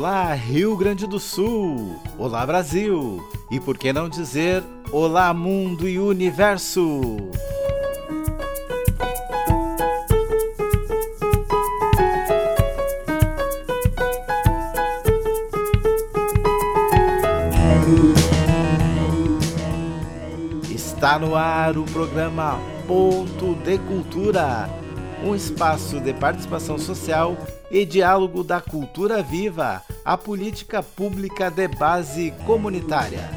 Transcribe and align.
Olá, 0.00 0.32
Rio 0.32 0.78
Grande 0.78 1.06
do 1.06 1.20
Sul! 1.20 2.00
Olá, 2.16 2.46
Brasil! 2.46 3.22
E 3.50 3.60
por 3.60 3.76
que 3.76 3.92
não 3.92 4.08
dizer 4.08 4.64
Olá, 4.90 5.34
Mundo 5.34 5.86
e 5.86 5.98
Universo! 5.98 7.18
Está 20.74 21.18
no 21.18 21.36
ar 21.36 21.76
o 21.76 21.84
programa 21.84 22.58
Ponto 22.86 23.54
de 23.56 23.76
Cultura, 23.76 24.66
um 25.24 25.34
espaço 25.34 26.00
de 26.00 26.12
participação 26.14 26.78
social 26.78 27.36
e 27.70 27.84
diálogo 27.84 28.42
da 28.42 28.60
cultura 28.60 29.22
viva, 29.22 29.82
a 30.04 30.16
política 30.16 30.82
pública 30.82 31.50
de 31.50 31.68
base 31.68 32.32
comunitária, 32.46 33.30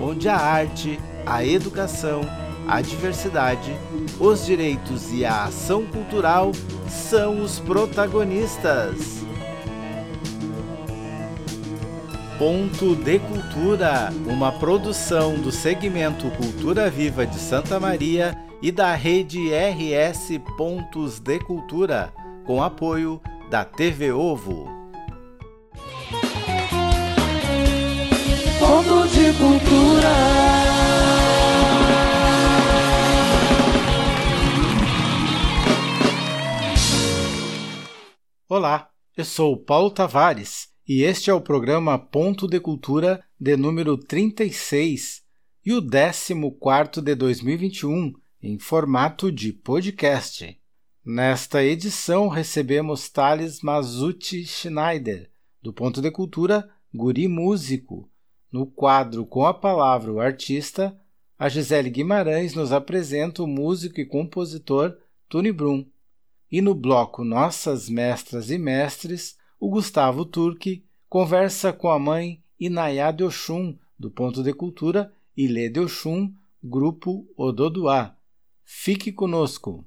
onde 0.00 0.28
a 0.28 0.36
arte, 0.36 0.98
a 1.26 1.44
educação, 1.44 2.20
a 2.68 2.80
diversidade, 2.80 3.72
os 4.20 4.44
direitos 4.44 5.12
e 5.12 5.24
a 5.24 5.44
ação 5.44 5.84
cultural 5.86 6.52
são 6.88 7.42
os 7.42 7.58
protagonistas. 7.58 9.22
Ponto 12.38 12.96
de 12.96 13.20
Cultura, 13.20 14.12
uma 14.26 14.50
produção 14.50 15.34
do 15.36 15.52
segmento 15.52 16.28
Cultura 16.30 16.90
Viva 16.90 17.24
de 17.24 17.38
Santa 17.38 17.78
Maria 17.78 18.36
e 18.62 18.70
da 18.70 18.94
rede 18.94 19.50
RS 19.50 20.38
Pontos 20.56 21.18
de 21.18 21.40
Cultura, 21.40 22.14
com 22.46 22.62
apoio 22.62 23.20
da 23.50 23.64
TV 23.64 24.12
Ovo. 24.12 24.68
Ponto 28.60 29.08
de 29.08 29.32
Cultura. 29.36 30.12
Olá, 38.48 38.88
eu 39.16 39.24
sou 39.24 39.56
Paulo 39.56 39.90
Tavares 39.90 40.68
e 40.86 41.02
este 41.02 41.30
é 41.30 41.34
o 41.34 41.40
programa 41.40 41.98
Ponto 41.98 42.46
de 42.46 42.60
Cultura 42.60 43.24
de 43.40 43.56
número 43.56 43.98
36 43.98 45.20
e 45.66 45.72
o 45.72 45.82
14 45.82 47.02
de 47.02 47.16
2021 47.16 48.21
em 48.42 48.58
formato 48.58 49.30
de 49.30 49.52
podcast. 49.52 50.58
Nesta 51.04 51.62
edição 51.62 52.26
recebemos 52.26 53.08
Thales 53.08 53.62
Mazuti 53.62 54.44
Schneider, 54.44 55.30
do 55.62 55.72
Ponto 55.72 56.02
de 56.02 56.10
Cultura 56.10 56.68
Guri 56.92 57.28
Músico. 57.28 58.10
No 58.50 58.66
quadro 58.66 59.24
Com 59.24 59.46
a 59.46 59.54
Palavra 59.54 60.12
o 60.12 60.20
Artista, 60.20 60.98
a 61.38 61.48
Gisele 61.48 61.88
Guimarães 61.88 62.52
nos 62.52 62.72
apresenta 62.72 63.44
o 63.44 63.46
músico 63.46 64.00
e 64.00 64.04
compositor 64.04 64.96
Tony 65.28 65.52
Brum. 65.52 65.86
E 66.50 66.60
no 66.60 66.74
bloco 66.74 67.22
Nossas 67.22 67.88
Mestras 67.88 68.50
e 68.50 68.58
Mestres, 68.58 69.36
o 69.60 69.70
Gustavo 69.70 70.24
Turque 70.24 70.84
conversa 71.08 71.72
com 71.72 71.88
a 71.88 71.98
mãe 71.98 72.42
Inayá 72.58 73.12
de 73.12 73.22
Oxum, 73.22 73.78
do 73.96 74.10
Ponto 74.10 74.42
de 74.42 74.52
Cultura, 74.52 75.12
e 75.36 75.46
Lê 75.46 75.68
de 75.68 75.78
Oxum, 75.78 76.34
Grupo 76.62 77.24
Ododuá. 77.36 78.16
Fique 78.74 79.12
conosco! 79.12 79.84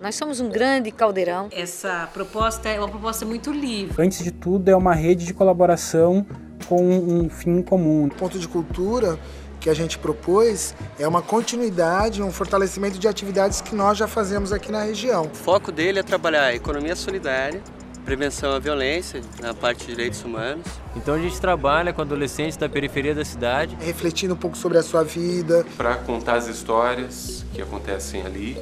Nós 0.00 0.16
somos 0.16 0.40
um 0.40 0.48
grande 0.48 0.90
caldeirão. 0.90 1.48
Essa 1.52 2.08
proposta 2.12 2.68
é 2.68 2.78
uma 2.80 2.88
proposta 2.88 3.24
muito 3.24 3.52
livre. 3.52 3.94
Antes 4.02 4.24
de 4.24 4.32
tudo, 4.32 4.68
é 4.68 4.74
uma 4.74 4.94
rede 4.94 5.24
de 5.24 5.32
colaboração 5.32 6.26
com 6.66 6.82
um 6.82 7.28
fim 7.28 7.62
comum. 7.62 8.06
O 8.06 8.10
ponto 8.10 8.36
de 8.36 8.48
cultura 8.48 9.16
que 9.60 9.70
a 9.70 9.74
gente 9.74 9.96
propôs 9.96 10.74
é 10.98 11.06
uma 11.06 11.22
continuidade, 11.22 12.20
um 12.20 12.32
fortalecimento 12.32 12.98
de 12.98 13.06
atividades 13.06 13.60
que 13.60 13.76
nós 13.76 13.96
já 13.96 14.08
fazemos 14.08 14.52
aqui 14.52 14.72
na 14.72 14.82
região. 14.82 15.26
O 15.26 15.36
foco 15.36 15.70
dele 15.70 16.00
é 16.00 16.02
trabalhar 16.02 16.46
a 16.46 16.54
economia 16.54 16.96
solidária, 16.96 17.62
prevenção 18.04 18.52
à 18.52 18.58
violência 18.58 19.20
na 19.40 19.54
parte 19.54 19.86
de 19.86 19.94
direitos 19.94 20.22
humanos. 20.22 20.66
Então 20.94 21.14
a 21.14 21.18
gente 21.18 21.40
trabalha 21.40 21.92
com 21.92 22.02
adolescentes 22.02 22.56
da 22.56 22.68
periferia 22.68 23.14
da 23.14 23.24
cidade, 23.24 23.76
refletindo 23.80 24.34
um 24.34 24.36
pouco 24.36 24.56
sobre 24.56 24.78
a 24.78 24.82
sua 24.82 25.02
vida, 25.02 25.64
para 25.76 25.96
contar 25.96 26.34
as 26.34 26.46
histórias 26.46 27.44
que 27.52 27.62
acontecem 27.62 28.22
ali 28.22 28.56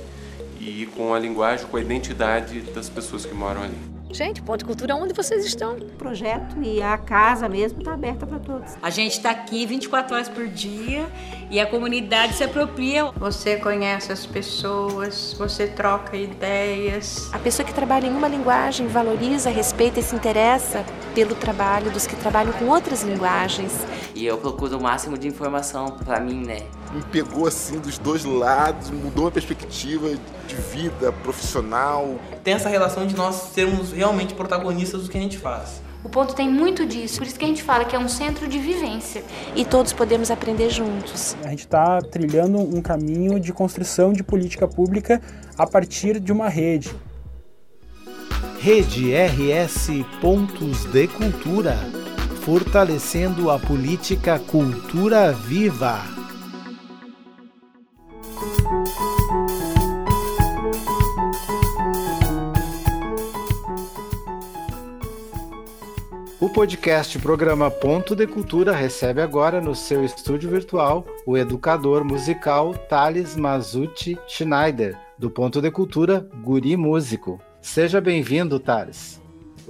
e 0.61 0.87
com 0.95 1.13
a 1.13 1.19
linguagem, 1.19 1.67
com 1.67 1.77
a 1.77 1.81
identidade 1.81 2.61
das 2.61 2.89
pessoas 2.89 3.27
que 3.27 3.35
moram 3.35 3.63
ali. 3.63 3.92
Gente, 4.13 4.43
Ponto 4.43 4.67
Cultura, 4.67 4.95
onde 4.95 5.15
vocês 5.15 5.43
estão? 5.43 5.75
O 5.77 5.87
projeto 5.93 6.63
e 6.63 6.83
a 6.83 6.99
casa 6.99 7.49
mesmo 7.49 7.79
está 7.79 7.95
aberta 7.95 8.27
para 8.27 8.39
todos. 8.39 8.73
A 8.83 8.91
gente 8.91 9.13
está 9.13 9.31
aqui 9.31 9.65
24 9.65 10.15
horas 10.15 10.29
por 10.29 10.47
dia 10.49 11.07
e 11.51 11.59
a 11.59 11.65
comunidade 11.65 12.35
se 12.35 12.45
apropria. 12.45 13.07
Você 13.13 13.57
conhece 13.57 14.13
as 14.13 14.27
pessoas, 14.27 15.35
você 15.39 15.67
troca 15.67 16.15
ideias. 16.15 17.31
A 17.33 17.39
pessoa 17.39 17.67
que 17.67 17.73
trabalha 17.73 18.07
em 18.07 18.11
uma 18.15 18.29
linguagem 18.29 18.87
valoriza, 18.87 19.49
respeita 19.49 20.01
e 20.01 20.03
se 20.03 20.15
interessa 20.15 20.85
pelo 21.15 21.35
trabalho 21.35 21.91
dos 21.91 22.07
que 22.07 22.15
trabalham 22.17 22.53
com 22.53 22.67
outras 22.67 23.03
linguagens. 23.03 23.73
E 24.15 24.27
eu 24.27 24.37
procuro 24.37 24.77
o 24.77 24.83
máximo 24.83 25.17
de 25.17 25.27
informação 25.27 25.91
para 26.05 26.21
mim, 26.21 26.45
né? 26.45 26.67
Me 26.93 27.03
pegou 27.03 27.47
assim 27.47 27.79
dos 27.79 27.99
dois 27.99 28.25
lados, 28.25 28.91
mudou 28.91 29.27
a 29.27 29.31
perspectiva 29.31 30.11
de 30.47 30.55
vida 30.55 31.11
profissional. 31.11 32.19
Tem 32.45 32.55
essa 32.55 32.69
relação 32.69 33.07
de 33.07 33.17
nós 33.17 33.35
sermos 33.55 33.93
realmente 33.93 34.35
protagonistas 34.35 35.05
do 35.05 35.09
que 35.09 35.17
a 35.17 35.21
gente 35.21 35.39
faz. 35.39 35.81
O 36.05 36.09
ponto 36.09 36.35
tem 36.35 36.51
muito 36.51 36.85
disso, 36.85 37.19
por 37.19 37.27
isso 37.27 37.39
que 37.39 37.45
a 37.45 37.49
gente 37.49 37.63
fala 37.63 37.85
que 37.85 37.95
é 37.95 37.99
um 37.99 38.09
centro 38.09 38.49
de 38.49 38.59
vivência. 38.59 39.23
E 39.55 39.65
todos 39.65 39.93
podemos 39.93 40.31
aprender 40.31 40.69
juntos. 40.69 41.37
A 41.45 41.51
gente 41.51 41.61
está 41.61 42.01
trilhando 42.03 42.59
um 42.59 42.83
caminho 42.83 43.39
de 43.39 43.53
construção 43.53 44.13
de 44.13 44.23
política 44.23 44.67
pública 44.67 45.23
a 45.57 45.67
partir 45.67 46.19
de 46.19 46.33
uma 46.33 46.49
rede. 46.49 46.93
Rede 48.59 49.13
RS 49.13 49.89
Pontos 50.21 50.85
de 50.85 51.07
Cultura 51.09 51.79
fortalecendo 52.45 53.53
a 53.53 53.59
política 53.59 54.37
Cultura 54.37 55.33
Viva. 55.33 56.22
O 66.43 66.49
podcast 66.49 67.21
Programa 67.21 67.71
Ponto 67.71 68.17
de 68.17 68.27
Cultura 68.27 68.73
recebe 68.73 69.23
agora 69.23 69.61
no 69.61 69.77
seu 69.77 70.05
estúdio 70.05 70.51
virtual 70.51 71.07
o 71.25 71.39
educador 71.39 72.05
musical 72.05 72.75
Thales 72.75 73.37
Mazuti 73.37 74.19
Schneider, 74.27 74.99
do 75.17 75.31
Ponto 75.31 75.63
de 75.63 75.71
Cultura 75.71 76.29
Guri 76.43 76.77
Músico. 76.77 77.41
Seja 77.61 78.01
bem-vindo, 78.01 78.59
Thales. 78.59 79.22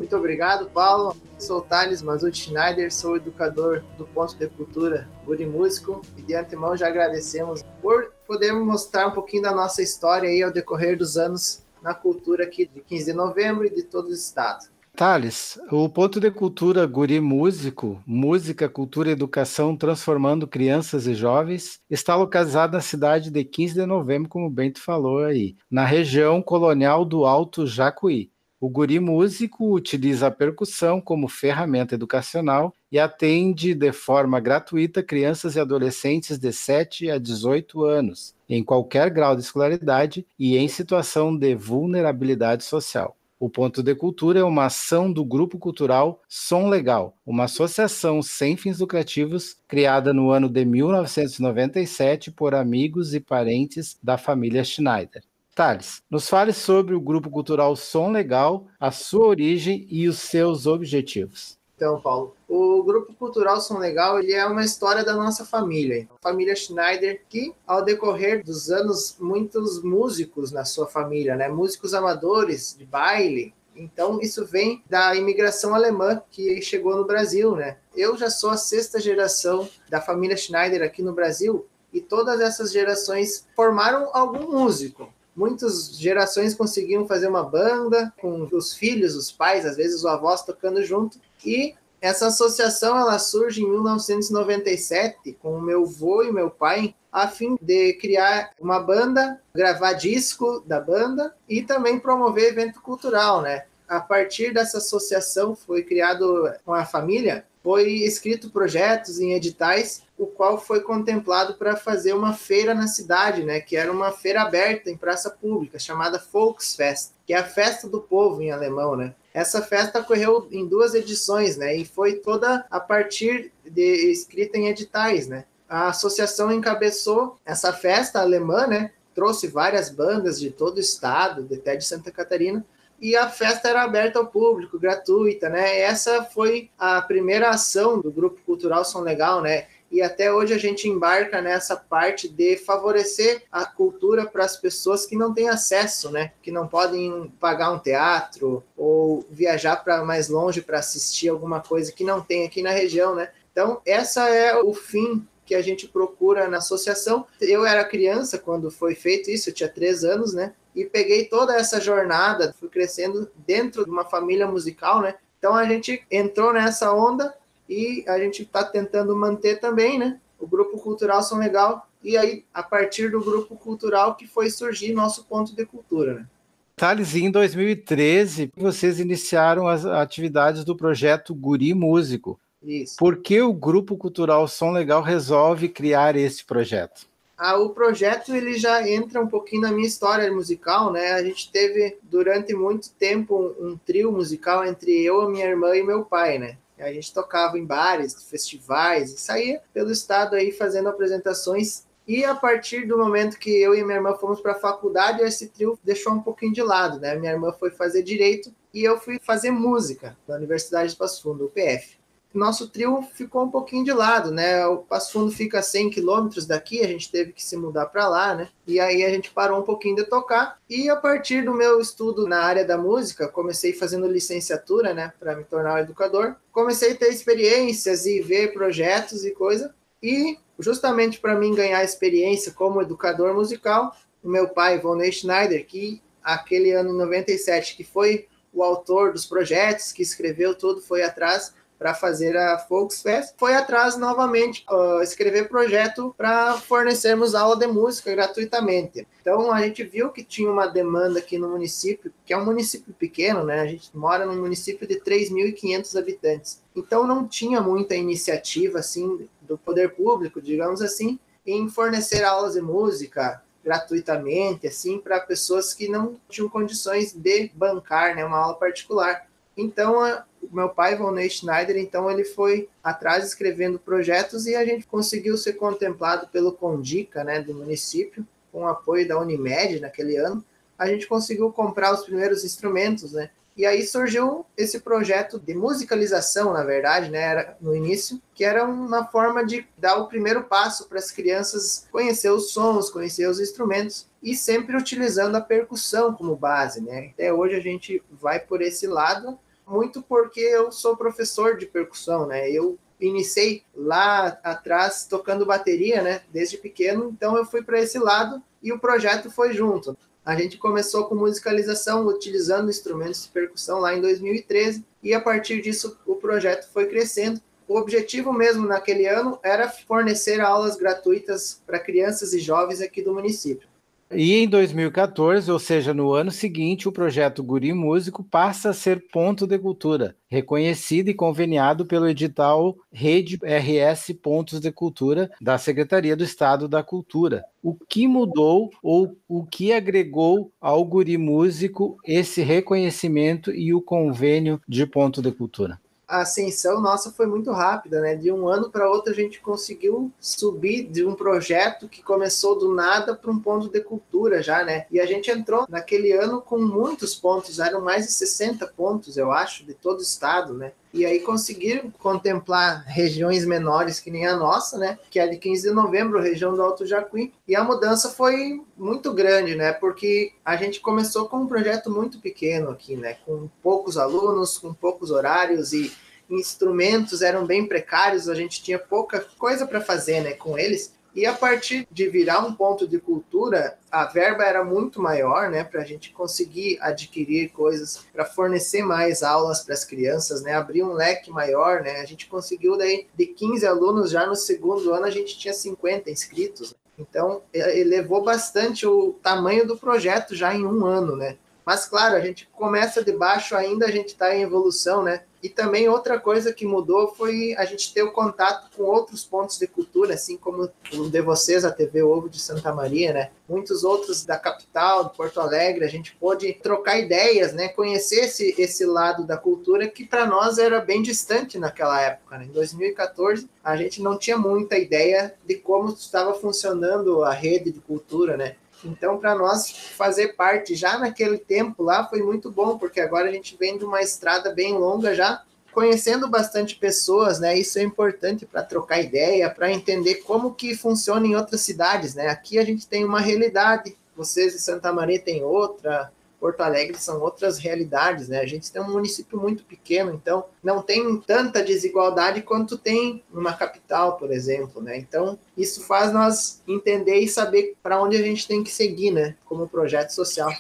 Muito 0.02 0.16
obrigado, 0.16 0.68
Paulo. 0.68 1.16
Sou 1.38 1.60
Thales 1.60 2.02
Mazuti 2.02 2.36
Schneider, 2.36 2.92
sou 2.92 3.16
educador 3.16 3.84
do 3.96 4.04
Ponto 4.04 4.36
de 4.36 4.48
Cultura 4.48 5.08
Guri 5.24 5.46
Músico 5.46 6.02
e 6.16 6.22
de 6.22 6.34
antemão 6.34 6.76
já 6.76 6.88
agradecemos 6.88 7.62
por 7.80 8.12
podermos 8.26 8.66
mostrar 8.66 9.06
um 9.06 9.12
pouquinho 9.12 9.44
da 9.44 9.54
nossa 9.54 9.80
história 9.80 10.28
aí 10.28 10.42
ao 10.42 10.50
decorrer 10.50 10.98
dos 10.98 11.16
anos 11.16 11.62
na 11.80 11.94
cultura 11.94 12.42
aqui 12.42 12.66
de 12.66 12.80
15 12.80 13.04
de 13.04 13.12
novembro 13.12 13.64
e 13.64 13.70
de 13.70 13.84
todo 13.84 14.08
o 14.08 14.12
estado. 14.12 14.72
Thales, 14.94 15.58
o 15.70 15.88
Ponto 15.88 16.18
de 16.18 16.30
Cultura 16.32 16.84
Guri 16.84 17.20
Músico, 17.20 18.02
Música, 18.04 18.68
Cultura 18.68 19.08
e 19.08 19.12
Educação 19.12 19.76
Transformando 19.76 20.48
Crianças 20.48 21.06
e 21.06 21.14
Jovens, 21.14 21.78
está 21.88 22.16
localizado 22.16 22.74
na 22.74 22.80
cidade 22.82 23.30
de 23.30 23.44
15 23.44 23.74
de 23.74 23.86
novembro, 23.86 24.28
como 24.28 24.48
o 24.48 24.50
Bento 24.50 24.82
falou 24.82 25.24
aí, 25.24 25.54
na 25.70 25.84
região 25.84 26.42
colonial 26.42 27.04
do 27.04 27.24
Alto 27.24 27.66
Jacuí. 27.66 28.31
O 28.62 28.68
Guri 28.68 29.00
Músico 29.00 29.74
utiliza 29.74 30.28
a 30.28 30.30
percussão 30.30 31.00
como 31.00 31.26
ferramenta 31.26 31.96
educacional 31.96 32.72
e 32.92 32.98
atende 33.00 33.74
de 33.74 33.90
forma 33.90 34.38
gratuita 34.38 35.02
crianças 35.02 35.56
e 35.56 35.58
adolescentes 35.58 36.38
de 36.38 36.52
7 36.52 37.10
a 37.10 37.18
18 37.18 37.82
anos, 37.82 38.36
em 38.48 38.62
qualquer 38.62 39.10
grau 39.10 39.34
de 39.34 39.42
escolaridade 39.42 40.24
e 40.38 40.56
em 40.56 40.68
situação 40.68 41.36
de 41.36 41.56
vulnerabilidade 41.56 42.62
social. 42.62 43.16
O 43.36 43.50
Ponto 43.50 43.82
de 43.82 43.96
Cultura 43.96 44.38
é 44.38 44.44
uma 44.44 44.66
ação 44.66 45.12
do 45.12 45.24
Grupo 45.24 45.58
Cultural 45.58 46.22
Som 46.28 46.68
Legal, 46.68 47.16
uma 47.26 47.46
associação 47.46 48.22
sem 48.22 48.56
fins 48.56 48.78
lucrativos 48.78 49.56
criada 49.66 50.14
no 50.14 50.30
ano 50.30 50.48
de 50.48 50.64
1997 50.64 52.30
por 52.30 52.54
amigos 52.54 53.12
e 53.12 53.18
parentes 53.18 53.98
da 54.00 54.16
família 54.16 54.62
Schneider. 54.62 55.24
Thales, 55.54 56.02
nos 56.10 56.28
fale 56.28 56.52
sobre 56.52 56.94
o 56.94 57.00
Grupo 57.00 57.28
Cultural 57.28 57.76
Som 57.76 58.10
Legal, 58.10 58.66
a 58.80 58.90
sua 58.90 59.26
origem 59.26 59.86
e 59.90 60.08
os 60.08 60.18
seus 60.18 60.66
objetivos. 60.66 61.58
Então, 61.76 62.00
Paulo, 62.00 62.34
o 62.48 62.82
Grupo 62.84 63.12
Cultural 63.14 63.60
Som 63.60 63.78
Legal 63.78 64.18
ele 64.18 64.32
é 64.32 64.46
uma 64.46 64.64
história 64.64 65.04
da 65.04 65.14
nossa 65.14 65.44
família. 65.44 66.08
A 66.14 66.22
família 66.22 66.54
Schneider, 66.54 67.22
que 67.28 67.52
ao 67.66 67.84
decorrer 67.84 68.44
dos 68.44 68.70
anos, 68.70 69.16
muitos 69.18 69.82
músicos 69.82 70.52
na 70.52 70.64
sua 70.64 70.86
família, 70.86 71.36
né? 71.36 71.48
músicos 71.48 71.92
amadores 71.92 72.76
de 72.78 72.84
baile, 72.84 73.52
Então, 73.74 74.20
isso 74.20 74.46
vem 74.46 74.82
da 74.88 75.16
imigração 75.16 75.74
alemã 75.74 76.22
que 76.30 76.60
chegou 76.62 76.94
no 76.94 77.06
Brasil, 77.06 77.56
né? 77.56 77.78
Eu 77.96 78.16
já 78.16 78.30
sou 78.30 78.50
a 78.50 78.56
sexta 78.56 79.00
geração 79.00 79.68
da 79.88 80.00
família 80.00 80.36
Schneider 80.36 80.82
aqui 80.82 81.02
no 81.02 81.14
Brasil 81.14 81.66
e 81.92 82.00
todas 82.00 82.40
essas 82.40 82.70
gerações 82.70 83.46
formaram 83.56 84.10
algum 84.12 84.52
músico. 84.52 85.12
Muitas 85.34 85.96
gerações 85.98 86.54
conseguiam 86.54 87.06
fazer 87.06 87.28
uma 87.28 87.42
banda 87.42 88.12
com 88.20 88.48
os 88.52 88.74
filhos, 88.74 89.16
os 89.16 89.32
pais, 89.32 89.64
às 89.64 89.76
vezes 89.76 89.98
os 90.00 90.06
avós 90.06 90.42
tocando 90.42 90.82
junto. 90.84 91.18
E 91.44 91.74
essa 92.00 92.26
associação 92.26 92.98
ela 92.98 93.18
surge 93.18 93.62
em 93.62 93.70
1997 93.70 95.36
com 95.40 95.56
o 95.56 95.62
meu 95.62 95.84
avô 95.84 96.22
e 96.22 96.32
meu 96.32 96.50
pai 96.50 96.94
a 97.12 97.28
fim 97.28 97.56
de 97.60 97.92
criar 97.94 98.52
uma 98.58 98.80
banda, 98.80 99.40
gravar 99.54 99.92
disco 99.92 100.60
da 100.66 100.80
banda 100.80 101.34
e 101.46 101.62
também 101.62 101.98
promover 101.98 102.48
evento 102.48 102.80
cultural, 102.80 103.42
né? 103.42 103.66
A 103.92 104.00
partir 104.00 104.54
dessa 104.54 104.78
associação 104.78 105.54
foi 105.54 105.82
criado 105.82 106.50
com 106.64 106.72
a 106.72 106.82
família, 106.82 107.44
foi 107.62 107.92
escrito 108.04 108.48
projetos 108.48 109.20
em 109.20 109.34
editais, 109.34 110.02
o 110.16 110.24
qual 110.24 110.58
foi 110.58 110.80
contemplado 110.80 111.56
para 111.56 111.76
fazer 111.76 112.14
uma 112.14 112.32
feira 112.32 112.74
na 112.74 112.86
cidade, 112.86 113.44
né? 113.44 113.60
Que 113.60 113.76
era 113.76 113.92
uma 113.92 114.10
feira 114.10 114.40
aberta 114.40 114.90
em 114.90 114.96
praça 114.96 115.28
pública 115.28 115.78
chamada 115.78 116.18
Volksfest, 116.32 117.10
que 117.26 117.34
é 117.34 117.36
a 117.36 117.44
festa 117.44 117.86
do 117.86 118.00
povo 118.00 118.40
em 118.40 118.50
alemão, 118.50 118.96
né? 118.96 119.14
Essa 119.34 119.60
festa 119.60 120.00
ocorreu 120.00 120.48
em 120.50 120.66
duas 120.66 120.94
edições, 120.94 121.58
né? 121.58 121.76
E 121.76 121.84
foi 121.84 122.14
toda 122.14 122.64
a 122.70 122.80
partir 122.80 123.52
de 123.62 124.10
escrita 124.10 124.56
em 124.56 124.68
editais, 124.68 125.28
né? 125.28 125.44
A 125.68 125.88
associação 125.88 126.50
encabeçou 126.50 127.36
essa 127.44 127.74
festa 127.74 128.22
alemã, 128.22 128.66
né? 128.66 128.92
Trouxe 129.14 129.48
várias 129.48 129.90
bandas 129.90 130.40
de 130.40 130.50
todo 130.50 130.78
o 130.78 130.80
estado, 130.80 131.46
até 131.52 131.76
de 131.76 131.84
Santa 131.84 132.10
Catarina, 132.10 132.64
e 133.02 133.16
a 133.16 133.28
festa 133.28 133.68
era 133.68 133.82
aberta 133.82 134.18
ao 134.18 134.28
público, 134.28 134.78
gratuita, 134.78 135.48
né? 135.50 135.80
Essa 135.80 136.22
foi 136.22 136.70
a 136.78 137.02
primeira 137.02 137.50
ação 137.50 138.00
do 138.00 138.10
Grupo 138.10 138.40
Cultural 138.46 138.84
São 138.84 139.02
Legal, 139.02 139.42
né? 139.42 139.66
e 139.92 140.00
até 140.00 140.32
hoje 140.32 140.54
a 140.54 140.58
gente 140.58 140.88
embarca 140.88 141.42
nessa 141.42 141.76
parte 141.76 142.26
de 142.26 142.56
favorecer 142.56 143.42
a 143.52 143.66
cultura 143.66 144.24
para 144.24 144.42
as 144.42 144.56
pessoas 144.56 145.04
que 145.04 145.14
não 145.14 145.34
têm 145.34 145.50
acesso, 145.50 146.10
né? 146.10 146.32
Que 146.42 146.50
não 146.50 146.66
podem 146.66 147.30
pagar 147.38 147.70
um 147.70 147.78
teatro 147.78 148.64
ou 148.74 149.22
viajar 149.30 149.76
para 149.84 150.02
mais 150.02 150.30
longe 150.30 150.62
para 150.62 150.78
assistir 150.78 151.28
alguma 151.28 151.60
coisa 151.60 151.92
que 151.92 152.04
não 152.04 152.22
tem 152.22 152.46
aqui 152.46 152.62
na 152.62 152.70
região, 152.70 153.14
né? 153.14 153.28
Então, 153.52 153.82
essa 153.84 154.30
é 154.30 154.56
o 154.56 154.72
fim 154.72 155.28
que 155.44 155.54
a 155.54 155.60
gente 155.60 155.86
procura 155.86 156.48
na 156.48 156.56
associação. 156.56 157.26
Eu 157.38 157.66
era 157.66 157.84
criança 157.84 158.38
quando 158.38 158.70
foi 158.70 158.94
feito 158.94 159.30
isso, 159.30 159.50
eu 159.50 159.54
tinha 159.54 159.68
três 159.68 160.04
anos, 160.04 160.32
né? 160.32 160.54
E 160.74 160.84
peguei 160.84 161.26
toda 161.26 161.54
essa 161.54 161.80
jornada, 161.80 162.54
fui 162.58 162.68
crescendo 162.68 163.30
dentro 163.46 163.84
de 163.84 163.90
uma 163.90 164.04
família 164.04 164.46
musical, 164.46 165.02
né? 165.02 165.14
Então 165.38 165.54
a 165.54 165.64
gente 165.64 166.04
entrou 166.10 166.52
nessa 166.52 166.94
onda 166.94 167.34
e 167.68 168.04
a 168.08 168.18
gente 168.18 168.42
está 168.42 168.64
tentando 168.64 169.14
manter 169.16 169.60
também, 169.60 169.98
né? 169.98 170.18
O 170.38 170.46
grupo 170.46 170.78
cultural 170.78 171.22
São 171.22 171.38
Legal 171.38 171.86
e 172.02 172.16
aí 172.16 172.44
a 172.52 172.62
partir 172.62 173.10
do 173.10 173.20
grupo 173.20 173.56
cultural 173.56 174.14
que 174.14 174.26
foi 174.26 174.50
surgir 174.50 174.92
nosso 174.92 175.24
ponto 175.24 175.54
de 175.54 175.64
cultura, 175.66 176.14
né? 176.14 176.26
Thales, 176.74 177.14
em 177.14 177.30
2013 177.30 178.50
vocês 178.56 178.98
iniciaram 178.98 179.68
as 179.68 179.84
atividades 179.84 180.64
do 180.64 180.74
projeto 180.74 181.34
Guri 181.34 181.74
Músico. 181.74 182.40
Isso. 182.62 182.96
Por 182.96 183.18
que 183.18 183.40
o 183.40 183.52
grupo 183.52 183.96
cultural 183.96 184.46
Som 184.48 184.70
Legal 184.70 185.02
resolve 185.02 185.68
criar 185.68 186.16
esse 186.16 186.44
projeto? 186.44 187.06
Ah, 187.44 187.58
o 187.58 187.70
projeto 187.70 188.32
ele 188.36 188.56
já 188.56 188.88
entra 188.88 189.20
um 189.20 189.26
pouquinho 189.26 189.62
na 189.62 189.72
minha 189.72 189.88
história 189.88 190.30
musical, 190.30 190.92
né? 190.92 191.10
A 191.10 191.24
gente 191.24 191.50
teve 191.50 191.98
durante 192.00 192.54
muito 192.54 192.90
tempo 192.92 193.36
um, 193.36 193.70
um 193.70 193.76
trio 193.76 194.12
musical 194.12 194.64
entre 194.64 195.02
eu, 195.02 195.22
a 195.22 195.28
minha 195.28 195.46
irmã 195.46 195.76
e 195.76 195.82
meu 195.82 196.04
pai, 196.04 196.38
né? 196.38 196.56
A 196.78 196.92
gente 196.92 197.12
tocava 197.12 197.58
em 197.58 197.64
bares, 197.64 198.28
festivais, 198.30 199.12
e 199.12 199.18
saía 199.18 199.60
pelo 199.74 199.90
estado 199.90 200.36
aí 200.36 200.52
fazendo 200.52 200.88
apresentações. 200.88 201.84
E 202.06 202.24
a 202.24 202.32
partir 202.32 202.86
do 202.86 202.96
momento 202.96 203.40
que 203.40 203.50
eu 203.50 203.74
e 203.74 203.82
minha 203.82 203.96
irmã 203.96 204.14
fomos 204.14 204.40
para 204.40 204.52
a 204.52 204.60
faculdade, 204.60 205.20
esse 205.20 205.48
trio 205.48 205.76
deixou 205.82 206.12
um 206.12 206.22
pouquinho 206.22 206.52
de 206.52 206.62
lado, 206.62 207.00
né? 207.00 207.16
Minha 207.16 207.32
irmã 207.32 207.50
foi 207.50 207.72
fazer 207.72 208.04
direito 208.04 208.54
e 208.72 208.84
eu 208.84 209.00
fui 209.00 209.18
fazer 209.20 209.50
música 209.50 210.16
na 210.28 210.36
Universidade 210.36 210.90
de 210.92 210.96
Passo 210.96 211.20
Fundo, 211.20 211.46
UPF 211.46 212.00
nosso 212.38 212.68
trio 212.68 213.02
ficou 213.02 213.44
um 213.44 213.50
pouquinho 213.50 213.84
de 213.84 213.92
lado, 213.92 214.30
né? 214.30 214.66
O 214.66 214.78
Passo 214.78 215.12
Fundo 215.12 215.30
fica 215.30 215.58
a 215.58 215.62
100 215.62 215.90
quilômetros 215.90 216.46
daqui, 216.46 216.80
a 216.80 216.86
gente 216.86 217.10
teve 217.10 217.32
que 217.32 217.42
se 217.42 217.56
mudar 217.56 217.86
para 217.86 218.08
lá, 218.08 218.34
né? 218.34 218.48
E 218.66 218.80
aí 218.80 219.04
a 219.04 219.10
gente 219.10 219.30
parou 219.30 219.60
um 219.60 219.64
pouquinho 219.64 219.96
de 219.96 220.04
tocar. 220.04 220.58
E 220.68 220.88
a 220.88 220.96
partir 220.96 221.44
do 221.44 221.52
meu 221.52 221.80
estudo 221.80 222.26
na 222.26 222.40
área 222.40 222.64
da 222.64 222.78
música, 222.78 223.28
comecei 223.28 223.72
fazendo 223.72 224.06
licenciatura, 224.06 224.94
né? 224.94 225.12
Para 225.20 225.36
me 225.36 225.44
tornar 225.44 225.74
um 225.74 225.78
educador. 225.78 226.36
Comecei 226.50 226.92
a 226.92 226.96
ter 226.96 227.08
experiências 227.08 228.06
e 228.06 228.20
ver 228.20 228.52
projetos 228.52 229.24
e 229.24 229.32
coisa. 229.32 229.74
E 230.02 230.38
justamente 230.58 231.20
para 231.20 231.34
mim 231.34 231.54
ganhar 231.54 231.82
experiência 231.84 232.52
como 232.52 232.80
educador 232.80 233.34
musical, 233.34 233.94
o 234.22 234.28
meu 234.28 234.48
pai, 234.48 234.78
Volney 234.78 235.12
Schneider, 235.12 235.66
que 235.66 236.00
aquele 236.22 236.70
ano 236.70 236.92
97, 236.92 237.76
que 237.76 237.84
foi 237.84 238.28
o 238.52 238.62
autor 238.62 239.12
dos 239.12 239.26
projetos, 239.26 239.92
que 239.92 240.02
escreveu 240.02 240.54
tudo, 240.54 240.80
foi 240.80 241.02
atrás 241.02 241.54
para 241.82 241.94
fazer 241.94 242.36
a 242.36 242.64
Volksfest, 242.70 243.34
foi 243.36 243.54
atrás 243.54 243.96
novamente 243.96 244.64
uh, 244.70 245.02
escrever 245.02 245.48
projeto 245.48 246.14
para 246.16 246.54
fornecermos 246.58 247.34
aula 247.34 247.56
de 247.56 247.66
música 247.66 248.12
gratuitamente. 248.12 249.04
Então 249.20 249.50
a 249.50 249.60
gente 249.62 249.82
viu 249.82 250.10
que 250.10 250.22
tinha 250.22 250.48
uma 250.48 250.68
demanda 250.68 251.18
aqui 251.18 251.36
no 251.36 251.48
município, 251.48 252.12
que 252.24 252.32
é 252.32 252.38
um 252.38 252.44
município 252.44 252.94
pequeno, 252.94 253.42
né? 253.42 253.58
A 253.58 253.66
gente 253.66 253.90
mora 253.96 254.24
num 254.24 254.40
município 254.40 254.86
de 254.86 255.00
3.500 255.00 255.98
habitantes. 255.98 256.62
Então 256.76 257.04
não 257.04 257.26
tinha 257.26 257.60
muita 257.60 257.96
iniciativa 257.96 258.78
assim 258.78 259.28
do 259.40 259.58
poder 259.58 259.92
público, 259.96 260.40
digamos 260.40 260.80
assim, 260.80 261.18
em 261.44 261.68
fornecer 261.68 262.22
aulas 262.22 262.54
de 262.54 262.60
música 262.60 263.42
gratuitamente, 263.64 264.68
assim, 264.68 265.00
para 265.00 265.18
pessoas 265.18 265.74
que 265.74 265.88
não 265.88 266.16
tinham 266.28 266.48
condições 266.48 267.12
de 267.12 267.50
bancar, 267.54 268.14
né, 268.14 268.24
uma 268.24 268.38
aula 268.38 268.54
particular. 268.54 269.26
Então, 269.56 270.00
a, 270.00 270.24
meu 270.50 270.68
pai, 270.68 270.96
Volney 270.96 271.28
Schneider, 271.28 271.76
então 271.76 272.10
ele 272.10 272.24
foi 272.24 272.68
atrás 272.82 273.24
escrevendo 273.24 273.78
projetos 273.78 274.46
e 274.46 274.54
a 274.54 274.64
gente 274.64 274.86
conseguiu 274.86 275.36
ser 275.36 275.54
contemplado 275.54 276.26
pelo 276.28 276.52
Condica, 276.52 277.22
né, 277.22 277.40
do 277.40 277.54
município, 277.54 278.26
com 278.50 278.62
o 278.62 278.68
apoio 278.68 279.06
da 279.06 279.18
Unimed 279.18 279.80
naquele 279.80 280.16
ano. 280.16 280.44
A 280.78 280.86
gente 280.86 281.06
conseguiu 281.06 281.52
comprar 281.52 281.92
os 281.92 282.04
primeiros 282.04 282.44
instrumentos, 282.44 283.12
né? 283.12 283.30
E 283.56 283.66
aí 283.66 283.82
surgiu 283.86 284.46
esse 284.56 284.80
projeto 284.80 285.38
de 285.38 285.54
musicalização, 285.54 286.52
na 286.52 286.64
verdade, 286.64 287.10
né, 287.10 287.20
era 287.20 287.56
no 287.60 287.76
início, 287.76 288.20
que 288.34 288.44
era 288.44 288.64
uma 288.64 289.06
forma 289.06 289.44
de 289.44 289.66
dar 289.76 289.96
o 289.96 290.08
primeiro 290.08 290.44
passo 290.44 290.88
para 290.88 290.98
as 290.98 291.10
crianças 291.10 291.86
conhecer 291.92 292.30
os 292.30 292.50
sons, 292.52 292.88
conhecer 292.88 293.28
os 293.28 293.40
instrumentos 293.40 294.08
e 294.22 294.34
sempre 294.34 294.76
utilizando 294.76 295.36
a 295.36 295.40
percussão 295.40 296.14
como 296.14 296.34
base, 296.34 296.80
né? 296.80 297.10
Até 297.12 297.32
hoje 297.32 297.56
a 297.56 297.60
gente 297.60 298.02
vai 298.10 298.40
por 298.40 298.62
esse 298.62 298.86
lado, 298.86 299.38
muito 299.66 300.00
porque 300.00 300.40
eu 300.40 300.72
sou 300.72 300.96
professor 300.96 301.58
de 301.58 301.66
percussão, 301.66 302.26
né? 302.26 302.50
Eu 302.50 302.78
iniciei 303.00 303.64
lá 303.74 304.38
atrás 304.42 305.04
tocando 305.04 305.44
bateria, 305.44 306.02
né? 306.02 306.22
Desde 306.32 306.56
pequeno, 306.56 307.10
então 307.10 307.36
eu 307.36 307.44
fui 307.44 307.62
para 307.62 307.80
esse 307.80 307.98
lado 307.98 308.42
e 308.62 308.72
o 308.72 308.78
projeto 308.78 309.30
foi 309.30 309.52
junto. 309.52 309.96
A 310.24 310.36
gente 310.36 310.56
começou 310.56 311.06
com 311.06 311.16
musicalização 311.16 312.06
utilizando 312.06 312.70
instrumentos 312.70 313.24
de 313.24 313.30
percussão 313.30 313.80
lá 313.80 313.92
em 313.92 314.00
2013 314.00 314.84
e 315.02 315.12
a 315.12 315.20
partir 315.20 315.60
disso 315.60 315.98
o 316.06 316.14
projeto 316.14 316.70
foi 316.72 316.86
crescendo. 316.86 317.40
O 317.66 317.76
objetivo 317.76 318.32
mesmo 318.32 318.64
naquele 318.64 319.06
ano 319.08 319.38
era 319.42 319.68
fornecer 319.68 320.40
aulas 320.40 320.76
gratuitas 320.76 321.60
para 321.66 321.80
crianças 321.80 322.32
e 322.32 322.38
jovens 322.38 322.80
aqui 322.80 323.02
do 323.02 323.12
município. 323.12 323.68
E 324.14 324.34
em 324.34 324.48
2014, 324.48 325.50
ou 325.50 325.58
seja, 325.58 325.94
no 325.94 326.12
ano 326.12 326.30
seguinte, 326.30 326.86
o 326.86 326.92
projeto 326.92 327.42
Guri 327.42 327.72
Músico 327.72 328.22
passa 328.22 328.70
a 328.70 328.74
ser 328.74 329.06
ponto 329.10 329.46
de 329.46 329.58
cultura, 329.58 330.14
reconhecido 330.28 331.08
e 331.08 331.14
conveniado 331.14 331.86
pelo 331.86 332.06
edital 332.06 332.76
Rede 332.92 333.38
RS 333.42 334.12
Pontos 334.22 334.60
de 334.60 334.70
Cultura 334.70 335.30
da 335.40 335.56
Secretaria 335.56 336.14
do 336.14 336.24
Estado 336.24 336.68
da 336.68 336.82
Cultura. 336.82 337.42
O 337.62 337.74
que 337.74 338.06
mudou 338.06 338.70
ou 338.82 339.16
o 339.26 339.46
que 339.46 339.72
agregou 339.72 340.52
ao 340.60 340.84
Guri 340.84 341.16
Músico 341.16 341.96
esse 342.04 342.42
reconhecimento 342.42 343.50
e 343.50 343.72
o 343.72 343.80
convênio 343.80 344.60
de 344.68 344.86
ponto 344.86 345.22
de 345.22 345.32
cultura? 345.32 345.80
A 346.12 346.20
ascensão 346.20 346.78
nossa 346.78 347.10
foi 347.10 347.26
muito 347.26 347.50
rápida, 347.50 347.98
né? 348.02 348.14
De 348.14 348.30
um 348.30 348.46
ano 348.46 348.70
para 348.70 348.90
outro 348.90 349.10
a 349.10 349.16
gente 349.16 349.40
conseguiu 349.40 350.12
subir 350.20 350.84
de 350.84 351.06
um 351.06 351.14
projeto 351.14 351.88
que 351.88 352.02
começou 352.02 352.58
do 352.58 352.74
nada 352.74 353.16
para 353.16 353.30
um 353.30 353.38
ponto 353.38 353.70
de 353.70 353.80
cultura 353.80 354.42
já, 354.42 354.62
né? 354.62 354.84
E 354.90 355.00
a 355.00 355.06
gente 355.06 355.30
entrou 355.30 355.64
naquele 355.70 356.12
ano 356.12 356.42
com 356.42 356.58
muitos 356.58 357.14
pontos, 357.14 357.58
eram 357.58 357.80
mais 357.80 358.04
de 358.04 358.12
60 358.12 358.66
pontos, 358.76 359.16
eu 359.16 359.32
acho, 359.32 359.64
de 359.64 359.72
todo 359.72 360.00
o 360.00 360.02
estado, 360.02 360.52
né? 360.52 360.72
e 360.92 361.06
aí 361.06 361.20
conseguiram 361.20 361.90
contemplar 361.90 362.84
regiões 362.86 363.46
menores 363.46 363.98
que 363.98 364.10
nem 364.10 364.26
a 364.26 364.36
nossa, 364.36 364.76
né? 364.76 364.98
Que 365.10 365.18
é 365.18 365.26
de 365.26 365.38
15 365.38 365.68
de 365.68 365.74
novembro, 365.74 366.20
região 366.20 366.54
do 366.54 366.62
Alto 366.62 366.84
Jacuí. 366.84 367.32
E 367.48 367.56
a 367.56 367.64
mudança 367.64 368.10
foi 368.10 368.62
muito 368.76 369.12
grande, 369.12 369.54
né? 369.54 369.72
Porque 369.72 370.32
a 370.44 370.54
gente 370.56 370.80
começou 370.80 371.28
com 371.28 371.38
um 371.38 371.46
projeto 371.46 371.90
muito 371.90 372.18
pequeno 372.20 372.70
aqui, 372.70 372.94
né? 372.94 373.16
Com 373.24 373.48
poucos 373.62 373.96
alunos, 373.96 374.58
com 374.58 374.74
poucos 374.74 375.10
horários 375.10 375.72
e 375.72 375.90
instrumentos 376.32 377.22
eram 377.22 377.46
bem 377.46 377.66
precários, 377.66 378.28
a 378.28 378.34
gente 378.34 378.62
tinha 378.62 378.78
pouca 378.78 379.24
coisa 379.38 379.66
para 379.66 379.80
fazer, 379.80 380.20
né, 380.20 380.32
com 380.32 380.58
eles. 380.58 380.94
E 381.14 381.26
a 381.26 381.34
partir 381.34 381.86
de 381.90 382.08
virar 382.08 382.40
um 382.40 382.54
ponto 382.54 382.88
de 382.88 382.98
cultura, 382.98 383.78
a 383.90 384.06
verba 384.06 384.44
era 384.44 384.64
muito 384.64 385.00
maior, 385.00 385.50
né, 385.50 385.62
para 385.62 385.82
a 385.82 385.84
gente 385.84 386.10
conseguir 386.10 386.78
adquirir 386.80 387.50
coisas, 387.50 388.06
para 388.12 388.24
fornecer 388.24 388.82
mais 388.82 389.22
aulas 389.22 389.60
para 389.60 389.74
as 389.74 389.84
crianças, 389.84 390.42
né, 390.42 390.54
abrir 390.54 390.82
um 390.82 390.92
leque 390.92 391.30
maior, 391.30 391.82
né. 391.82 392.00
A 392.00 392.06
gente 392.06 392.26
conseguiu 392.26 392.78
daí 392.78 393.06
de 393.14 393.26
15 393.26 393.66
alunos 393.66 394.10
já 394.10 394.26
no 394.26 394.34
segundo 394.34 394.92
ano 394.94 395.04
a 395.04 395.10
gente 395.10 395.38
tinha 395.38 395.52
50 395.52 396.10
inscritos. 396.10 396.74
Então, 396.98 397.42
elevou 397.52 398.22
bastante 398.22 398.86
o 398.86 399.14
tamanho 399.22 399.66
do 399.66 399.76
projeto 399.76 400.34
já 400.34 400.54
em 400.54 400.64
um 400.64 400.84
ano, 400.86 401.16
né? 401.16 401.36
Mas, 401.64 401.86
claro, 401.86 402.16
a 402.16 402.20
gente 402.20 402.48
começa 402.52 403.04
de 403.04 403.12
baixo 403.12 403.56
ainda, 403.56 403.86
a 403.86 403.90
gente 403.90 404.08
está 404.08 404.34
em 404.34 404.42
evolução, 404.42 405.02
né? 405.02 405.22
E 405.42 405.48
também 405.48 405.88
outra 405.88 406.20
coisa 406.20 406.52
que 406.52 406.64
mudou 406.64 407.14
foi 407.14 407.52
a 407.58 407.64
gente 407.64 407.92
ter 407.92 408.02
o 408.02 408.12
contato 408.12 408.70
com 408.76 408.84
outros 408.84 409.24
pontos 409.24 409.58
de 409.58 409.66
cultura, 409.66 410.14
assim 410.14 410.36
como 410.36 410.70
o 410.94 411.10
de 411.10 411.20
vocês, 411.20 411.64
a 411.64 411.72
TV 411.72 412.00
Ovo 412.02 412.28
de 412.28 412.40
Santa 412.40 412.72
Maria, 412.72 413.12
né? 413.12 413.30
Muitos 413.48 413.82
outros 413.82 414.24
da 414.24 414.38
capital, 414.38 415.04
de 415.04 415.16
Porto 415.16 415.40
Alegre, 415.40 415.84
a 415.84 415.88
gente 415.88 416.14
pôde 416.14 416.52
trocar 416.54 417.00
ideias, 417.00 417.52
né? 417.52 417.68
Conhecer 417.68 418.26
esse, 418.26 418.54
esse 418.56 418.86
lado 418.86 419.26
da 419.26 419.36
cultura 419.36 419.88
que 419.88 420.06
para 420.06 420.26
nós 420.26 420.58
era 420.58 420.80
bem 420.80 421.02
distante 421.02 421.58
naquela 421.58 422.00
época, 422.00 422.38
né? 422.38 422.44
Em 422.44 422.52
2014, 422.52 423.48
a 423.64 423.76
gente 423.76 424.00
não 424.00 424.16
tinha 424.16 424.38
muita 424.38 424.78
ideia 424.78 425.34
de 425.44 425.56
como 425.56 425.88
estava 425.88 426.34
funcionando 426.34 427.24
a 427.24 427.32
rede 427.32 427.72
de 427.72 427.80
cultura, 427.80 428.36
né? 428.36 428.54
Então, 428.84 429.18
para 429.18 429.34
nós 429.34 429.70
fazer 429.70 430.28
parte 430.34 430.74
já 430.74 430.98
naquele 430.98 431.38
tempo 431.38 431.82
lá 431.82 432.06
foi 432.06 432.22
muito 432.22 432.50
bom, 432.50 432.78
porque 432.78 433.00
agora 433.00 433.28
a 433.28 433.32
gente 433.32 433.56
vem 433.56 433.78
de 433.78 433.84
uma 433.84 434.00
estrada 434.00 434.52
bem 434.52 434.74
longa 434.74 435.14
já, 435.14 435.42
conhecendo 435.72 436.28
bastante 436.28 436.76
pessoas, 436.76 437.40
né? 437.40 437.58
Isso 437.58 437.78
é 437.78 437.82
importante 437.82 438.44
para 438.44 438.62
trocar 438.62 439.00
ideia, 439.00 439.48
para 439.48 439.72
entender 439.72 440.16
como 440.16 440.54
que 440.54 440.76
funciona 440.76 441.26
em 441.26 441.34
outras 441.34 441.62
cidades, 441.62 442.14
né? 442.14 442.28
Aqui 442.28 442.58
a 442.58 442.64
gente 442.64 442.86
tem 442.86 443.04
uma 443.04 443.20
realidade, 443.20 443.96
vocês 444.14 444.54
em 444.54 444.58
Santa 444.58 444.92
Maria 444.92 445.18
tem 445.18 445.42
outra, 445.42 446.12
Porto 446.42 446.60
Alegre 446.62 446.98
são 446.98 447.20
outras 447.20 447.56
realidades, 447.56 448.28
né? 448.28 448.40
A 448.40 448.46
gente 448.46 448.72
tem 448.72 448.82
um 448.82 448.90
município 448.90 449.40
muito 449.40 449.64
pequeno, 449.64 450.12
então 450.12 450.46
não 450.60 450.82
tem 450.82 451.16
tanta 451.20 451.62
desigualdade 451.62 452.42
quanto 452.42 452.76
tem 452.76 453.22
numa 453.32 453.52
capital, 453.52 454.16
por 454.16 454.32
exemplo, 454.32 454.82
né? 454.82 454.98
Então 454.98 455.38
isso 455.56 455.86
faz 455.86 456.12
nós 456.12 456.60
entender 456.66 457.20
e 457.20 457.28
saber 457.28 457.76
para 457.80 458.02
onde 458.02 458.16
a 458.16 458.22
gente 458.22 458.48
tem 458.48 458.64
que 458.64 458.72
seguir, 458.72 459.12
né? 459.12 459.36
Como 459.44 459.68
projeto 459.68 460.10
social. 460.10 460.52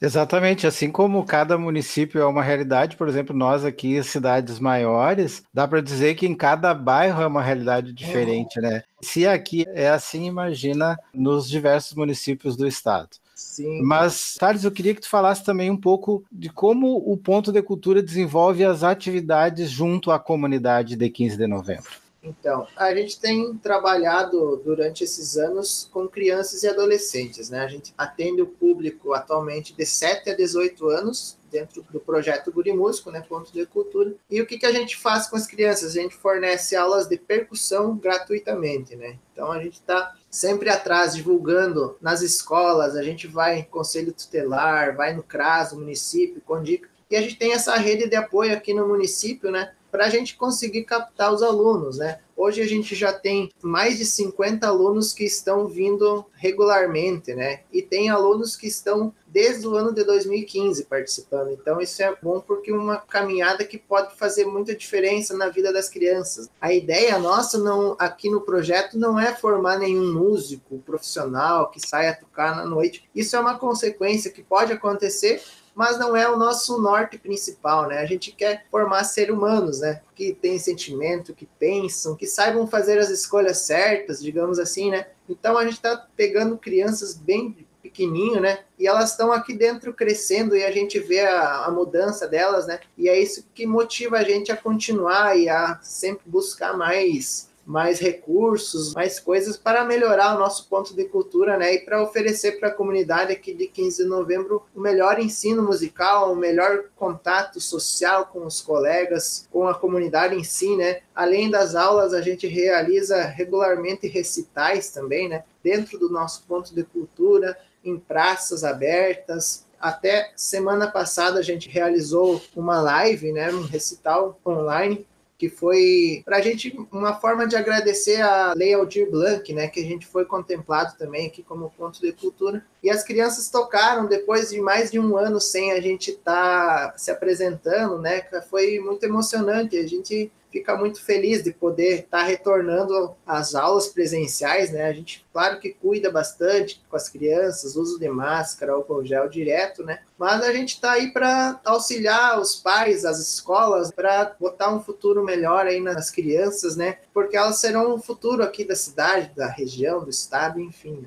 Exatamente, 0.00 0.64
assim 0.64 0.92
como 0.92 1.26
cada 1.26 1.58
município 1.58 2.20
é 2.20 2.26
uma 2.26 2.42
realidade, 2.42 2.96
por 2.96 3.08
exemplo, 3.08 3.34
nós 3.34 3.64
aqui, 3.64 4.00
cidades 4.04 4.60
maiores, 4.60 5.42
dá 5.52 5.66
para 5.66 5.80
dizer 5.80 6.14
que 6.14 6.26
em 6.26 6.36
cada 6.36 6.72
bairro 6.72 7.20
é 7.20 7.26
uma 7.26 7.42
realidade 7.42 7.92
diferente, 7.92 8.60
né? 8.60 8.84
Se 9.02 9.26
aqui 9.26 9.64
é 9.70 9.88
assim, 9.88 10.26
imagina 10.26 10.96
nos 11.12 11.48
diversos 11.48 11.94
municípios 11.94 12.56
do 12.56 12.64
estado. 12.64 13.08
Sim. 13.36 13.82
Mas, 13.82 14.34
Thales, 14.38 14.64
eu 14.64 14.72
queria 14.72 14.94
que 14.94 15.02
tu 15.02 15.10
falasse 15.10 15.44
também 15.44 15.70
um 15.70 15.76
pouco 15.76 16.24
de 16.32 16.48
como 16.48 16.96
o 16.96 17.18
Ponto 17.18 17.52
de 17.52 17.62
Cultura 17.62 18.02
desenvolve 18.02 18.64
as 18.64 18.82
atividades 18.82 19.70
junto 19.70 20.10
à 20.10 20.18
comunidade 20.18 20.96
de 20.96 21.10
15 21.10 21.36
de 21.36 21.46
novembro. 21.46 21.90
Então, 22.22 22.66
a 22.74 22.94
gente 22.94 23.20
tem 23.20 23.54
trabalhado 23.58 24.60
durante 24.64 25.04
esses 25.04 25.36
anos 25.36 25.88
com 25.92 26.08
crianças 26.08 26.62
e 26.62 26.68
adolescentes, 26.68 27.50
né? 27.50 27.60
A 27.60 27.68
gente 27.68 27.94
atende 27.96 28.40
o 28.40 28.46
público 28.46 29.12
atualmente 29.12 29.74
de 29.74 29.84
7 29.84 30.30
a 30.30 30.34
18 30.34 30.88
anos 30.88 31.36
dentro 31.56 31.82
do 31.90 31.98
projeto 31.98 32.52
Guri 32.52 32.72
Músico, 32.72 33.10
né, 33.10 33.22
Ponto 33.26 33.50
de 33.50 33.64
Cultura. 33.64 34.14
E 34.30 34.40
o 34.42 34.46
que, 34.46 34.58
que 34.58 34.66
a 34.66 34.72
gente 34.72 34.96
faz 34.96 35.26
com 35.26 35.36
as 35.36 35.46
crianças? 35.46 35.96
A 35.96 36.00
gente 36.00 36.14
fornece 36.14 36.76
aulas 36.76 37.08
de 37.08 37.16
percussão 37.16 37.96
gratuitamente, 37.96 38.94
né? 38.94 39.18
Então 39.32 39.50
a 39.50 39.62
gente 39.62 39.74
está 39.74 40.14
sempre 40.30 40.68
atrás, 40.68 41.14
divulgando 41.14 41.96
nas 42.00 42.20
escolas, 42.20 42.94
a 42.94 43.02
gente 43.02 43.26
vai 43.26 43.60
em 43.60 43.64
conselho 43.64 44.12
tutelar, 44.12 44.94
vai 44.94 45.14
no 45.14 45.22
CRAS, 45.22 45.72
no 45.72 45.80
município, 45.80 46.42
com 46.44 46.62
dica. 46.62 46.88
E 47.10 47.16
a 47.16 47.22
gente 47.22 47.36
tem 47.36 47.52
essa 47.52 47.76
rede 47.76 48.08
de 48.08 48.16
apoio 48.16 48.52
aqui 48.52 48.74
no 48.74 48.86
município, 48.86 49.50
né? 49.50 49.72
Para 49.90 50.06
a 50.06 50.10
gente 50.10 50.36
conseguir 50.36 50.84
captar 50.84 51.32
os 51.32 51.42
alunos, 51.42 51.98
né? 51.98 52.18
Hoje 52.36 52.60
a 52.60 52.66
gente 52.66 52.94
já 52.94 53.14
tem 53.14 53.50
mais 53.62 53.96
de 53.96 54.04
50 54.04 54.66
alunos 54.66 55.14
que 55.14 55.24
estão 55.24 55.66
vindo 55.66 56.26
regularmente, 56.34 57.34
né? 57.34 57.60
E 57.72 57.80
tem 57.80 58.10
alunos 58.10 58.56
que 58.56 58.66
estão 58.66 59.14
desde 59.36 59.68
o 59.68 59.76
ano 59.76 59.92
de 59.92 60.02
2015 60.02 60.84
participando. 60.84 61.50
Então 61.50 61.78
isso 61.78 62.02
é 62.02 62.16
bom 62.22 62.40
porque 62.40 62.70
é 62.70 62.74
uma 62.74 62.96
caminhada 62.96 63.66
que 63.66 63.76
pode 63.76 64.16
fazer 64.16 64.46
muita 64.46 64.74
diferença 64.74 65.36
na 65.36 65.50
vida 65.50 65.70
das 65.70 65.90
crianças. 65.90 66.48
A 66.58 66.72
ideia 66.72 67.18
nossa 67.18 67.58
não 67.58 67.94
aqui 67.98 68.30
no 68.30 68.40
projeto 68.40 68.98
não 68.98 69.20
é 69.20 69.34
formar 69.34 69.78
nenhum 69.78 70.10
músico 70.10 70.78
profissional 70.78 71.70
que 71.70 71.86
saia 71.86 72.16
tocar 72.16 72.56
na 72.56 72.64
noite. 72.64 73.06
Isso 73.14 73.36
é 73.36 73.38
uma 73.38 73.58
consequência 73.58 74.30
que 74.30 74.42
pode 74.42 74.72
acontecer, 74.72 75.42
mas 75.74 75.98
não 75.98 76.16
é 76.16 76.26
o 76.26 76.38
nosso 76.38 76.80
norte 76.80 77.18
principal, 77.18 77.88
né? 77.88 77.98
A 77.98 78.06
gente 78.06 78.32
quer 78.32 78.64
formar 78.70 79.04
seres 79.04 79.34
humanos, 79.34 79.80
né? 79.80 80.00
Que 80.14 80.32
têm 80.32 80.58
sentimento, 80.58 81.34
que 81.34 81.44
pensam, 81.44 82.16
que 82.16 82.26
saibam 82.26 82.66
fazer 82.66 82.98
as 82.98 83.10
escolhas 83.10 83.58
certas, 83.58 84.22
digamos 84.22 84.58
assim, 84.58 84.90
né? 84.90 85.08
Então 85.28 85.58
a 85.58 85.64
gente 85.64 85.74
está 85.74 86.06
pegando 86.16 86.56
crianças 86.56 87.12
bem 87.12 87.65
pequenininho, 87.96 88.40
né? 88.40 88.58
E 88.78 88.86
elas 88.86 89.12
estão 89.12 89.32
aqui 89.32 89.54
dentro 89.54 89.92
crescendo 89.94 90.54
e 90.54 90.62
a 90.62 90.70
gente 90.70 90.98
vê 90.98 91.20
a, 91.20 91.64
a, 91.64 91.70
mudança 91.70 92.28
delas, 92.28 92.66
né? 92.66 92.78
E 92.98 93.08
é 93.08 93.18
isso 93.18 93.46
que 93.54 93.66
motiva 93.66 94.18
a 94.18 94.22
gente 94.22 94.52
a 94.52 94.56
continuar 94.56 95.36
e 95.38 95.48
a 95.48 95.80
sempre 95.82 96.28
buscar 96.28 96.76
mais 96.76 97.48
mais 97.66 97.98
recursos, 97.98 98.94
mais 98.94 99.18
coisas 99.18 99.56
para 99.56 99.84
melhorar 99.84 100.36
o 100.36 100.38
nosso 100.38 100.68
ponto 100.68 100.94
de 100.94 101.04
cultura, 101.06 101.56
né? 101.56 101.74
E 101.74 101.78
para 101.80 102.00
oferecer 102.00 102.60
para 102.60 102.68
a 102.68 102.72
comunidade 102.72 103.32
aqui 103.32 103.52
de 103.52 103.66
15 103.66 104.04
de 104.04 104.08
novembro 104.08 104.62
o 104.72 104.80
melhor 104.80 105.18
ensino 105.18 105.64
musical, 105.64 106.32
o 106.32 106.36
melhor 106.36 106.84
contato 106.94 107.60
social 107.60 108.26
com 108.26 108.46
os 108.46 108.60
colegas, 108.60 109.48
com 109.50 109.66
a 109.66 109.74
comunidade 109.74 110.36
em 110.36 110.44
si, 110.44 110.76
né? 110.76 111.00
Além 111.12 111.50
das 111.50 111.74
aulas, 111.74 112.14
a 112.14 112.22
gente 112.22 112.46
realiza 112.46 113.20
regularmente 113.22 114.06
recitais 114.06 114.90
também, 114.90 115.28
né? 115.28 115.42
Dentro 115.60 115.98
do 115.98 116.08
nosso 116.08 116.44
ponto 116.46 116.72
de 116.72 116.84
cultura, 116.84 117.58
em 117.88 117.98
praças 117.98 118.64
abertas, 118.64 119.66
até 119.80 120.32
semana 120.36 120.90
passada 120.90 121.38
a 121.38 121.42
gente 121.42 121.68
realizou 121.68 122.42
uma 122.54 122.80
live, 122.80 123.32
né, 123.32 123.50
um 123.52 123.62
recital 123.62 124.38
online 124.44 125.06
que 125.38 125.50
foi 125.50 126.22
para 126.24 126.38
a 126.38 126.40
gente 126.40 126.74
uma 126.90 127.14
forma 127.14 127.46
de 127.46 127.56
agradecer 127.56 128.20
a 128.22 128.54
Lei 128.54 128.72
Aldir 128.72 129.10
Blanc, 129.10 129.52
né, 129.52 129.68
que 129.68 129.80
a 129.80 129.84
gente 129.84 130.06
foi 130.06 130.24
contemplado 130.24 130.96
também 130.96 131.26
aqui 131.26 131.42
como 131.42 131.70
ponto 131.76 132.00
de 132.00 132.12
cultura. 132.12 132.64
E 132.82 132.88
as 132.88 133.02
crianças 133.02 133.50
tocaram 133.50 134.06
depois 134.06 134.50
de 134.50 134.60
mais 134.60 134.90
de 134.90 134.98
um 134.98 135.16
ano 135.16 135.40
sem 135.40 135.72
a 135.72 135.80
gente 135.80 136.12
estar 136.12 136.92
tá 136.92 136.98
se 136.98 137.10
apresentando, 137.10 137.98
né? 137.98 138.22
Foi 138.48 138.78
muito 138.78 139.04
emocionante. 139.04 139.76
A 139.76 139.86
gente 139.86 140.32
fica 140.50 140.76
muito 140.76 141.02
feliz 141.04 141.42
de 141.42 141.52
poder 141.52 142.00
estar 142.00 142.18
tá 142.18 142.24
retornando 142.24 143.14
às 143.26 143.54
aulas 143.54 143.88
presenciais, 143.88 144.70
né? 144.70 144.84
A 144.84 144.92
gente, 144.92 145.26
claro 145.32 145.60
que 145.60 145.70
cuida 145.70 146.10
bastante 146.10 146.82
com 146.88 146.96
as 146.96 147.08
crianças, 147.08 147.76
uso 147.76 147.98
de 147.98 148.08
máscara, 148.08 148.72
álcool 148.72 149.04
gel 149.04 149.28
direto, 149.28 149.84
né? 149.84 150.00
Mas 150.18 150.42
a 150.42 150.52
gente 150.52 150.74
está 150.74 150.92
aí 150.92 151.12
para 151.12 151.60
auxiliar 151.64 152.40
os 152.40 152.56
pais, 152.56 153.04
as 153.04 153.18
escolas, 153.18 153.90
para 153.90 154.34
botar 154.38 154.74
um 154.74 154.80
futuro 154.80 155.24
melhor 155.24 155.66
aí 155.66 155.80
nas 155.80 156.10
crianças, 156.10 156.76
né? 156.76 156.98
Porque 157.12 157.36
elas 157.36 157.58
serão 157.58 157.94
o 157.94 158.02
futuro 158.02 158.42
aqui 158.42 158.64
da 158.64 158.76
cidade, 158.76 159.32
da 159.34 159.48
região, 159.48 160.02
do 160.02 160.10
estado, 160.10 160.60
enfim. 160.60 161.06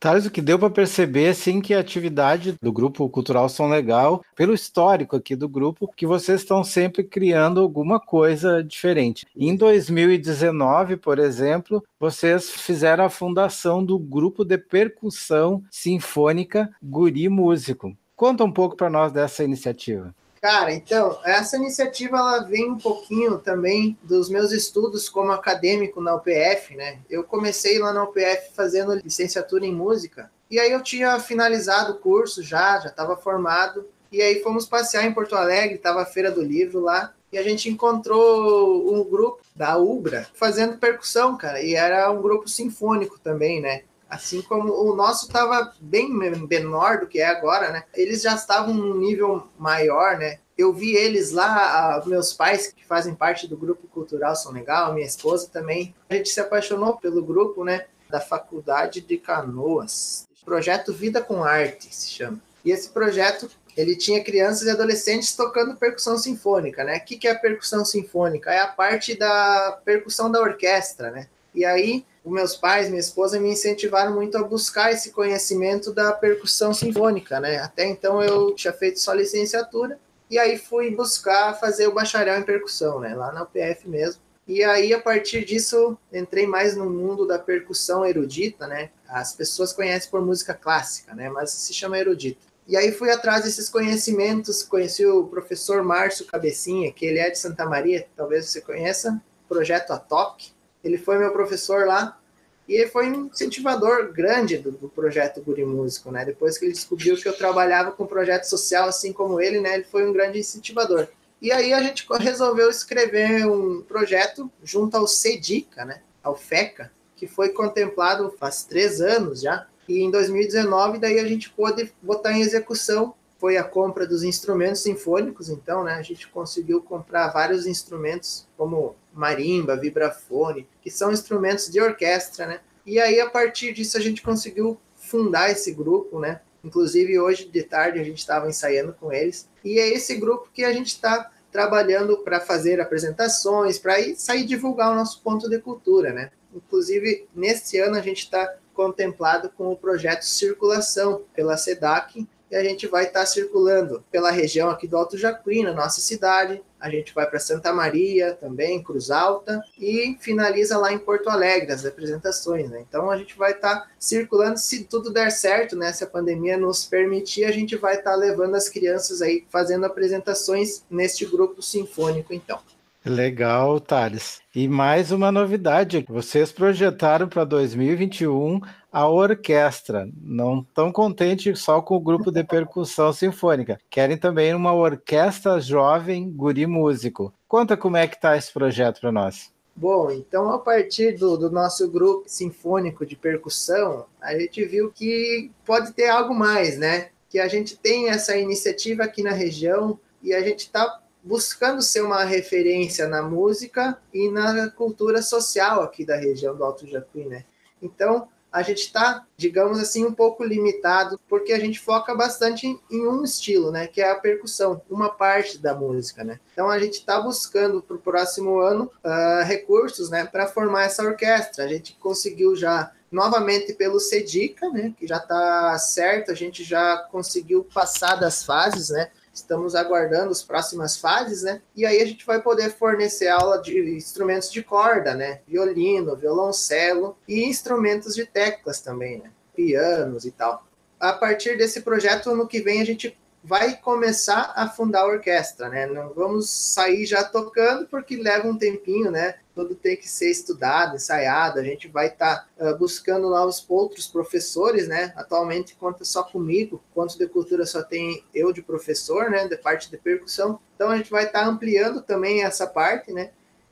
Thales, 0.00 0.26
o 0.26 0.30
que 0.30 0.40
deu 0.40 0.58
para 0.58 0.70
perceber, 0.70 1.28
assim, 1.28 1.60
que 1.60 1.74
a 1.74 1.80
atividade 1.80 2.56
do 2.62 2.72
Grupo 2.72 3.08
Cultural 3.08 3.48
São 3.48 3.68
Legal, 3.68 4.22
pelo 4.36 4.54
histórico 4.54 5.16
aqui 5.16 5.34
do 5.34 5.48
grupo, 5.48 5.92
que 5.96 6.06
vocês 6.06 6.40
estão 6.40 6.62
sempre 6.62 7.02
criando 7.02 7.60
alguma 7.60 7.98
coisa 7.98 8.62
diferente. 8.62 9.26
Em 9.36 9.56
2019, 9.56 10.98
por 10.98 11.18
exemplo, 11.18 11.82
vocês 11.98 12.48
fizeram 12.48 13.04
a 13.04 13.10
fundação 13.10 13.84
do 13.84 13.98
Grupo 13.98 14.44
de 14.44 14.56
Percussão 14.56 15.64
Sinfônica 15.68 16.70
Guri 16.80 17.28
Músico. 17.28 17.92
Conta 18.14 18.44
um 18.44 18.52
pouco 18.52 18.76
para 18.76 18.90
nós 18.90 19.10
dessa 19.10 19.42
iniciativa. 19.42 20.14
Cara, 20.40 20.72
então, 20.72 21.18
essa 21.24 21.56
iniciativa 21.56 22.16
ela 22.16 22.38
vem 22.40 22.70
um 22.70 22.78
pouquinho 22.78 23.38
também 23.38 23.98
dos 24.02 24.30
meus 24.30 24.52
estudos 24.52 25.08
como 25.08 25.32
acadêmico 25.32 26.00
na 26.00 26.14
UPF, 26.14 26.76
né? 26.76 27.00
Eu 27.10 27.24
comecei 27.24 27.78
lá 27.78 27.92
na 27.92 28.04
UPF 28.04 28.52
fazendo 28.54 28.94
licenciatura 28.94 29.66
em 29.66 29.74
música, 29.74 30.30
e 30.50 30.60
aí 30.60 30.70
eu 30.70 30.82
tinha 30.82 31.18
finalizado 31.18 31.92
o 31.92 31.98
curso 31.98 32.42
já, 32.42 32.78
já 32.78 32.88
estava 32.88 33.16
formado, 33.16 33.86
e 34.12 34.22
aí 34.22 34.40
fomos 34.40 34.64
passear 34.64 35.04
em 35.04 35.12
Porto 35.12 35.34
Alegre, 35.34 35.74
estava 35.74 36.02
a 36.02 36.06
Feira 36.06 36.30
do 36.30 36.42
Livro 36.42 36.80
lá, 36.80 37.12
e 37.32 37.36
a 37.36 37.42
gente 37.42 37.68
encontrou 37.68 38.94
um 38.94 39.04
grupo 39.04 39.42
da 39.54 39.76
Ubra 39.76 40.26
fazendo 40.34 40.78
percussão, 40.78 41.36
cara, 41.36 41.60
e 41.60 41.74
era 41.74 42.10
um 42.10 42.22
grupo 42.22 42.48
sinfônico 42.48 43.18
também, 43.18 43.60
né? 43.60 43.82
Assim 44.08 44.40
como 44.40 44.72
o 44.72 44.96
nosso 44.96 45.26
estava 45.26 45.72
bem 45.80 46.10
menor 46.10 47.00
do 47.00 47.06
que 47.06 47.20
é 47.20 47.26
agora, 47.26 47.70
né? 47.70 47.84
Eles 47.94 48.22
já 48.22 48.34
estavam 48.34 48.72
num 48.72 48.96
nível 48.96 49.48
maior, 49.58 50.16
né? 50.16 50.38
Eu 50.56 50.72
vi 50.72 50.96
eles 50.96 51.30
lá, 51.30 52.02
meus 52.06 52.32
pais 52.32 52.72
que 52.72 52.84
fazem 52.86 53.14
parte 53.14 53.46
do 53.46 53.56
grupo 53.56 53.86
cultural 53.86 54.34
são 54.34 54.50
legal, 54.50 54.94
minha 54.94 55.06
esposa 55.06 55.48
também. 55.52 55.94
A 56.08 56.14
gente 56.14 56.30
se 56.30 56.40
apaixonou 56.40 56.96
pelo 56.96 57.22
grupo, 57.22 57.64
né? 57.64 57.86
Da 58.08 58.20
faculdade 58.20 59.02
de 59.02 59.18
Canoas. 59.18 60.26
Projeto 60.44 60.92
Vida 60.92 61.20
com 61.20 61.44
Arte 61.44 61.94
se 61.94 62.10
chama. 62.10 62.40
E 62.64 62.70
esse 62.70 62.88
projeto 62.88 63.50
ele 63.76 63.94
tinha 63.94 64.24
crianças 64.24 64.66
e 64.66 64.70
adolescentes 64.70 65.36
tocando 65.36 65.76
percussão 65.76 66.18
sinfônica, 66.18 66.82
né? 66.82 66.96
O 66.96 67.04
que, 67.04 67.16
que 67.16 67.28
é 67.28 67.30
a 67.30 67.38
percussão 67.38 67.84
sinfônica? 67.84 68.50
É 68.50 68.60
a 68.60 68.66
parte 68.66 69.14
da 69.14 69.80
percussão 69.84 70.28
da 70.28 70.40
orquestra, 70.40 71.12
né? 71.12 71.28
E 71.54 71.64
aí, 71.64 72.04
meus 72.24 72.54
pais, 72.54 72.88
minha 72.88 73.00
esposa 73.00 73.40
me 73.40 73.50
incentivaram 73.50 74.14
muito 74.14 74.36
a 74.36 74.42
buscar 74.42 74.92
esse 74.92 75.10
conhecimento 75.10 75.92
da 75.92 76.12
percussão 76.12 76.74
sinfônica, 76.74 77.40
né? 77.40 77.58
Até 77.58 77.86
então 77.86 78.22
eu 78.22 78.54
tinha 78.54 78.72
feito 78.72 79.00
só 79.00 79.12
licenciatura 79.12 79.98
e 80.30 80.38
aí 80.38 80.58
fui 80.58 80.94
buscar 80.94 81.58
fazer 81.58 81.86
o 81.86 81.94
bacharel 81.94 82.38
em 82.38 82.42
percussão, 82.42 83.00
né? 83.00 83.14
Lá 83.14 83.32
na 83.32 83.42
UPF 83.42 83.88
mesmo. 83.88 84.20
E 84.46 84.64
aí, 84.64 84.94
a 84.94 85.00
partir 85.00 85.44
disso, 85.44 85.96
entrei 86.10 86.46
mais 86.46 86.74
no 86.74 86.88
mundo 86.88 87.26
da 87.26 87.38
percussão 87.38 88.04
erudita, 88.04 88.66
né? 88.66 88.90
As 89.06 89.34
pessoas 89.34 89.74
conhecem 89.74 90.10
por 90.10 90.24
música 90.24 90.54
clássica, 90.54 91.14
né? 91.14 91.28
Mas 91.28 91.50
se 91.50 91.74
chama 91.74 91.98
erudita. 91.98 92.40
E 92.66 92.76
aí 92.76 92.92
fui 92.92 93.10
atrás 93.10 93.44
desses 93.44 93.68
conhecimentos, 93.68 94.62
conheci 94.62 95.04
o 95.04 95.26
professor 95.26 95.82
Márcio 95.82 96.26
Cabecinha, 96.26 96.92
que 96.92 97.06
ele 97.06 97.18
é 97.18 97.30
de 97.30 97.38
Santa 97.38 97.64
Maria, 97.64 98.06
talvez 98.14 98.46
você 98.46 98.60
conheça, 98.60 99.20
projeto 99.48 99.90
ATOC. 99.90 100.52
Ele 100.88 100.98
foi 100.98 101.18
meu 101.18 101.30
professor 101.32 101.86
lá 101.86 102.18
e 102.66 102.74
ele 102.74 102.88
foi 102.88 103.10
um 103.10 103.26
incentivador 103.26 104.12
grande 104.12 104.58
do, 104.58 104.72
do 104.72 104.88
projeto 104.88 105.42
Guri 105.42 105.64
Músico, 105.64 106.10
né? 106.10 106.24
Depois 106.24 106.58
que 106.58 106.64
ele 106.64 106.72
descobriu 106.72 107.16
que 107.16 107.28
eu 107.28 107.36
trabalhava 107.36 107.92
com 107.92 108.06
projeto 108.06 108.44
social 108.44 108.88
assim 108.88 109.12
como 109.12 109.40
ele, 109.40 109.60
né? 109.60 109.74
Ele 109.74 109.84
foi 109.84 110.08
um 110.08 110.12
grande 110.12 110.38
incentivador. 110.38 111.08
E 111.40 111.52
aí 111.52 111.72
a 111.72 111.80
gente 111.80 112.06
resolveu 112.18 112.68
escrever 112.68 113.46
um 113.46 113.82
projeto 113.82 114.50
junto 114.62 114.96
ao 114.96 115.06
CEDICA, 115.06 115.84
né? 115.84 116.02
Ao 116.22 116.36
FECA, 116.36 116.90
que 117.16 117.26
foi 117.26 117.50
contemplado 117.50 118.34
faz 118.38 118.64
três 118.64 119.00
anos 119.00 119.40
já, 119.40 119.66
e 119.88 120.00
em 120.00 120.10
2019, 120.10 120.98
daí 120.98 121.18
a 121.18 121.26
gente 121.26 121.48
pôde 121.50 121.92
botar 122.02 122.32
em 122.32 122.42
execução. 122.42 123.14
Foi 123.38 123.56
a 123.56 123.64
compra 123.64 124.06
dos 124.06 124.24
instrumentos 124.24 124.82
sinfônicos, 124.82 125.48
então, 125.48 125.84
né? 125.84 125.94
A 125.94 126.02
gente 126.02 126.28
conseguiu 126.28 126.82
comprar 126.82 127.28
vários 127.28 127.66
instrumentos, 127.66 128.46
como 128.56 128.96
marimba, 129.12 129.76
vibrafone, 129.76 130.68
que 130.82 130.90
são 130.90 131.12
instrumentos 131.12 131.70
de 131.70 131.80
orquestra, 131.80 132.46
né? 132.46 132.60
E 132.84 132.98
aí, 132.98 133.20
a 133.20 133.30
partir 133.30 133.72
disso, 133.72 133.96
a 133.96 134.00
gente 134.00 134.22
conseguiu 134.22 134.78
fundar 134.96 135.50
esse 135.50 135.72
grupo, 135.72 136.18
né? 136.18 136.40
Inclusive, 136.64 137.18
hoje 137.18 137.48
de 137.48 137.62
tarde, 137.62 138.00
a 138.00 138.04
gente 138.04 138.18
estava 138.18 138.48
ensaiando 138.48 138.92
com 138.92 139.12
eles. 139.12 139.48
E 139.64 139.78
é 139.78 139.88
esse 139.88 140.16
grupo 140.16 140.50
que 140.52 140.64
a 140.64 140.72
gente 140.72 140.88
está 140.88 141.30
trabalhando 141.52 142.18
para 142.18 142.40
fazer 142.40 142.80
apresentações, 142.80 143.78
para 143.78 143.94
sair 144.16 144.44
divulgar 144.44 144.92
o 144.92 144.94
nosso 144.94 145.22
ponto 145.22 145.48
de 145.48 145.58
cultura, 145.58 146.12
né? 146.12 146.30
Inclusive, 146.54 147.26
neste 147.34 147.78
ano, 147.78 147.96
a 147.96 148.00
gente 148.00 148.18
está 148.18 148.56
contemplado 148.74 149.50
com 149.50 149.70
o 149.72 149.76
projeto 149.76 150.22
Circulação 150.22 151.24
pela 151.34 151.56
SEDAC, 151.56 152.26
e 152.50 152.56
a 152.56 152.62
gente 152.62 152.86
vai 152.86 153.04
estar 153.04 153.20
tá 153.20 153.26
circulando 153.26 154.04
pela 154.10 154.30
região 154.30 154.70
aqui 154.70 154.86
do 154.86 154.96
Alto 154.96 155.18
Jacuí, 155.18 155.62
na 155.62 155.72
nossa 155.72 156.00
cidade. 156.00 156.62
A 156.80 156.88
gente 156.88 157.12
vai 157.12 157.28
para 157.28 157.40
Santa 157.40 157.72
Maria 157.72 158.34
também, 158.34 158.82
Cruz 158.82 159.10
Alta, 159.10 159.60
e 159.78 160.16
finaliza 160.20 160.78
lá 160.78 160.92
em 160.92 160.98
Porto 160.98 161.28
Alegre 161.28 161.72
as 161.72 161.84
apresentações. 161.84 162.70
Né? 162.70 162.84
Então 162.88 163.10
a 163.10 163.16
gente 163.16 163.36
vai 163.36 163.52
estar 163.52 163.80
tá 163.80 163.86
circulando, 163.98 164.58
se 164.58 164.84
tudo 164.84 165.12
der 165.12 165.30
certo, 165.30 165.76
né? 165.76 165.92
se 165.92 166.04
a 166.04 166.06
pandemia 166.06 166.56
nos 166.56 166.84
permitir, 166.84 167.44
a 167.44 167.52
gente 167.52 167.76
vai 167.76 167.96
estar 167.96 168.12
tá 168.12 168.16
levando 168.16 168.54
as 168.54 168.68
crianças 168.68 169.20
aí 169.20 169.44
fazendo 169.50 169.84
apresentações 169.86 170.84
neste 170.88 171.26
grupo 171.26 171.60
sinfônico, 171.60 172.32
então. 172.32 172.60
Legal, 173.04 173.80
Thales. 173.80 174.40
E 174.54 174.68
mais 174.68 175.10
uma 175.10 175.32
novidade: 175.32 176.04
vocês 176.08 176.52
projetaram 176.52 177.28
para 177.28 177.44
2021 177.44 178.60
a 178.92 179.08
orquestra. 179.08 180.08
Não 180.20 180.60
estão 180.60 180.90
contentes 180.92 181.60
só 181.60 181.80
com 181.80 181.96
o 181.96 182.00
grupo 182.00 182.30
de 182.30 182.42
percussão 182.44 183.12
sinfônica. 183.12 183.78
Querem 183.90 184.16
também 184.16 184.54
uma 184.54 184.72
orquestra 184.72 185.60
jovem 185.60 186.30
guri 186.30 186.66
músico. 186.66 187.32
Conta 187.46 187.76
como 187.76 187.96
é 187.96 188.06
que 188.06 188.16
está 188.16 188.36
esse 188.36 188.52
projeto 188.52 189.00
para 189.00 189.12
nós. 189.12 189.52
Bom, 189.74 190.10
então 190.10 190.50
a 190.50 190.58
partir 190.58 191.12
do, 191.16 191.36
do, 191.36 191.50
nosso 191.50 191.88
grupo 191.88 192.24
sinfônico 192.26 193.06
de 193.06 193.14
percussão, 193.14 194.06
a 194.20 194.36
gente 194.36 194.64
viu 194.64 194.90
que 194.90 195.52
pode 195.64 195.92
ter 195.92 196.08
algo 196.08 196.34
mais, 196.34 196.76
né? 196.76 197.10
Que 197.28 197.38
a 197.38 197.46
gente 197.46 197.76
tem 197.76 198.08
essa 198.08 198.36
iniciativa 198.36 199.04
aqui 199.04 199.22
na 199.22 199.30
região 199.30 199.96
e 200.20 200.34
a 200.34 200.42
gente 200.42 200.60
está 200.60 201.00
buscando 201.22 201.80
ser 201.80 202.00
uma 202.00 202.24
referência 202.24 203.06
na 203.06 203.22
música 203.22 203.96
e 204.12 204.28
na 204.28 204.68
cultura 204.68 205.22
social 205.22 205.82
aqui 205.82 206.04
da 206.04 206.16
região 206.16 206.56
do 206.56 206.64
Alto 206.64 206.84
Jacuí, 206.84 207.24
né? 207.26 207.44
Então, 207.80 208.26
a 208.50 208.62
gente 208.62 208.78
está, 208.78 209.24
digamos 209.36 209.78
assim, 209.78 210.04
um 210.04 210.12
pouco 210.12 210.42
limitado, 210.42 211.20
porque 211.28 211.52
a 211.52 211.58
gente 211.58 211.78
foca 211.78 212.14
bastante 212.14 212.66
em, 212.66 212.80
em, 212.90 213.06
um 213.06 213.22
estilo, 213.22 213.70
né? 213.70 213.86
Que 213.86 214.00
é 214.00 214.10
a 214.10 214.14
percussão, 214.14 214.80
uma 214.88 215.10
parte 215.10 215.58
da 215.58 215.74
música, 215.74 216.24
né? 216.24 216.40
Então 216.52 216.70
a 216.70 216.78
gente 216.78 216.94
está 216.94 217.20
buscando 217.20 217.82
para 217.82 217.96
o 217.96 218.00
próximo 218.00 218.58
ano 218.58 218.90
uh, 219.04 219.44
recursos, 219.44 220.08
né? 220.10 220.24
Para 220.24 220.46
formar 220.46 220.84
essa 220.84 221.02
orquestra. 221.02 221.64
A 221.64 221.68
gente 221.68 221.96
conseguiu 222.00 222.56
já 222.56 222.90
novamente 223.10 223.72
pelo 223.74 224.00
CEDICA, 224.00 224.68
né? 224.70 224.94
Que 224.98 225.06
já 225.06 225.18
está 225.18 225.78
certo, 225.78 226.30
a 226.30 226.34
gente 226.34 226.64
já 226.64 226.96
conseguiu 227.10 227.64
passar 227.64 228.16
das 228.16 228.42
fases, 228.42 228.90
né? 228.90 229.10
Estamos 229.38 229.74
aguardando 229.74 230.30
as 230.30 230.42
próximas 230.42 230.96
fases, 230.96 231.42
né? 231.42 231.62
E 231.74 231.86
aí 231.86 232.02
a 232.02 232.06
gente 232.06 232.26
vai 232.26 232.42
poder 232.42 232.70
fornecer 232.70 233.28
aula 233.28 233.60
de 233.60 233.96
instrumentos 233.96 234.50
de 234.50 234.62
corda, 234.62 235.14
né? 235.14 235.40
Violino, 235.46 236.16
violoncelo 236.16 237.16
e 237.26 237.44
instrumentos 237.44 238.14
de 238.14 238.26
teclas 238.26 238.80
também, 238.80 239.18
né? 239.18 239.30
Pianos 239.54 240.24
e 240.24 240.30
tal. 240.30 240.66
A 240.98 241.12
partir 241.12 241.56
desse 241.56 241.82
projeto, 241.82 242.30
ano 242.30 242.46
que 242.46 242.60
vem, 242.60 242.80
a 242.80 242.84
gente 242.84 243.16
vai 243.48 243.74
começar 243.76 244.52
a 244.54 244.68
fundar 244.68 245.00
a 245.00 245.06
orquestra, 245.06 245.70
né? 245.70 245.86
Não 245.86 246.12
vamos 246.12 246.50
sair 246.50 247.06
já 247.06 247.24
tocando 247.24 247.86
porque 247.86 248.14
leva 248.14 248.46
um 248.46 248.58
tempinho, 248.58 249.10
né? 249.10 249.36
Tudo 249.54 249.74
tem 249.74 249.96
que 249.96 250.06
ser 250.06 250.30
estudado, 250.30 250.96
ensaiado. 250.96 251.58
A 251.58 251.62
gente 251.62 251.88
vai 251.88 252.08
estar 252.08 252.46
tá, 252.58 252.72
uh, 252.72 252.76
buscando 252.76 253.26
lá 253.26 253.46
os 253.46 253.64
outros 253.66 254.06
professores, 254.06 254.86
né? 254.86 255.14
Atualmente 255.16 255.74
conta 255.76 256.04
só 256.04 256.22
comigo. 256.22 256.82
Quanto 256.92 257.16
de 257.16 257.26
cultura 257.26 257.64
só 257.64 257.82
tem 257.82 258.22
eu 258.34 258.52
de 258.52 258.60
professor, 258.60 259.30
né? 259.30 259.48
De 259.48 259.56
parte 259.56 259.90
de 259.90 259.96
percussão. 259.96 260.60
Então 260.74 260.90
a 260.90 260.96
gente 260.98 261.10
vai 261.10 261.24
estar 261.24 261.44
tá 261.44 261.46
ampliando 261.46 262.02
também 262.02 262.44
essa 262.44 262.66
parte, 262.66 263.12
né? 263.14 263.30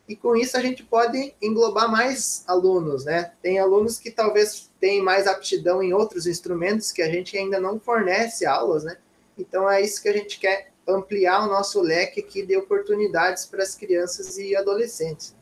E 0.08 0.16
com 0.16 0.34
isso 0.34 0.56
a 0.56 0.60
gente 0.60 0.84
pode 0.84 1.34
englobar 1.42 1.90
mais 1.90 2.44
alunos, 2.46 3.04
né? 3.04 3.32
Tem 3.42 3.58
alunos 3.58 3.98
que 3.98 4.10
talvez 4.10 4.70
têm 4.80 5.02
mais 5.02 5.26
aptidão 5.26 5.82
em 5.82 5.92
outros 5.92 6.26
instrumentos 6.26 6.92
que 6.92 7.02
a 7.02 7.10
gente 7.10 7.36
ainda 7.36 7.60
não 7.60 7.78
fornece 7.78 8.46
aulas, 8.46 8.84
né? 8.84 8.96
Então 9.38 9.70
é 9.70 9.80
isso 9.80 10.02
que 10.02 10.08
a 10.08 10.12
gente 10.12 10.38
quer 10.38 10.72
ampliar 10.88 11.44
o 11.44 11.48
nosso 11.48 11.80
leque 11.80 12.20
aqui 12.20 12.44
de 12.44 12.56
oportunidades 12.56 13.44
para 13.44 13.62
as 13.62 13.74
crianças 13.74 14.38
e 14.38 14.54
adolescentes. 14.54 15.34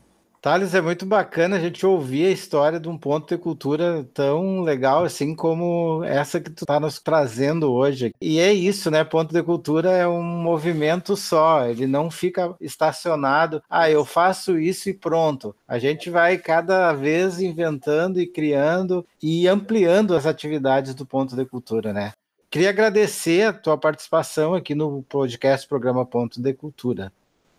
Thales, 0.45 0.75
é 0.75 0.81
muito 0.81 1.07
bacana 1.07 1.55
a 1.55 1.59
gente 1.59 1.83
ouvir 1.87 2.27
a 2.27 2.29
história 2.29 2.79
de 2.79 2.87
um 2.87 2.99
ponto 2.99 3.27
de 3.27 3.41
cultura 3.41 4.07
tão 4.13 4.61
legal 4.61 5.03
assim 5.03 5.33
como 5.33 6.03
essa 6.03 6.39
que 6.39 6.51
tu 6.51 6.65
está 6.65 6.79
nos 6.79 6.99
trazendo 6.99 7.73
hoje. 7.73 8.13
E 8.21 8.39
é 8.39 8.53
isso, 8.53 8.91
né? 8.91 9.03
Ponto 9.03 9.33
de 9.33 9.41
cultura 9.41 9.89
é 9.89 10.07
um 10.07 10.21
movimento 10.21 11.17
só, 11.17 11.65
ele 11.65 11.87
não 11.87 12.11
fica 12.11 12.55
estacionado. 12.61 13.59
Ah, 13.67 13.89
eu 13.89 14.05
faço 14.05 14.59
isso 14.59 14.87
e 14.87 14.93
pronto. 14.93 15.55
A 15.67 15.79
gente 15.79 16.11
vai 16.11 16.37
cada 16.37 16.93
vez 16.93 17.41
inventando 17.41 18.21
e 18.21 18.27
criando 18.27 19.03
e 19.19 19.47
ampliando 19.47 20.15
as 20.15 20.27
atividades 20.27 20.93
do 20.93 21.07
ponto 21.07 21.35
de 21.35 21.43
cultura, 21.43 21.91
né? 21.91 22.13
Queria 22.55 22.69
agradecer 22.69 23.41
a 23.41 23.51
tua 23.51 23.77
participação 23.77 24.53
aqui 24.53 24.73
no 24.73 25.03
podcast 25.09 25.67
Programa 25.67 26.05
Ponto 26.05 26.41
de 26.41 26.53
Cultura. 26.53 27.11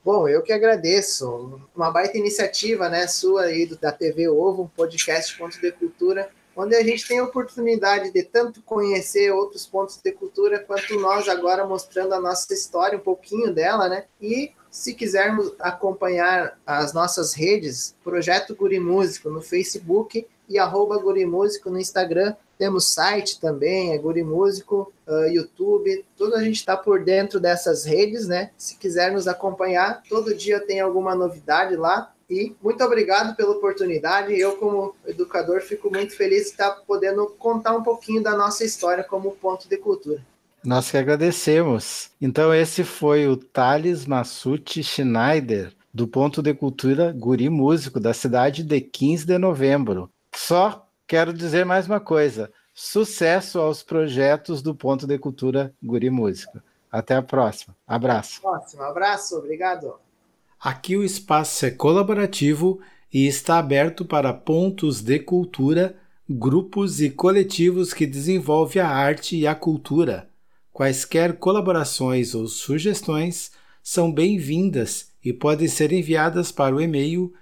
Bom, 0.03 0.27
eu 0.27 0.43
que 0.43 0.55
agradeço. 0.55 1.61
Uma 1.77 1.91
baita 1.91 2.17
iniciativa, 2.17 2.89
né, 2.89 3.07
sua 3.07 3.43
aí 3.43 3.67
da 3.79 3.93
TV 3.93 4.27
Ovo, 4.27 4.63
um 4.63 4.69
podcast 4.69 5.37
Ponto 5.37 5.61
de 5.61 5.71
Cultura, 5.71 6.31
onde 6.57 6.75
a 6.75 6.83
gente 6.83 7.07
tem 7.07 7.19
a 7.19 7.25
oportunidade 7.25 8.11
de 8.11 8.23
tanto 8.23 8.63
conhecer 8.63 9.31
outros 9.33 9.67
pontos 9.67 10.01
de 10.03 10.13
cultura, 10.13 10.61
quanto 10.61 10.99
nós 10.99 11.29
agora 11.29 11.67
mostrando 11.67 12.15
a 12.15 12.21
nossa 12.21 12.55
história, 12.55 12.97
um 12.97 13.03
pouquinho 13.03 13.53
dela, 13.53 13.91
né? 13.91 14.07
E 14.19 14.53
se 14.71 14.95
quisermos 14.95 15.53
acompanhar 15.59 16.59
as 16.65 16.95
nossas 16.95 17.35
redes, 17.35 17.95
Projeto 18.03 18.57
Guri 18.57 18.81
Músico 18.81 19.29
no 19.29 19.43
Facebook 19.43 20.27
e 20.49 20.59
arroba 20.59 20.97
Guri 20.97 21.27
Músico 21.27 21.69
no 21.69 21.79
Instagram, 21.79 22.35
Temos 22.59 22.88
site 22.88 23.40
também, 23.40 23.92
é 23.92 23.99
Guri 23.99 24.23
Músico, 24.23 24.92
uh, 25.07 25.27
YouTube, 25.29 26.05
tudo 26.16 26.35
a 26.37 26.42
gente 26.42 26.57
está 26.57 26.77
por 26.77 27.05
dentro 27.05 27.38
dessas 27.38 27.85
redes, 27.85 28.27
né? 28.27 28.51
Se 28.57 28.77
quiser 28.79 29.12
nos 29.12 29.29
acompanhar, 29.29 30.03
todo 30.09 30.35
dia 30.35 30.59
tem 30.61 30.81
alguma 30.81 31.14
novidade 31.14 31.77
lá. 31.77 32.12
E 32.29 32.55
muito 32.61 32.83
obrigado 32.83 33.37
pela 33.37 33.53
oportunidade. 33.53 34.38
Eu, 34.38 34.57
como 34.57 34.95
educador, 35.07 35.61
fico 35.61 35.90
muito 35.90 36.16
feliz 36.16 36.45
de 36.45 36.51
estar 36.51 36.71
podendo 36.87 37.27
contar 37.38 37.77
um 37.77 37.83
pouquinho 37.83 38.23
da 38.23 38.37
nossa 38.37 38.64
história 38.64 39.05
como 39.05 39.31
ponto 39.33 39.69
de 39.69 39.77
cultura. 39.77 40.21
Nós 40.64 40.90
que 40.90 40.97
agradecemos. 40.97 42.11
Então, 42.21 42.53
esse 42.53 42.83
foi 42.83 43.29
o 43.29 43.37
Thales 43.37 44.07
Massucci 44.07 44.83
Schneider, 44.83 45.73
do 45.95 46.09
Ponto 46.09 46.42
de 46.42 46.53
Cultura 46.53 47.12
Guri 47.16 47.49
Músico, 47.49 48.01
da 48.01 48.12
cidade 48.12 48.64
de 48.64 48.81
15 48.81 49.25
de 49.25 49.38
novembro. 49.38 50.11
Só 50.35 50.86
quero 51.07 51.33
dizer 51.33 51.64
mais 51.64 51.87
uma 51.87 52.01
coisa: 52.01 52.53
sucesso 52.75 53.59
aos 53.59 53.83
projetos 53.83 54.61
do 54.61 54.75
Ponto 54.75 55.07
de 55.07 55.19
Cultura 55.19 55.73
Guri 55.83 56.11
Músico. 56.11 56.61
Até 56.90 57.14
a 57.14 57.23
próxima. 57.23 57.77
Abraço. 57.87 58.40
Próximo, 58.40 58.83
abraço, 58.83 59.37
obrigado. 59.37 59.95
Aqui 60.59 60.97
o 60.97 61.05
espaço 61.05 61.66
é 61.66 61.71
colaborativo 61.71 62.81
e 63.12 63.27
está 63.27 63.59
aberto 63.59 64.05
para 64.05 64.33
pontos 64.33 65.03
de 65.03 65.19
cultura, 65.19 65.97
grupos 66.29 67.01
e 67.01 67.11
coletivos 67.11 67.92
que 67.92 68.07
desenvolvem 68.07 68.83
a 68.83 68.88
arte 68.88 69.37
e 69.37 69.47
a 69.47 69.55
cultura. 69.55 70.29
Quaisquer 70.73 71.37
colaborações 71.38 72.35
ou 72.35 72.47
sugestões 72.47 73.53
são 73.83 74.12
bem-vindas 74.12 75.12
e 75.25 75.33
podem 75.33 75.69
ser 75.69 75.92
enviadas 75.92 76.51
para 76.51 76.75
o 76.75 76.81
e-mail 76.81 77.33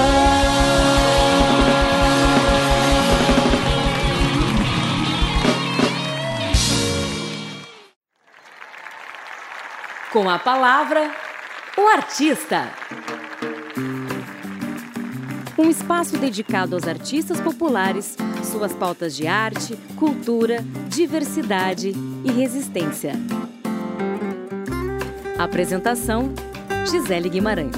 Com 10.13 10.29
a 10.29 10.39
palavra, 10.39 11.11
o 11.75 11.81
artista. 11.87 12.71
Um 15.63 15.69
espaço 15.69 16.17
dedicado 16.17 16.75
aos 16.75 16.85
artistas 16.85 17.39
populares, 17.39 18.17
suas 18.51 18.75
pautas 18.75 19.15
de 19.15 19.27
arte, 19.27 19.77
cultura, 19.97 20.57
diversidade 20.89 21.93
e 22.25 22.31
resistência. 22.33 23.13
Apresentação: 25.39 26.33
Gisele 26.91 27.29
Guimarães. 27.29 27.77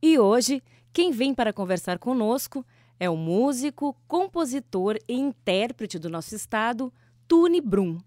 E 0.00 0.18
hoje, 0.18 0.62
quem 0.90 1.10
vem 1.12 1.34
para 1.34 1.52
conversar 1.52 1.98
conosco 1.98 2.64
é 2.98 3.10
o 3.10 3.16
músico, 3.16 3.94
compositor 4.08 4.96
e 5.06 5.12
intérprete 5.12 5.98
do 5.98 6.08
nosso 6.08 6.34
estado, 6.34 6.90
Tune 7.28 7.60
Brum. 7.60 7.98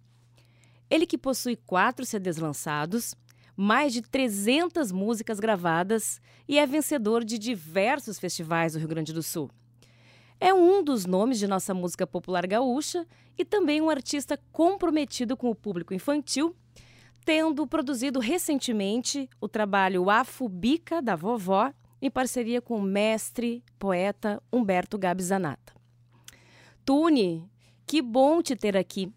Ele 0.90 1.06
que 1.06 1.16
possui 1.16 1.56
quatro 1.56 2.08
CDs 2.08 2.38
lançados, 2.38 3.14
mais 3.60 3.92
de 3.92 4.02
300 4.02 4.90
músicas 4.90 5.38
gravadas 5.38 6.22
e 6.48 6.58
é 6.58 6.66
vencedor 6.66 7.26
de 7.26 7.38
diversos 7.38 8.18
festivais 8.18 8.72
do 8.72 8.80
Rio 8.80 8.88
Grande 8.88 9.12
do 9.12 9.22
Sul. 9.22 9.52
É 10.40 10.54
um 10.54 10.82
dos 10.82 11.06
nomes 11.06 11.38
de 11.38 11.46
nossa 11.46 11.74
música 11.74 12.08
popular 12.08 12.48
gaúcha 12.48 13.06
e 13.38 13.44
também 13.44 13.82
um 13.82 13.90
artista 13.90 14.40
comprometido 14.54 15.36
com 15.36 15.50
o 15.50 15.56
público 15.56 15.94
infantil, 15.94 16.56
tendo 17.26 17.68
produzido 17.68 18.22
recentemente 18.22 19.30
o 19.42 19.50
trabalho 19.50 20.10
Afubica 20.10 21.02
da 21.02 21.18
Vovó, 21.18 21.74
em 22.02 22.10
parceria 22.10 22.62
com 22.62 22.78
o 22.78 22.82
mestre, 22.82 23.62
poeta 23.78 24.42
Humberto 24.54 24.98
Gabi 24.98 25.22
Zanata. 25.22 25.74
Tune, 26.86 27.46
que 27.86 28.02
bom 28.02 28.42
te 28.42 28.56
ter 28.56 28.78
aqui 28.78 29.12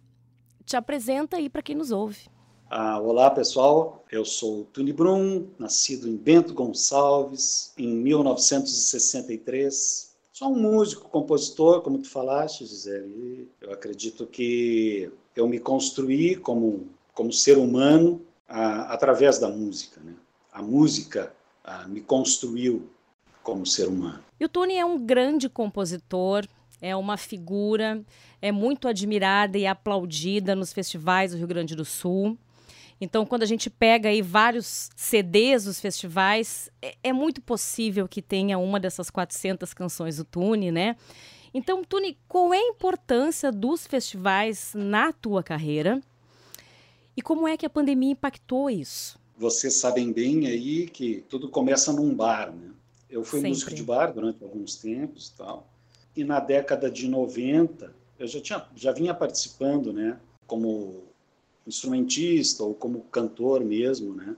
te 0.65 0.77
apresenta 0.77 1.37
aí 1.37 1.49
para 1.49 1.63
quem 1.63 1.77
nos 1.77 1.91
ouve. 1.91 2.32
Ah, 2.75 2.99
olá, 2.99 3.31
pessoal. 3.31 4.03
Eu 4.11 4.25
sou 4.25 4.65
Tony 4.73 4.95
Brum, 4.95 5.47
nascido 5.59 6.09
em 6.09 6.17
Bento 6.17 6.55
Gonçalves, 6.55 7.75
em 7.77 7.87
1963. 7.87 10.11
Sou 10.33 10.49
um 10.49 10.59
músico, 10.59 11.07
compositor, 11.11 11.83
como 11.83 11.99
tu 11.99 12.09
falaste, 12.09 12.65
Gisele. 12.65 13.47
Eu 13.61 13.75
acredito 13.75 14.27
que 14.27 15.13
eu 15.37 15.47
me 15.47 15.59
construí 15.59 16.35
como, 16.35 16.89
como 17.13 17.31
ser 17.31 17.59
humano 17.59 18.23
através 18.49 19.39
da 19.39 19.51
música. 19.51 20.01
Né? 20.03 20.15
A 20.51 20.63
música 20.63 21.31
ah, 21.63 21.87
me 21.87 22.01
construiu 22.01 22.89
como 23.43 23.67
ser 23.67 23.87
humano. 23.87 24.25
E 24.41 24.47
o 24.47 24.49
Tony 24.49 24.77
é 24.77 24.85
um 24.87 24.99
grande 24.99 25.47
compositor, 25.47 26.47
é 26.81 26.97
uma 26.97 27.19
figura, 27.19 28.03
é 28.41 28.51
muito 28.51 28.89
admirada 28.89 29.59
e 29.59 29.67
aplaudida 29.67 30.57
nos 30.57 30.73
festivais 30.73 31.33
do 31.33 31.37
Rio 31.37 31.47
Grande 31.47 31.77
do 31.77 31.85
Sul. 31.85 32.39
Então, 33.01 33.27
quando 33.27 33.43
a 33.43 33.47
gente 33.47 33.69
pega 33.69 34.09
aí 34.09 34.23
vários 34.23 34.91
CDs 34.97 35.65
dos 35.65 35.81
festivais, 35.81 36.71
é, 36.81 36.95
é 37.03 37.13
muito 37.13 37.41
possível 37.41 38.09
que 38.09 38.23
tenha 38.23 38.59
uma 38.59 38.79
dessas 38.79 39.11
400 39.11 39.75
canções 39.75 40.17
do 40.17 40.25
Tune, 40.25 40.71
né? 40.71 40.97
Então, 41.53 41.85
Tune, 41.85 42.17
qual 42.29 42.55
é 42.55 42.59
a 42.59 42.69
importância 42.69 43.51
dos 43.51 43.87
festivais 43.87 44.73
na 44.75 45.13
tua 45.13 45.43
carreira? 45.43 46.01
E 47.17 47.21
como 47.21 47.47
é 47.47 47.57
que 47.57 47.67
a 47.67 47.71
pandemia 47.71 48.13
impactou 48.13 48.71
isso? 48.71 49.19
Vocês 49.37 49.75
sabem 49.75 50.13
bem 50.13 50.47
aí 50.47 50.87
que 50.87 51.25
tudo 51.29 51.49
começa 51.49 51.93
num 51.93 52.15
bar, 52.15 52.53
né? 52.53 52.71
Eu 53.11 53.23
fui 53.23 53.41
Sempre. 53.41 53.51
músico 53.51 53.75
de 53.75 53.83
bar 53.83 54.13
durante 54.13 54.43
alguns 54.43 54.77
tempos 54.77 55.29
e 55.29 55.37
tal 55.37 55.73
e 56.17 56.25
na 56.25 56.41
década 56.41 56.91
de 56.91 57.09
90 57.09 57.95
eu 58.19 58.27
já 58.27 58.41
tinha 58.41 58.65
já 58.77 58.93
vinha 58.93 59.15
participando, 59.15 59.93
né, 59.93 60.19
como 60.47 61.05
instrumentista 61.67 62.63
ou 62.65 62.75
como 62.75 63.03
cantor 63.11 63.65
mesmo, 63.65 64.15
né, 64.15 64.37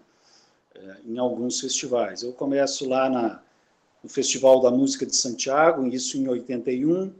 eh, 0.74 0.96
em 1.06 1.18
alguns 1.18 1.60
festivais. 1.60 2.22
Eu 2.22 2.32
começo 2.32 2.88
lá 2.88 3.08
na, 3.08 3.42
no 4.02 4.08
Festival 4.08 4.60
da 4.60 4.70
Música 4.70 5.06
de 5.06 5.16
Santiago, 5.16 5.86
isso 5.86 6.16
em 6.16 6.28
81. 6.28 7.12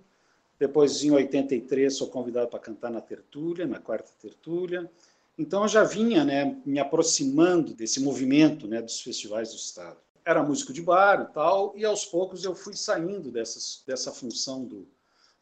Depois, 0.58 1.02
em 1.02 1.10
83, 1.10 1.94
sou 1.94 2.08
convidado 2.08 2.48
para 2.48 2.58
cantar 2.60 2.90
na 2.90 3.00
Tertúlia, 3.00 3.66
na 3.66 3.78
quarta 3.78 4.10
Tertúlia. 4.20 4.90
Então, 5.36 5.62
eu 5.62 5.68
já 5.68 5.82
vinha 5.82 6.24
né, 6.24 6.56
me 6.64 6.78
aproximando 6.78 7.74
desse 7.74 8.00
movimento 8.00 8.68
né, 8.68 8.80
dos 8.80 9.00
festivais 9.00 9.50
do 9.50 9.56
Estado 9.56 9.96
era 10.24 10.42
músico 10.42 10.72
de 10.72 10.80
bar 10.80 11.28
e 11.28 11.34
tal, 11.34 11.74
e 11.76 11.84
aos 11.84 12.04
poucos 12.06 12.44
eu 12.44 12.54
fui 12.54 12.74
saindo 12.74 13.30
dessas, 13.30 13.82
dessa 13.86 14.10
função 14.10 14.64
do, 14.64 14.88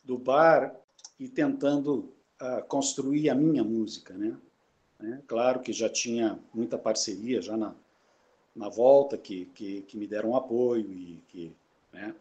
do 0.02 0.18
bar 0.18 0.74
e 1.18 1.28
tentando 1.28 2.12
uh, 2.40 2.66
construir 2.66 3.30
a 3.30 3.34
minha 3.34 3.62
música, 3.62 4.14
né? 4.14 4.36
Né? 5.02 5.20
Claro 5.26 5.60
que 5.60 5.72
já 5.72 5.88
tinha 5.88 6.38
muita 6.54 6.78
parceria 6.78 7.42
já 7.42 7.56
na, 7.56 7.74
na 8.54 8.68
volta, 8.68 9.18
que, 9.18 9.46
que, 9.46 9.82
que 9.82 9.96
me 9.96 10.06
deram 10.06 10.36
apoio 10.36 10.90
e 10.90 11.22
que, 11.28 11.52
né? 11.92 12.14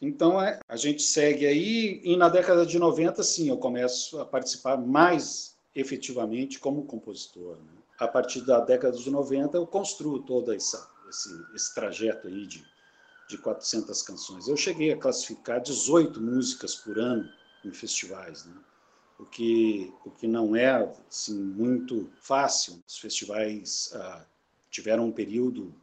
Então, 0.00 0.40
é, 0.40 0.60
a 0.68 0.76
gente 0.76 1.02
segue 1.02 1.46
aí, 1.46 2.02
e 2.04 2.16
na 2.16 2.28
década 2.28 2.66
de 2.66 2.78
90, 2.78 3.22
sim, 3.22 3.48
eu 3.48 3.56
começo 3.56 4.20
a 4.20 4.26
participar 4.26 4.76
mais 4.76 5.56
efetivamente 5.74 6.58
como 6.58 6.84
compositor. 6.84 7.56
Né? 7.56 7.72
A 7.98 8.06
partir 8.06 8.42
da 8.42 8.60
década 8.60 8.96
de 8.96 9.10
90, 9.10 9.56
eu 9.56 9.66
construo 9.66 10.20
toda 10.22 10.54
essa 10.54 10.86
esse, 11.08 11.44
esse 11.54 11.74
trajeto 11.74 12.26
aí 12.26 12.46
de, 12.46 12.64
de 13.28 13.38
400 13.38 14.02
canções. 14.02 14.48
Eu 14.48 14.56
cheguei 14.56 14.92
a 14.92 14.96
classificar 14.96 15.60
18 15.60 16.20
músicas 16.20 16.74
por 16.74 16.98
ano 16.98 17.30
em 17.64 17.72
festivais, 17.72 18.44
né? 18.44 18.54
O, 19.18 19.24
que, 19.24 19.92
o 20.04 20.10
que 20.10 20.26
não 20.26 20.54
é 20.54 20.88
assim, 21.08 21.38
muito 21.38 22.08
fácil. 22.20 22.82
Os 22.86 22.98
festivais 22.98 23.92
ah, 23.94 24.24
tiveram 24.70 25.06
um 25.06 25.12
período 25.12 25.74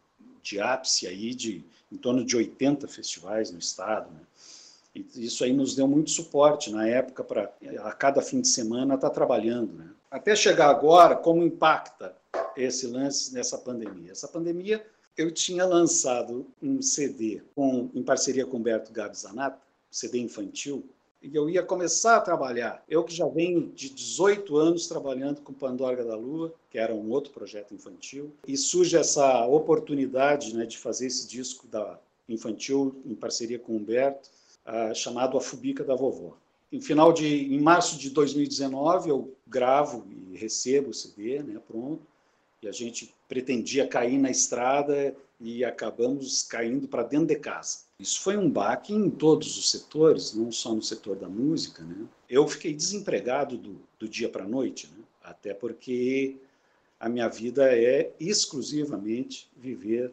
de 0.41 0.59
ápice 0.59 1.07
aí 1.07 1.33
de 1.33 1.63
em 1.91 1.97
torno 1.97 2.25
de 2.25 2.35
80 2.35 2.87
festivais 2.87 3.51
no 3.51 3.59
estado. 3.59 4.09
Né? 4.11 5.03
Isso 5.15 5.43
aí 5.43 5.53
nos 5.53 5.75
deu 5.75 5.87
muito 5.87 6.09
suporte 6.09 6.71
na 6.71 6.87
época 6.87 7.23
para 7.23 7.51
a 7.83 7.91
cada 7.91 8.21
fim 8.21 8.41
de 8.41 8.47
semana 8.47 8.95
estar 8.95 9.09
tá 9.09 9.13
trabalhando. 9.13 9.73
Né? 9.73 9.89
Até 10.09 10.35
chegar 10.35 10.69
agora, 10.69 11.15
como 11.15 11.43
impacta 11.43 12.15
esse 12.57 12.87
lance 12.87 13.33
nessa 13.33 13.57
pandemia? 13.57 14.11
Essa 14.11 14.27
pandemia 14.27 14.85
eu 15.15 15.31
tinha 15.31 15.65
lançado 15.65 16.47
um 16.61 16.81
CD 16.81 17.41
com, 17.55 17.89
em 17.93 18.01
parceria 18.01 18.45
com 18.45 18.57
Humberto 18.57 18.91
Gabi 18.91 19.15
Zanata, 19.15 19.61
CD 19.91 20.19
infantil, 20.19 20.83
e 21.23 21.33
eu 21.33 21.49
ia 21.49 21.63
começar 21.63 22.17
a 22.17 22.21
trabalhar. 22.21 22.83
Eu 22.87 23.01
que 23.03 23.15
já 23.15 23.25
venho 23.25 23.71
de 23.73 23.89
18 23.89 24.57
anos 24.57 24.87
trabalhando 24.87 25.39
com 25.39 25.53
Pandorga 25.53 26.03
da 26.03 26.15
Lua, 26.15 26.53
que 26.69 26.77
era 26.77 26.93
um 26.93 27.09
outro 27.09 27.31
projeto 27.31 27.73
infantil, 27.73 28.33
e 28.45 28.57
surge 28.57 28.97
essa 28.97 29.47
oportunidade 29.47 30.53
né, 30.53 30.65
de 30.65 30.77
fazer 30.77 31.07
esse 31.07 31.25
disco 31.25 31.65
da 31.67 31.97
infantil 32.27 33.01
em 33.05 33.15
parceria 33.15 33.57
com 33.57 33.71
o 33.71 33.77
Humberto, 33.77 34.29
uh, 34.67 34.93
chamado 34.93 35.37
A 35.37 35.41
Fubica 35.41 35.83
da 35.83 35.95
Vovó. 35.95 36.35
Em 36.71 36.81
final 36.81 37.13
de, 37.13 37.53
em 37.53 37.61
março 37.61 37.97
de 37.97 38.09
2019, 38.09 39.09
eu 39.09 39.33
gravo 39.47 40.05
e 40.09 40.35
recebo 40.35 40.89
o 40.89 40.93
CD, 40.93 41.41
né, 41.41 41.59
pronto, 41.65 42.01
e 42.61 42.67
a 42.67 42.71
gente 42.71 43.13
pretendia 43.27 43.87
cair 43.87 44.17
na 44.17 44.31
estrada 44.31 45.15
e 45.39 45.63
acabamos 45.63 46.43
caindo 46.43 46.87
para 46.87 47.03
dentro 47.03 47.27
de 47.27 47.35
casa. 47.35 47.79
Isso 48.03 48.19
foi 48.19 48.35
um 48.35 48.49
baque 48.49 48.93
em 48.93 49.09
todos 49.09 49.57
os 49.57 49.71
setores, 49.71 50.33
não 50.33 50.51
só 50.51 50.75
no 50.75 50.81
setor 50.81 51.15
da 51.15 51.29
música. 51.29 51.81
Né? 51.81 52.05
Eu 52.29 52.45
fiquei 52.45 52.73
desempregado 52.73 53.57
do, 53.57 53.79
do 53.97 54.09
dia 54.09 54.27
para 54.27 54.43
a 54.43 54.47
noite, 54.47 54.89
né? 54.91 55.01
até 55.23 55.53
porque 55.53 56.35
a 56.99 57.07
minha 57.07 57.29
vida 57.29 57.63
é 57.73 58.13
exclusivamente 58.19 59.49
viver 59.55 60.11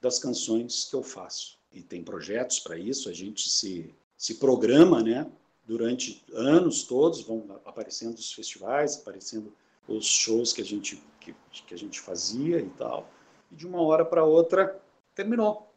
das 0.00 0.18
canções 0.18 0.86
que 0.86 0.96
eu 0.96 1.02
faço. 1.02 1.58
E 1.70 1.82
tem 1.82 2.02
projetos 2.02 2.58
para 2.58 2.78
isso, 2.78 3.10
a 3.10 3.12
gente 3.12 3.50
se, 3.50 3.94
se 4.16 4.36
programa 4.36 5.02
né? 5.02 5.30
durante 5.66 6.24
anos 6.32 6.84
todos, 6.84 7.20
vão 7.20 7.60
aparecendo 7.66 8.16
os 8.16 8.32
festivais, 8.32 8.96
aparecendo 8.96 9.52
os 9.86 10.06
shows 10.06 10.54
que 10.54 10.62
a 10.62 10.64
gente, 10.64 11.02
que, 11.20 11.34
que 11.66 11.74
a 11.74 11.78
gente 11.78 12.00
fazia 12.00 12.60
e 12.60 12.70
tal. 12.70 13.10
E 13.52 13.56
de 13.56 13.66
uma 13.66 13.82
hora 13.82 14.06
para 14.06 14.24
outra 14.24 14.80
terminou. 15.14 15.69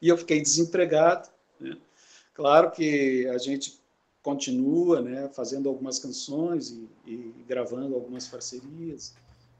E 0.00 0.08
eu 0.08 0.16
fiquei 0.16 0.40
desempregado. 0.40 1.28
Né? 1.60 1.76
Claro 2.34 2.70
que 2.70 3.26
a 3.28 3.38
gente 3.38 3.80
continua 4.22 5.00
né, 5.00 5.28
fazendo 5.32 5.68
algumas 5.68 5.98
canções 5.98 6.70
e, 6.70 6.88
e, 7.06 7.44
gravando 7.46 7.94
algumas 7.94 8.26
parcerias. 8.28 9.14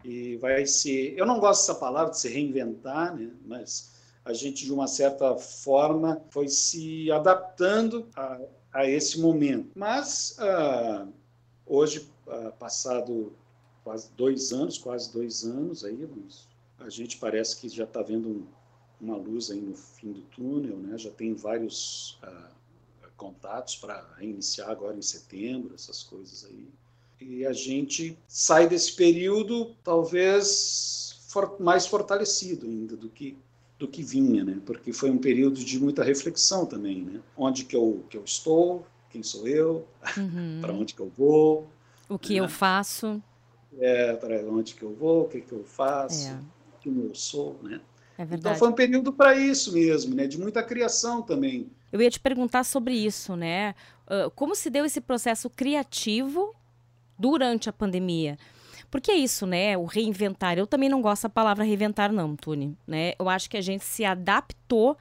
E 0.05 0.37
vai 0.37 0.67
se. 0.67 1.15
Eu 1.17 1.27
não 1.27 1.41
gosto 1.41 1.63
dessa 1.63 1.75
palavra 1.75 2.13
de 2.13 2.21
se 2.21 2.29
reinventar, 2.29 3.17
né, 3.17 3.31
mas 3.45 3.91
a 4.25 4.33
gente, 4.33 4.65
de 4.65 4.73
uma 4.73 4.87
certa 4.87 5.37
forma, 5.37 6.23
foi 6.31 6.49
se 6.49 7.11
adaptando 7.11 8.07
a, 8.15 8.41
a 8.73 8.87
esse 8.87 9.19
momento. 9.19 9.71
Mas 9.75 10.37
ah, 10.39 11.07
hoje, 11.67 12.09
ah, 12.27 12.53
passado 12.59 13.33
quase 13.83 14.11
dois 14.17 14.53
anos, 14.53 14.77
quase 14.77 15.11
dois 15.13 15.45
anos 15.45 15.83
aí, 15.83 16.07
a 16.79 16.91
gente 16.91 17.17
parece 17.17 17.57
que 17.57 17.69
já 17.71 17.85
está 17.85 18.03
vendo 18.03 18.29
um, 18.29 18.47
uma 19.01 19.17
luz 19.17 19.51
aí 19.51 19.61
no 19.61 19.75
fim 19.75 20.13
do 20.13 20.23
túnel, 20.23 20.77
né? 20.77 20.99
Já 20.99 21.11
tem 21.11 21.35
vários 21.35 22.19
uh, 22.23 23.09
contatos 23.17 23.77
para 23.77 24.05
reiniciar 24.17 24.71
agora 24.71 24.97
em 24.97 25.03
setembro, 25.03 25.75
essas 25.75 26.03
coisas 26.03 26.45
aí. 26.45 26.69
E 27.21 27.45
a 27.45 27.53
gente 27.53 28.17
sai 28.29 28.69
desse 28.69 28.95
período 28.95 29.75
talvez 29.83 31.21
for, 31.29 31.61
mais 31.61 31.87
fortalecido 31.87 32.67
ainda 32.67 32.97
do 32.97 33.09
que 33.09 33.37
do 33.79 33.87
que 33.87 34.03
vinha, 34.03 34.45
né? 34.45 34.61
Porque 34.67 34.93
foi 34.93 35.09
um 35.09 35.19
período 35.19 35.65
de 35.65 35.79
muita 35.79 36.03
reflexão 36.03 36.67
também, 36.67 37.05
né? 37.05 37.21
Onde 37.37 37.65
que 37.65 37.77
eu 37.77 38.05
que 38.11 38.17
eu 38.17 38.25
estou, 38.25 38.85
quem 39.09 39.23
sou 39.23 39.47
eu, 39.47 39.87
uhum. 40.17 40.59
para 40.61 40.73
onde 40.73 40.95
que 40.95 41.01
eu 41.01 41.09
vou, 41.09 41.69
o 42.09 42.19
que 42.19 42.35
né? 42.35 42.41
eu 42.41 42.49
faço, 42.49 43.23
é, 43.79 44.15
para 44.15 44.41
onde 44.51 44.75
que 44.75 44.83
eu 44.83 44.93
vou, 44.93 45.27
o 45.27 45.29
que 45.29 45.41
que 45.41 45.53
eu 45.53 45.63
faço, 45.63 46.29
é. 46.29 46.41
quem 46.81 46.99
eu 47.05 47.15
sou, 47.15 47.57
né? 47.63 47.81
É 48.19 48.27
então 48.31 48.55
foi 48.57 48.69
um 48.69 48.73
período 48.73 49.13
para 49.13 49.37
isso 49.37 49.73
mesmo, 49.73 50.15
né? 50.15 50.27
De 50.27 50.39
muita 50.39 50.61
criação 50.63 51.23
também. 51.23 51.71
Eu 51.93 52.03
ia 52.03 52.11
te 52.11 52.19
perguntar 52.19 52.65
sobre 52.65 52.93
isso, 52.93 53.37
né? 53.37 53.77
Como 54.35 54.57
se 54.57 54.69
deu 54.69 54.85
esse 54.85 55.01
processo 55.01 55.49
criativo 55.49 56.53
durante 57.17 57.69
a 57.69 57.73
pandemia? 57.73 58.37
Porque 58.91 59.13
é 59.13 59.15
isso, 59.15 59.47
né? 59.47 59.79
O 59.79 59.85
reinventar. 59.85 60.59
Eu 60.59 60.67
também 60.67 60.89
não 60.89 61.01
gosto 61.01 61.23
da 61.23 61.29
palavra 61.29 61.63
reinventar, 61.63 62.13
não, 62.13 62.35
Tune. 62.35 62.77
Né? 62.87 63.13
Eu 63.19 63.29
acho 63.29 63.49
que 63.49 63.57
a 63.57 63.61
gente 63.61 63.85
se 63.85 64.05
adaptou 64.05 64.97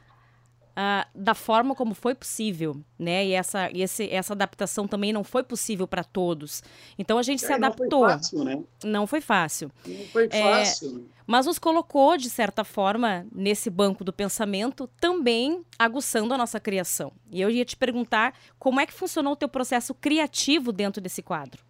uh, 0.77 1.07
da 1.15 1.33
forma 1.33 1.73
como 1.73 1.95
foi 1.95 2.13
possível, 2.13 2.79
né? 2.99 3.25
E 3.25 3.33
essa, 3.33 3.69
esse, 3.73 4.07
essa 4.09 4.33
adaptação 4.33 4.87
também 4.87 5.11
não 5.11 5.23
foi 5.23 5.43
possível 5.43 5.87
para 5.87 6.03
todos. 6.03 6.63
Então 6.97 7.17
a 7.17 7.23
gente 7.23 7.43
é, 7.43 7.47
se 7.47 7.53
adaptou. 7.53 8.01
Não 8.01 8.07
foi 8.07 8.17
fácil, 8.17 8.43
né? 8.43 8.63
Não 8.83 9.07
foi 9.07 9.21
fácil. 9.21 9.71
Não 9.85 10.05
foi 10.05 10.27
é, 10.31 10.43
fácil. 10.43 11.05
É, 11.13 11.17
mas 11.25 11.45
nos 11.45 11.59
colocou, 11.59 12.15
de 12.15 12.29
certa 12.29 12.63
forma, 12.63 13.25
nesse 13.33 13.69
banco 13.69 14.03
do 14.03 14.13
pensamento, 14.13 14.87
também 14.99 15.65
aguçando 15.77 16.33
a 16.33 16.37
nossa 16.37 16.59
criação. 16.59 17.11
E 17.29 17.41
eu 17.41 17.49
ia 17.49 17.65
te 17.65 17.75
perguntar 17.75 18.33
como 18.57 18.79
é 18.79 18.85
que 18.85 18.93
funcionou 18.93 19.33
o 19.33 19.35
teu 19.35 19.49
processo 19.49 19.93
criativo 19.93 20.71
dentro 20.71 21.01
desse 21.01 21.21
quadro. 21.21 21.65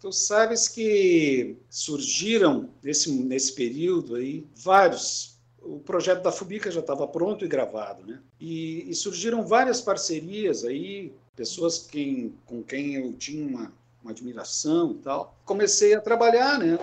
Tu 0.00 0.12
sabes 0.12 0.68
que 0.68 1.56
surgiram 1.70 2.70
nesse, 2.82 3.12
nesse 3.12 3.54
período 3.54 4.16
aí 4.16 4.44
vários 4.54 5.31
o 5.64 5.78
projeto 5.78 6.22
da 6.22 6.32
Fubica 6.32 6.70
já 6.70 6.80
estava 6.80 7.06
pronto 7.06 7.44
e 7.44 7.48
gravado, 7.48 8.04
né? 8.06 8.20
E, 8.40 8.90
e, 8.90 8.94
surgiram 8.94 9.46
várias 9.46 9.80
parcerias 9.80 10.64
aí, 10.64 11.12
pessoas 11.36 11.78
quem, 11.78 12.34
com 12.46 12.62
quem 12.62 12.94
eu 12.94 13.12
tinha 13.12 13.46
uma, 13.46 13.72
uma 14.02 14.10
admiração 14.10 14.92
e 14.92 14.94
tal. 14.94 15.36
Comecei 15.44 15.94
a 15.94 16.00
trabalhar, 16.00 16.58
né? 16.58 16.78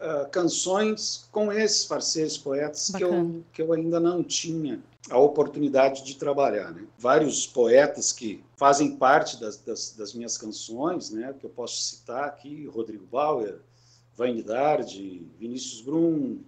Uh, 0.00 0.30
canções 0.30 1.28
com 1.30 1.52
esses 1.52 1.84
parceiros 1.84 2.38
poetas 2.38 2.90
que 2.90 3.04
eu, 3.04 3.44
que 3.52 3.60
eu 3.60 3.70
ainda 3.74 4.00
não 4.00 4.22
tinha 4.22 4.80
a 5.10 5.18
oportunidade 5.18 6.04
de 6.04 6.16
trabalhar. 6.16 6.72
Né? 6.72 6.86
Vários 6.98 7.46
poetas 7.46 8.10
que 8.10 8.42
fazem 8.56 8.96
parte 8.96 9.38
das, 9.38 9.58
das, 9.58 9.90
das, 9.92 10.14
minhas 10.14 10.38
canções, 10.38 11.10
né? 11.10 11.34
que 11.38 11.44
eu 11.44 11.50
posso 11.50 11.82
citar 11.82 12.24
aqui, 12.24 12.66
Rodrigo 12.66 13.04
Bauer, 13.06 13.60
Vanidade, 14.16 15.26
Vinícius 15.38 15.82
Brum, 15.82 16.38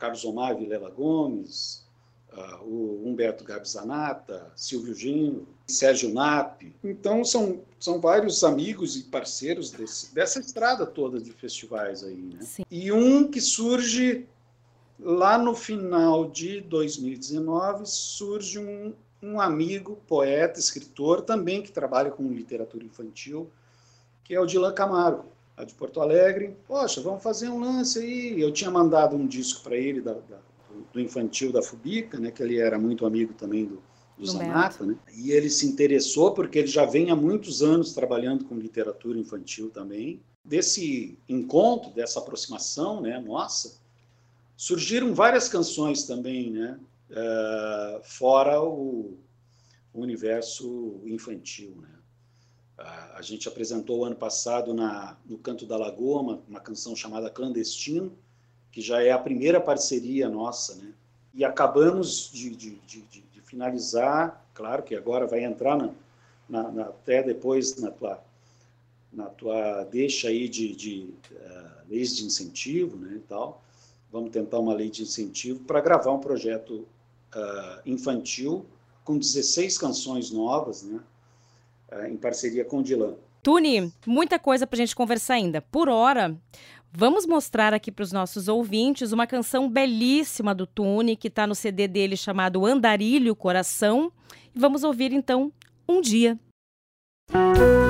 Carlos 0.00 0.24
Omar 0.24 0.56
Vilela 0.56 0.88
Gomes, 0.88 1.86
uh, 2.32 2.64
o 2.64 3.02
Humberto 3.06 3.44
Gabizanata, 3.44 4.50
Silvio 4.56 4.94
Gino, 4.94 5.46
Sérgio 5.66 6.12
Nap. 6.12 6.62
Então, 6.82 7.22
são, 7.22 7.60
são 7.78 8.00
vários 8.00 8.42
amigos 8.42 8.96
e 8.96 9.04
parceiros 9.04 9.70
desse, 9.70 10.14
dessa 10.14 10.40
estrada 10.40 10.86
toda 10.86 11.20
de 11.20 11.30
festivais 11.32 12.02
aí. 12.02 12.16
Né? 12.16 12.40
E 12.70 12.90
um 12.90 13.30
que 13.30 13.42
surge 13.42 14.26
lá 14.98 15.36
no 15.36 15.54
final 15.54 16.30
de 16.30 16.62
2019, 16.62 17.84
surge 17.84 18.58
um, 18.58 18.94
um 19.22 19.38
amigo, 19.38 20.00
poeta, 20.08 20.58
escritor, 20.58 21.20
também 21.20 21.62
que 21.62 21.70
trabalha 21.70 22.10
com 22.10 22.32
literatura 22.32 22.84
infantil, 22.84 23.50
que 24.24 24.34
é 24.34 24.40
o 24.40 24.46
Dilan 24.46 24.72
Camargo 24.72 25.26
a 25.60 25.64
de 25.64 25.74
Porto 25.74 26.00
Alegre. 26.00 26.56
Poxa, 26.66 27.00
vamos 27.00 27.22
fazer 27.22 27.48
um 27.48 27.60
lance 27.60 27.98
aí. 27.98 28.40
Eu 28.40 28.52
tinha 28.52 28.70
mandado 28.70 29.14
um 29.14 29.26
disco 29.26 29.62
para 29.62 29.76
ele 29.76 30.00
da, 30.00 30.14
da, 30.14 30.38
do 30.92 31.00
infantil 31.00 31.52
da 31.52 31.62
Fubica, 31.62 32.18
né, 32.18 32.30
que 32.30 32.42
ele 32.42 32.58
era 32.58 32.78
muito 32.78 33.04
amigo 33.04 33.34
também 33.34 33.66
do, 33.66 33.82
do 34.16 34.26
Zanata, 34.26 34.84
né? 34.84 34.96
E 35.14 35.32
ele 35.32 35.50
se 35.50 35.66
interessou 35.66 36.32
porque 36.32 36.58
ele 36.58 36.68
já 36.68 36.84
vem 36.84 37.10
há 37.10 37.16
muitos 37.16 37.62
anos 37.62 37.92
trabalhando 37.92 38.44
com 38.44 38.54
literatura 38.56 39.18
infantil 39.18 39.70
também. 39.70 40.20
Desse 40.44 41.18
encontro, 41.28 41.90
dessa 41.90 42.18
aproximação, 42.18 43.00
né, 43.00 43.18
nossa, 43.20 43.78
surgiram 44.56 45.14
várias 45.14 45.48
canções 45.48 46.04
também, 46.04 46.50
né, 46.50 46.78
uh, 47.10 48.00
fora 48.02 48.62
o, 48.62 49.18
o 49.92 50.00
universo 50.00 51.00
infantil, 51.04 51.76
né. 51.80 51.99
A 53.14 53.22
gente 53.22 53.46
apresentou 53.46 54.04
ano 54.04 54.16
passado 54.16 54.72
na, 54.72 55.16
no 55.26 55.36
Canto 55.36 55.66
da 55.66 55.76
Lagoa 55.76 56.22
uma, 56.22 56.40
uma, 56.48 56.60
canção 56.60 56.96
chamada 56.96 57.28
Clandestino, 57.28 58.12
que 58.72 58.80
já 58.80 59.02
é 59.02 59.10
a 59.10 59.18
primeira 59.18 59.60
parceria 59.60 60.28
nossa, 60.28 60.76
né? 60.76 60.92
E 61.34 61.44
acabamos 61.44 62.30
de, 62.32 62.50
de, 62.56 62.76
de, 62.86 63.02
de 63.02 63.40
finalizar, 63.42 64.44
claro 64.54 64.82
que 64.82 64.94
agora 64.94 65.26
vai 65.26 65.44
entrar 65.44 65.76
na, 65.76 65.90
na, 66.48 66.70
na, 66.70 66.82
até 66.84 67.22
depois 67.22 67.76
na 67.76 67.90
tua, 67.90 68.22
na 69.12 69.26
tua 69.26 69.84
deixa 69.84 70.28
aí 70.28 70.48
de, 70.48 71.12
uh, 71.32 71.88
leis 71.88 72.16
de 72.16 72.24
incentivo, 72.24 72.96
né, 72.96 73.16
e 73.16 73.20
tal. 73.20 73.62
Vamos 74.10 74.30
tentar 74.30 74.58
uma 74.58 74.74
lei 74.74 74.88
de 74.88 75.02
incentivo 75.02 75.60
para 75.64 75.80
gravar 75.80 76.12
um 76.12 76.20
projeto 76.20 76.86
uh, 77.34 77.80
infantil 77.84 78.64
com 79.04 79.18
16 79.18 79.76
canções 79.78 80.30
novas, 80.30 80.82
né? 80.82 81.00
Eh, 81.90 82.08
em 82.08 82.16
parceria 82.16 82.64
com 82.64 82.78
o 82.78 82.82
Dilan. 82.82 83.14
Tuni, 83.42 83.92
muita 84.06 84.38
coisa 84.38 84.66
para 84.66 84.76
a 84.76 84.78
gente 84.78 84.94
conversar 84.94 85.34
ainda. 85.34 85.62
Por 85.62 85.88
hora, 85.88 86.36
vamos 86.92 87.26
mostrar 87.26 87.72
aqui 87.72 87.90
para 87.90 88.02
os 88.02 88.12
nossos 88.12 88.48
ouvintes 88.48 89.12
uma 89.12 89.26
canção 89.26 89.68
belíssima 89.68 90.54
do 90.54 90.66
Tuni, 90.66 91.16
que 91.16 91.28
está 91.28 91.46
no 91.46 91.54
CD 91.54 91.88
dele 91.88 92.16
chamado 92.16 92.66
Andarilho 92.66 93.34
Coração. 93.34 94.12
E 94.54 94.58
vamos 94.58 94.84
ouvir 94.84 95.12
então 95.12 95.52
Um 95.88 96.00
Dia. 96.00 96.38
Música 97.32 97.89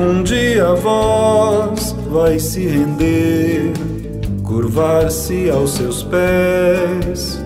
Um 0.00 0.22
dia 0.22 0.64
a 0.68 0.74
voz 0.74 1.92
vai 2.08 2.38
se 2.38 2.64
render, 2.64 3.72
curvar-se 4.44 5.50
aos 5.50 5.72
seus 5.72 6.04
pés. 6.04 7.42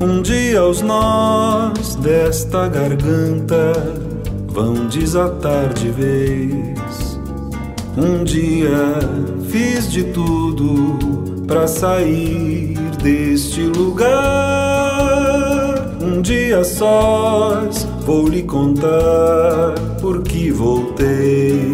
Um 0.00 0.22
dia 0.22 0.62
os 0.64 0.80
nós 0.80 1.96
desta 1.96 2.68
garganta 2.68 3.72
vão 4.46 4.86
desatar 4.86 5.74
de 5.74 5.88
vez. 5.90 7.18
Um 7.96 8.22
dia 8.22 9.00
fiz 9.50 9.90
de 9.90 10.04
tudo 10.04 11.44
para 11.48 11.66
sair 11.66 12.78
deste 13.02 13.62
lugar. 13.62 14.14
Um 16.00 16.22
dia 16.22 16.62
sós 16.62 17.88
vou 18.06 18.28
lhe 18.28 18.44
contar 18.44 19.87
por 20.00 20.22
que 20.22 20.50
voltei. 20.50 21.72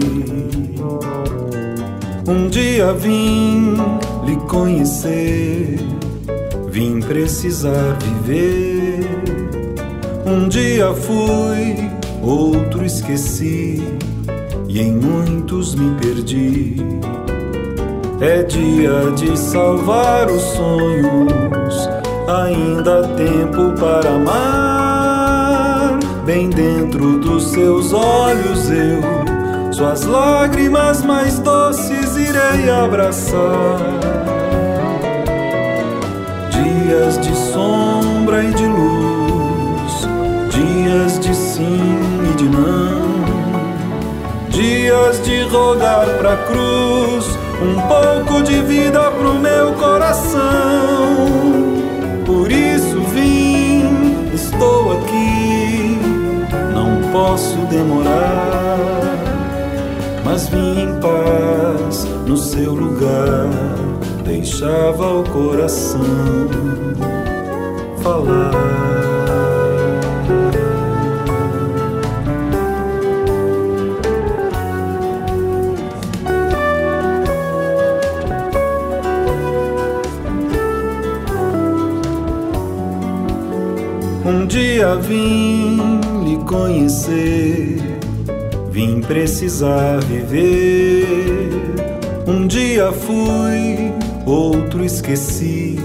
Um 2.26 2.48
dia 2.48 2.92
vim 2.92 3.76
lhe 4.24 4.36
conhecer, 4.48 5.78
vim 6.68 7.00
precisar 7.00 7.98
viver. 8.02 9.06
Um 10.26 10.48
dia 10.48 10.92
fui, 10.94 11.90
outro 12.22 12.84
esqueci, 12.84 13.82
e 14.68 14.80
em 14.80 14.92
muitos 14.92 15.74
me 15.74 15.94
perdi. 16.00 16.76
É 18.20 18.42
dia 18.42 19.10
de 19.16 19.38
salvar 19.38 20.30
os 20.30 20.42
sonhos, 20.42 21.88
ainda 22.26 23.00
há 23.00 23.08
tempo 23.08 23.78
para 23.78 24.14
amar. 24.14 24.63
Bem 26.24 26.48
dentro 26.48 27.18
dos 27.18 27.50
seus 27.50 27.92
olhos 27.92 28.70
eu, 28.70 29.72
suas 29.72 30.04
lágrimas 30.04 31.02
mais 31.02 31.38
doces 31.38 32.16
irei 32.16 32.70
abraçar. 32.70 33.78
Dias 36.50 37.18
de 37.20 37.34
sombra 37.36 38.42
e 38.42 38.54
de 38.54 38.66
luz, 38.66 40.08
dias 40.48 41.20
de 41.20 41.34
sim 41.34 41.78
e 42.30 42.36
de 42.36 42.48
não, 42.48 43.04
dias 44.48 45.22
de 45.24 45.42
rogar 45.42 46.06
pra 46.18 46.38
cruz 46.38 47.38
um 47.60 47.80
pouco 47.86 48.42
de 48.42 48.62
vida 48.62 49.10
pro 49.10 49.34
meu 49.34 49.74
coração. 49.74 50.40
Por 52.24 52.50
isso 52.50 52.98
vim, 53.14 54.30
estou 54.32 54.92
aqui, 54.92 55.93
posso 57.14 57.56
demorar, 57.66 58.76
mas 60.24 60.48
vim 60.48 60.80
em 60.80 61.00
paz 61.00 62.08
no 62.26 62.36
seu 62.36 62.74
lugar, 62.74 63.48
deixava 64.24 65.20
o 65.20 65.22
coração 65.22 66.00
falar. 68.02 68.50
Um 84.26 84.46
dia 84.46 84.96
vim 84.96 85.63
conhecer, 86.54 87.82
vim 88.70 89.00
precisar 89.00 89.98
viver. 90.04 91.48
Um 92.28 92.46
dia 92.46 92.92
fui, 92.92 93.92
outro 94.24 94.84
esqueci, 94.84 95.80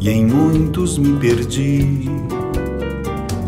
e 0.00 0.08
em 0.08 0.24
muitos 0.24 0.98
me 0.98 1.18
perdi. 1.18 2.08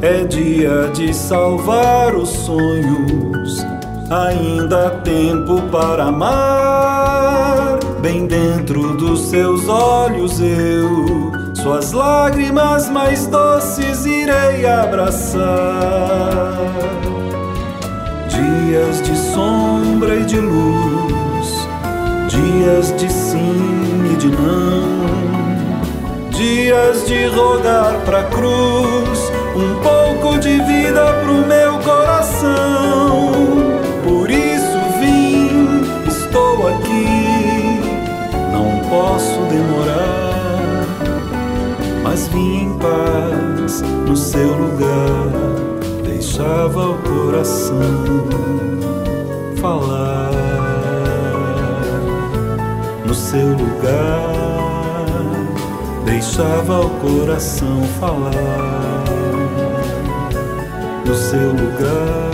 É 0.03 0.25
dia 0.25 0.91
de 0.93 1.15
salvar 1.15 2.17
os 2.17 2.31
sonhos, 2.31 3.65
ainda 4.11 4.89
há 4.89 4.91
tempo 4.91 5.63
para 5.71 6.07
amar. 6.07 7.79
Bem 8.03 8.27
dentro 8.27 8.97
dos 8.97 9.21
seus 9.27 9.69
olhos 9.69 10.41
eu 10.41 11.34
suas 11.65 11.93
lágrimas 11.93 12.91
mais 12.91 13.27
doces 13.27 14.05
irei 14.05 14.67
abraçar. 14.67 15.41
Dias 18.29 19.01
de 19.01 19.17
sombra 19.17 20.17
e 20.17 20.27
de 20.27 20.41
luz, 20.41 21.67
dias 22.29 22.95
de 22.99 23.11
sim 23.11 24.13
e 24.13 24.17
de 24.17 24.29
não, 24.29 26.29
dias 26.33 27.07
de 27.07 27.29
rogar 27.29 27.95
pra 28.05 28.25
cruz 28.25 29.33
um 29.57 29.77
pouco 29.83 30.39
de 30.39 30.61
vida 30.61 31.15
pro 31.23 31.47
meu 31.47 31.79
coração. 31.79 33.33
Por 34.05 34.31
isso 34.31 34.79
vim, 35.01 35.81
estou 36.07 36.69
aqui, 36.69 37.81
não 38.53 38.81
posso 38.91 39.41
demorar 39.49 40.14
mas 42.15 42.29
vim 42.29 42.67
em 42.67 42.79
paz 42.79 43.83
no 43.83 44.17
seu 44.17 44.47
lugar, 44.47 45.33
deixava 46.05 46.91
o 46.91 46.99
coração 46.99 47.75
falar. 49.61 50.31
No 53.05 53.13
seu 53.13 53.49
lugar, 53.49 54.31
deixava 56.05 56.83
o 56.83 56.91
coração 57.01 57.83
falar. 57.99 59.05
No 61.05 61.15
seu 61.17 61.49
lugar, 61.49 62.31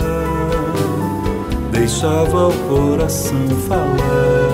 deixava 1.71 2.49
o 2.49 2.53
coração 2.69 3.49
falar. 3.67 4.50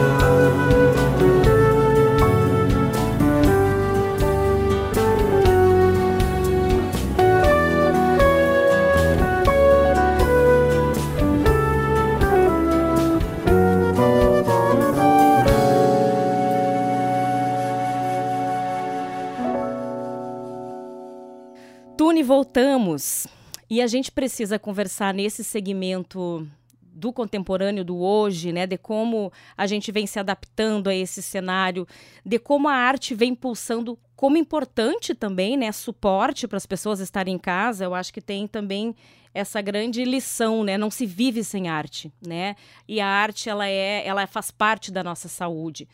E 23.78 23.82
a 23.82 23.86
gente 23.86 24.12
precisa 24.12 24.58
conversar 24.58 25.14
nesse 25.14 25.44
segmento 25.44 26.48
do 26.82 27.14
contemporâneo, 27.14 27.86
do 27.86 28.00
hoje, 28.00 28.52
né, 28.52 28.66
de 28.66 28.76
como 28.76 29.32
a 29.56 29.68
gente 29.68 29.92
vem 29.92 30.08
se 30.08 30.20
adaptando 30.20 30.88
a 30.88 30.96
esse 30.96 31.22
cenário, 31.22 31.88
de 32.26 32.40
como 32.40 32.68
a 32.68 32.74
arte 32.74 33.14
vem 33.14 33.36
pulsando 33.36 33.96
como 34.16 34.36
importante 34.36 35.14
também, 35.14 35.56
né, 35.56 35.72
suporte 35.72 36.48
para 36.48 36.58
as 36.58 36.66
pessoas 36.66 37.00
estarem 37.00 37.36
em 37.36 37.38
casa. 37.38 37.86
Eu 37.86 37.94
acho 37.94 38.12
que 38.12 38.20
tem 38.20 38.48
também 38.48 38.96
essa 39.32 39.62
grande 39.62 40.04
lição, 40.04 40.64
né? 40.64 40.76
Não 40.76 40.90
se 40.90 41.06
vive 41.06 41.44
sem 41.44 41.68
arte, 41.68 42.12
né? 42.20 42.56
E 42.88 43.00
a 43.00 43.06
arte 43.06 43.48
ela 43.48 43.68
é, 43.68 44.08
ela 44.08 44.26
faz 44.26 44.50
parte 44.50 44.92
da 44.92 45.04
nossa 45.04 45.28
saúde. 45.28 45.88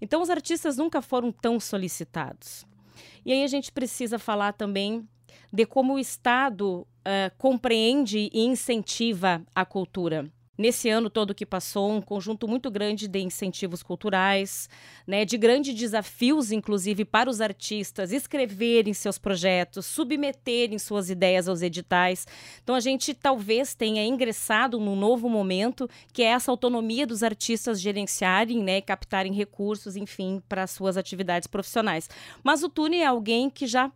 Então 0.00 0.22
os 0.22 0.30
artistas 0.30 0.76
nunca 0.76 1.02
foram 1.02 1.32
tão 1.32 1.58
solicitados. 1.58 2.64
E 3.26 3.32
aí 3.32 3.42
a 3.42 3.48
gente 3.48 3.72
precisa 3.72 4.20
falar 4.20 4.52
também 4.52 5.04
de 5.52 5.66
como 5.66 5.94
o 5.94 5.98
Estado 5.98 6.80
uh, 6.80 7.36
compreende 7.38 8.30
e 8.32 8.44
incentiva 8.44 9.42
a 9.54 9.64
cultura. 9.64 10.30
Nesse 10.56 10.88
ano 10.88 11.10
todo 11.10 11.34
que 11.34 11.44
passou, 11.44 11.90
um 11.90 12.00
conjunto 12.00 12.46
muito 12.46 12.70
grande 12.70 13.08
de 13.08 13.18
incentivos 13.18 13.82
culturais, 13.82 14.68
né, 15.04 15.24
de 15.24 15.36
grandes 15.36 15.74
desafios, 15.74 16.52
inclusive, 16.52 17.04
para 17.04 17.28
os 17.28 17.40
artistas 17.40 18.12
escreverem 18.12 18.94
seus 18.94 19.18
projetos, 19.18 19.84
submeterem 19.84 20.78
suas 20.78 21.10
ideias 21.10 21.48
aos 21.48 21.60
editais. 21.60 22.24
Então, 22.62 22.76
a 22.76 22.80
gente 22.80 23.12
talvez 23.14 23.74
tenha 23.74 24.04
ingressado 24.04 24.78
num 24.78 24.94
novo 24.94 25.28
momento, 25.28 25.90
que 26.12 26.22
é 26.22 26.26
essa 26.26 26.52
autonomia 26.52 27.04
dos 27.04 27.24
artistas 27.24 27.80
gerenciarem, 27.80 28.62
né, 28.62 28.80
captarem 28.80 29.32
recursos, 29.32 29.96
enfim, 29.96 30.40
para 30.48 30.68
suas 30.68 30.96
atividades 30.96 31.48
profissionais. 31.48 32.08
Mas 32.44 32.62
o 32.62 32.68
Tune 32.68 32.98
é 32.98 33.06
alguém 33.06 33.50
que 33.50 33.66
já 33.66 33.90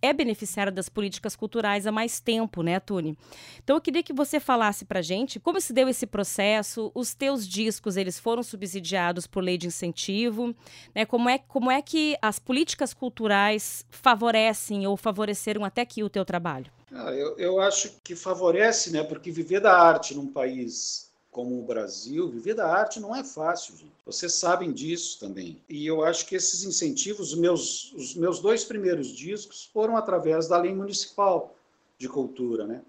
é 0.00 0.12
beneficiária 0.12 0.72
das 0.72 0.88
políticas 0.88 1.36
culturais 1.36 1.86
há 1.86 1.92
mais 1.92 2.20
tempo, 2.20 2.62
né, 2.62 2.78
Tune? 2.80 3.16
Então 3.62 3.76
eu 3.76 3.80
queria 3.80 4.02
que 4.02 4.12
você 4.12 4.40
falasse 4.40 4.84
pra 4.84 5.02
gente 5.02 5.40
como 5.40 5.60
se 5.60 5.72
deu 5.72 5.88
esse 5.88 6.06
processo, 6.06 6.90
os 6.94 7.14
teus 7.14 7.46
discos, 7.46 7.96
eles 7.96 8.18
foram 8.18 8.42
subsidiados 8.42 9.26
por 9.26 9.42
lei 9.42 9.56
de 9.58 9.66
incentivo, 9.66 10.54
né? 10.94 11.04
Como 11.04 11.28
é, 11.28 11.38
como 11.38 11.70
é 11.70 11.80
que 11.82 12.16
as 12.20 12.38
políticas 12.38 12.92
culturais 12.94 13.84
favorecem 13.90 14.86
ou 14.86 14.96
favoreceram 14.96 15.64
até 15.64 15.82
aqui 15.82 16.02
o 16.02 16.10
teu 16.10 16.24
trabalho? 16.24 16.70
Ah, 16.92 17.12
eu, 17.12 17.36
eu 17.38 17.60
acho 17.60 17.96
que 18.04 18.14
favorece, 18.14 18.92
né? 18.92 19.02
Porque 19.02 19.30
viver 19.30 19.60
da 19.60 19.76
arte 19.76 20.14
num 20.14 20.28
país 20.28 21.12
como 21.34 21.58
o 21.58 21.62
Brasil, 21.64 22.28
viver 22.28 22.54
da 22.54 22.72
arte 22.72 23.00
não 23.00 23.14
é 23.14 23.24
fácil, 23.24 23.76
gente. 23.76 23.92
Vocês 24.06 24.34
sabem 24.34 24.72
disso 24.72 25.18
também. 25.18 25.60
E 25.68 25.84
eu 25.84 26.04
acho 26.04 26.26
que 26.26 26.36
esses 26.36 26.62
incentivos, 26.62 27.32
os 27.32 27.38
meus, 27.38 27.92
os 27.94 28.14
meus 28.14 28.38
dois 28.38 28.64
primeiros 28.64 29.08
discos 29.08 29.68
foram 29.72 29.96
através 29.96 30.46
da 30.46 30.56
lei 30.56 30.72
municipal 30.72 31.52
de 31.98 32.08
cultura, 32.08 32.68
né? 32.68 32.82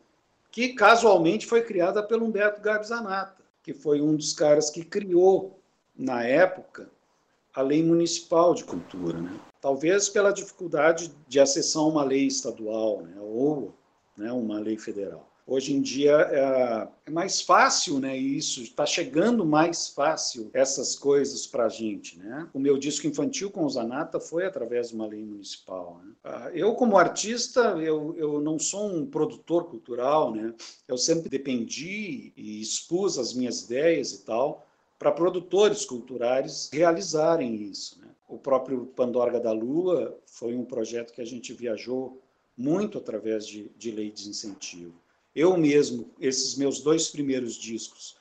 que 0.52 0.74
casualmente 0.74 1.48
foi 1.48 1.64
criada 1.64 2.04
pelo 2.04 2.24
Humberto 2.24 2.62
Gabzanata, 2.62 3.44
que 3.64 3.74
foi 3.74 4.00
um 4.00 4.16
dos 4.16 4.32
caras 4.32 4.70
que 4.70 4.86
criou, 4.86 5.60
na 5.98 6.24
época, 6.24 6.88
a 7.52 7.64
lei 7.64 7.82
municipal 7.82 8.54
de 8.54 8.64
cultura. 8.64 9.20
Né? 9.20 9.40
Talvez 9.60 10.08
pela 10.08 10.32
dificuldade 10.32 11.12
de 11.28 11.40
acessar 11.40 11.82
uma 11.82 12.04
lei 12.04 12.28
estadual 12.28 13.02
né? 13.02 13.16
ou 13.20 13.74
né, 14.16 14.32
uma 14.32 14.60
lei 14.60 14.78
federal. 14.78 15.28
Hoje 15.48 15.74
em 15.74 15.82
dia 15.82 16.12
é, 16.12 16.88
é 17.06 17.12
mais 17.12 17.40
fácil, 17.40 18.00
né? 18.00 18.18
Isso 18.18 18.64
está 18.64 18.84
chegando 18.84 19.46
mais 19.46 19.88
fácil 19.88 20.50
essas 20.54 20.96
coisas 20.96 21.46
para 21.46 21.66
a 21.66 21.70
gente, 21.70 22.18
né? 22.18 22.50
O 22.52 22.60
meu 22.60 22.78
disco 22.80 23.06
infantil 23.06 23.52
com 23.52 23.64
o 23.64 23.70
Zanata 23.70 24.20
foi 24.20 24.46
através 24.46 24.90
de 24.90 24.96
uma 24.96 25.06
lei 25.06 25.24
municipal. 25.24 26.02
Né? 26.04 26.12
Ah, 26.24 26.50
eu 26.52 26.74
como 26.74 26.98
artista, 26.98 27.62
eu, 27.80 28.16
eu 28.18 28.42
não 28.42 28.58
sou 28.58 28.88
um 28.88 29.06
produtor 29.06 29.66
cultural, 29.66 30.34
né? 30.34 30.52
Eu 30.88 30.98
sempre 30.98 31.30
dependi 31.30 32.34
e 32.36 32.60
expus 32.60 33.20
as 33.20 33.34
minhas 33.34 33.62
ideias 33.62 34.14
e 34.14 34.24
tal 34.24 34.66
para 34.98 35.12
produtores 35.12 35.86
culturais 35.86 36.70
realizarem 36.74 37.54
isso. 37.56 38.00
Né? 38.02 38.08
O 38.28 38.38
próprio 38.38 38.88
Pandorga 38.96 39.40
da 39.40 39.52
Lua 39.52 40.18
foi 40.26 40.56
um 40.56 40.66
projeto 40.66 41.14
que 41.14 41.22
a 41.22 41.26
gente 41.26 41.54
viajou 41.54 42.20
muito 42.58 42.98
através 42.98 43.46
de, 43.46 43.70
de 43.78 43.92
lei 43.92 44.10
de 44.10 44.30
incentivo. 44.30 44.94
Eu 45.36 45.58
mesmo, 45.58 46.10
esses 46.20 46.56
meus 46.56 46.82
dois 46.82 47.10
primeiros 47.10 47.56
discos 47.56 48.16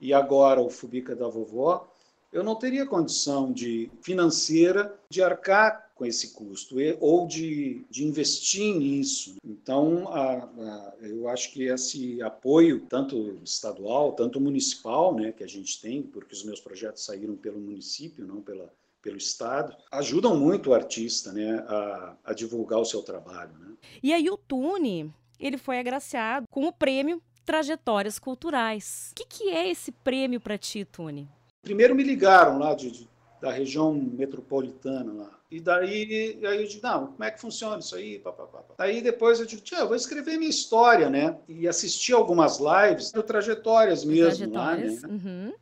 e 0.00 0.14
agora 0.14 0.60
o 0.60 0.70
Fubica 0.70 1.16
da 1.16 1.28
Vovó, 1.28 1.90
eu 2.32 2.44
não 2.44 2.54
teria 2.54 2.86
condição 2.86 3.52
de 3.52 3.90
financeira 4.02 4.96
de 5.10 5.20
arcar 5.20 5.90
com 5.96 6.06
esse 6.06 6.32
custo 6.32 6.76
ou 7.00 7.26
de, 7.26 7.84
de 7.90 8.06
investir 8.06 8.74
nisso. 8.74 9.36
Então, 9.44 10.08
a, 10.08 10.44
a, 10.44 10.94
eu 11.02 11.28
acho 11.28 11.52
que 11.52 11.64
esse 11.64 12.22
apoio, 12.22 12.86
tanto 12.88 13.38
estadual, 13.44 14.12
tanto 14.12 14.40
municipal, 14.40 15.14
né, 15.14 15.32
que 15.32 15.44
a 15.44 15.48
gente 15.48 15.80
tem, 15.80 16.02
porque 16.02 16.32
os 16.32 16.44
meus 16.44 16.60
projetos 16.60 17.04
saíram 17.04 17.36
pelo 17.36 17.60
município, 17.60 18.24
não 18.24 18.40
pela, 18.40 18.72
pelo 19.02 19.16
Estado, 19.16 19.76
ajudam 19.90 20.38
muito 20.38 20.70
o 20.70 20.74
artista 20.74 21.32
né, 21.32 21.64
a, 21.68 22.16
a 22.24 22.32
divulgar 22.32 22.78
o 22.78 22.84
seu 22.86 23.02
trabalho. 23.02 23.52
Né? 23.58 23.72
E 24.02 24.14
aí 24.14 24.30
o 24.30 24.38
Tune, 24.38 25.12
ele 25.40 25.56
foi 25.56 25.78
agraciado 25.78 26.46
com 26.50 26.66
o 26.66 26.72
prêmio 26.72 27.22
Trajetórias 27.44 28.18
Culturais. 28.18 29.10
O 29.12 29.14
que, 29.14 29.24
que 29.26 29.48
é 29.48 29.68
esse 29.68 29.90
prêmio 29.90 30.40
para 30.40 30.58
ti, 30.58 30.84
Tune? 30.84 31.28
Primeiro 31.62 31.94
me 31.94 32.02
ligaram 32.02 32.58
lá 32.58 32.74
de, 32.74 32.90
de, 32.90 33.08
da 33.40 33.50
região 33.50 33.92
metropolitana 33.92 35.12
lá. 35.12 35.30
E 35.50 35.58
daí 35.58 36.38
aí 36.44 36.62
eu 36.62 36.68
digo, 36.68 36.86
não, 36.86 37.08
como 37.08 37.24
é 37.24 37.30
que 37.30 37.40
funciona 37.40 37.80
isso 37.80 37.96
aí? 37.96 38.20
Pá, 38.20 38.30
pá, 38.30 38.44
pá. 38.44 38.62
Aí 38.78 39.02
depois 39.02 39.40
eu 39.40 39.46
digo, 39.46 39.62
tia, 39.62 39.78
eu 39.78 39.88
vou 39.88 39.96
escrever 39.96 40.38
minha 40.38 40.50
história, 40.50 41.10
né? 41.10 41.36
E 41.48 41.66
assistir 41.66 42.12
algumas 42.12 42.58
lives 42.60 43.10
Trajetórias 43.10 44.04
mesmo 44.04 44.48
Trajetórias, 44.52 45.02
lá, 45.02 45.08
né? 45.08 45.14
Uhum. 45.14 45.52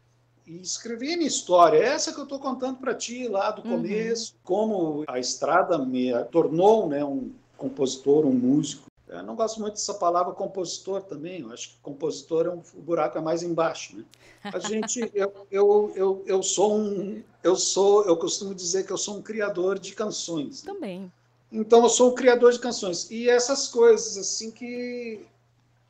E 0.46 0.60
escrever 0.60 1.16
minha 1.16 1.28
história, 1.28 1.78
essa 1.78 2.12
que 2.12 2.18
eu 2.18 2.24
estou 2.24 2.38
contando 2.38 2.78
para 2.78 2.94
ti 2.94 3.28
lá 3.28 3.50
do 3.50 3.62
uhum. 3.62 3.76
começo, 3.76 4.34
como 4.42 5.04
a 5.06 5.18
estrada 5.18 5.78
me 5.78 6.12
tornou 6.26 6.88
né, 6.88 7.04
um 7.04 7.32
compositor, 7.56 8.26
um 8.26 8.32
músico, 8.32 8.87
eu 9.08 9.22
não 9.22 9.34
gosto 9.34 9.60
muito 9.60 9.74
dessa 9.74 9.94
palavra 9.94 10.32
compositor 10.32 11.02
também. 11.02 11.40
Eu 11.40 11.52
acho 11.52 11.70
que 11.70 11.76
compositor 11.82 12.46
é 12.46 12.50
um, 12.50 12.62
o 12.74 12.82
buraco 12.82 13.16
é 13.16 13.20
mais 13.20 13.42
embaixo, 13.42 13.96
né? 13.96 14.04
A 14.44 14.58
gente, 14.58 15.00
eu, 15.14 15.46
eu, 15.50 15.92
eu, 15.94 16.22
eu 16.26 16.42
sou 16.42 16.78
um, 16.78 17.22
eu 17.42 17.56
sou, 17.56 18.04
eu 18.04 18.16
costumo 18.16 18.54
dizer 18.54 18.86
que 18.86 18.92
eu 18.92 18.98
sou 18.98 19.16
um 19.16 19.22
criador 19.22 19.78
de 19.78 19.94
canções. 19.94 20.62
Né? 20.62 20.72
Também. 20.72 21.12
Então 21.50 21.82
eu 21.82 21.88
sou 21.88 22.12
um 22.12 22.14
criador 22.14 22.52
de 22.52 22.58
canções 22.58 23.10
e 23.10 23.28
essas 23.28 23.68
coisas 23.68 24.18
assim 24.18 24.50
que 24.50 25.24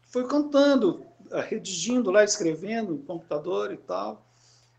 fui 0.06 0.24
cantando, 0.26 1.04
redigindo 1.48 2.10
lá, 2.10 2.22
escrevendo 2.22 2.92
no 2.92 3.02
computador 3.02 3.72
e 3.72 3.76
tal. 3.76 4.24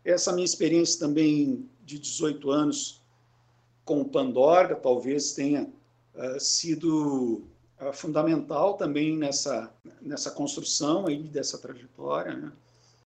Essa 0.02 0.32
minha 0.32 0.44
experiência 0.44 0.98
também 0.98 1.68
de 1.84 1.98
18 1.98 2.50
anos 2.50 3.02
com 3.84 4.00
o 4.00 4.08
Pandorga 4.08 4.74
talvez 4.74 5.32
tenha 5.32 5.68
uh, 6.14 6.40
sido 6.40 7.44
fundamental 7.92 8.74
também 8.74 9.16
nessa, 9.16 9.72
nessa 10.02 10.30
construção 10.30 11.06
aí 11.06 11.22
dessa 11.22 11.58
trajetória, 11.58 12.36
né? 12.36 12.52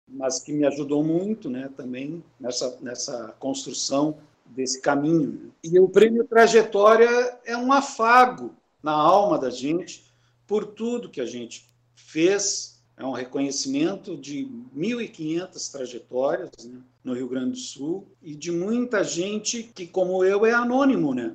mas 0.06 0.40
que 0.40 0.52
me 0.52 0.64
ajudou 0.66 1.04
muito 1.04 1.50
né, 1.50 1.70
também 1.76 2.22
nessa, 2.38 2.78
nessa 2.80 3.34
construção 3.38 4.18
desse 4.46 4.80
caminho. 4.80 5.32
Né? 5.32 5.50
E 5.64 5.78
o 5.78 5.88
prêmio 5.88 6.24
Trajetória 6.24 7.38
é 7.44 7.56
um 7.56 7.72
afago 7.72 8.54
na 8.82 8.92
alma 8.92 9.38
da 9.38 9.50
gente 9.50 10.04
por 10.46 10.64
tudo 10.66 11.10
que 11.10 11.20
a 11.20 11.26
gente 11.26 11.68
fez, 11.94 12.80
é 12.96 13.04
um 13.04 13.12
reconhecimento 13.12 14.16
de 14.16 14.48
1.500 14.76 15.70
trajetórias 15.70 16.50
né, 16.64 16.80
no 17.04 17.14
Rio 17.14 17.28
Grande 17.28 17.52
do 17.52 17.56
Sul 17.56 18.06
e 18.20 18.34
de 18.34 18.50
muita 18.50 19.04
gente 19.04 19.62
que, 19.62 19.86
como 19.86 20.24
eu, 20.24 20.44
é 20.44 20.52
anônimo, 20.52 21.14
né, 21.14 21.34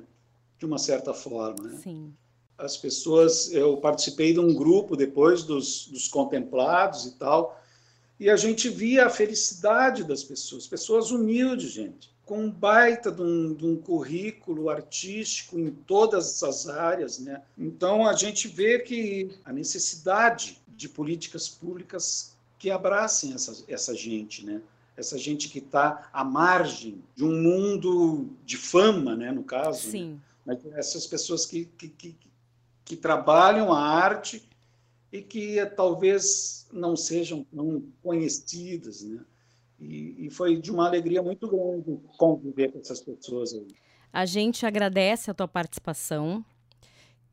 de 0.58 0.66
uma 0.66 0.78
certa 0.78 1.14
forma. 1.14 1.64
Né? 1.64 1.80
Sim 1.82 2.12
as 2.58 2.76
pessoas, 2.76 3.52
eu 3.52 3.76
participei 3.76 4.32
de 4.32 4.40
um 4.40 4.54
grupo 4.54 4.96
depois 4.96 5.42
dos, 5.42 5.88
dos 5.88 6.08
contemplados 6.08 7.04
e 7.06 7.12
tal, 7.12 7.60
e 8.18 8.30
a 8.30 8.36
gente 8.36 8.68
via 8.68 9.06
a 9.06 9.10
felicidade 9.10 10.02
das 10.02 10.24
pessoas, 10.24 10.66
pessoas 10.66 11.10
humildes, 11.10 11.70
gente, 11.70 12.10
com 12.24 12.44
um 12.44 12.50
baita 12.50 13.12
de 13.12 13.22
um, 13.22 13.54
de 13.54 13.66
um 13.66 13.76
currículo 13.76 14.70
artístico 14.70 15.58
em 15.58 15.70
todas 15.70 16.42
as 16.42 16.66
áreas, 16.66 17.18
né? 17.18 17.42
Então 17.56 18.06
a 18.06 18.14
gente 18.14 18.48
vê 18.48 18.78
que 18.78 19.30
a 19.44 19.52
necessidade 19.52 20.60
de 20.68 20.88
políticas 20.88 21.48
públicas 21.48 22.34
que 22.58 22.70
abracem 22.70 23.34
essa, 23.34 23.64
essa 23.68 23.94
gente, 23.94 24.44
né? 24.44 24.62
Essa 24.96 25.18
gente 25.18 25.50
que 25.50 25.58
está 25.58 26.08
à 26.10 26.24
margem 26.24 27.02
de 27.14 27.22
um 27.22 27.40
mundo 27.40 28.30
de 28.46 28.56
fama, 28.56 29.14
né? 29.14 29.30
No 29.30 29.44
caso, 29.44 29.90
Sim. 29.90 30.12
Né? 30.12 30.18
Mas 30.46 30.64
essas 30.74 31.06
pessoas 31.06 31.44
que, 31.44 31.66
que, 31.76 31.88
que, 31.88 32.16
que 32.86 32.96
trabalham 32.96 33.72
a 33.72 33.80
arte 33.80 34.48
e 35.12 35.20
que 35.20 35.64
talvez 35.76 36.68
não 36.72 36.96
sejam 36.96 37.44
tão 37.44 37.82
conhecidas, 38.02 39.02
né? 39.02 39.20
E, 39.78 40.26
e, 40.26 40.30
foi 40.30 40.56
de 40.56 40.70
uma 40.70 40.86
alegria 40.86 41.22
muito 41.22 41.46
grande 41.48 42.00
conviver 42.16 42.72
com 42.72 42.78
essas 42.78 43.00
pessoas 43.00 43.52
aí. 43.52 43.66
A 44.10 44.24
gente 44.24 44.64
agradece 44.64 45.30
a 45.30 45.34
tua 45.34 45.46
participação, 45.46 46.42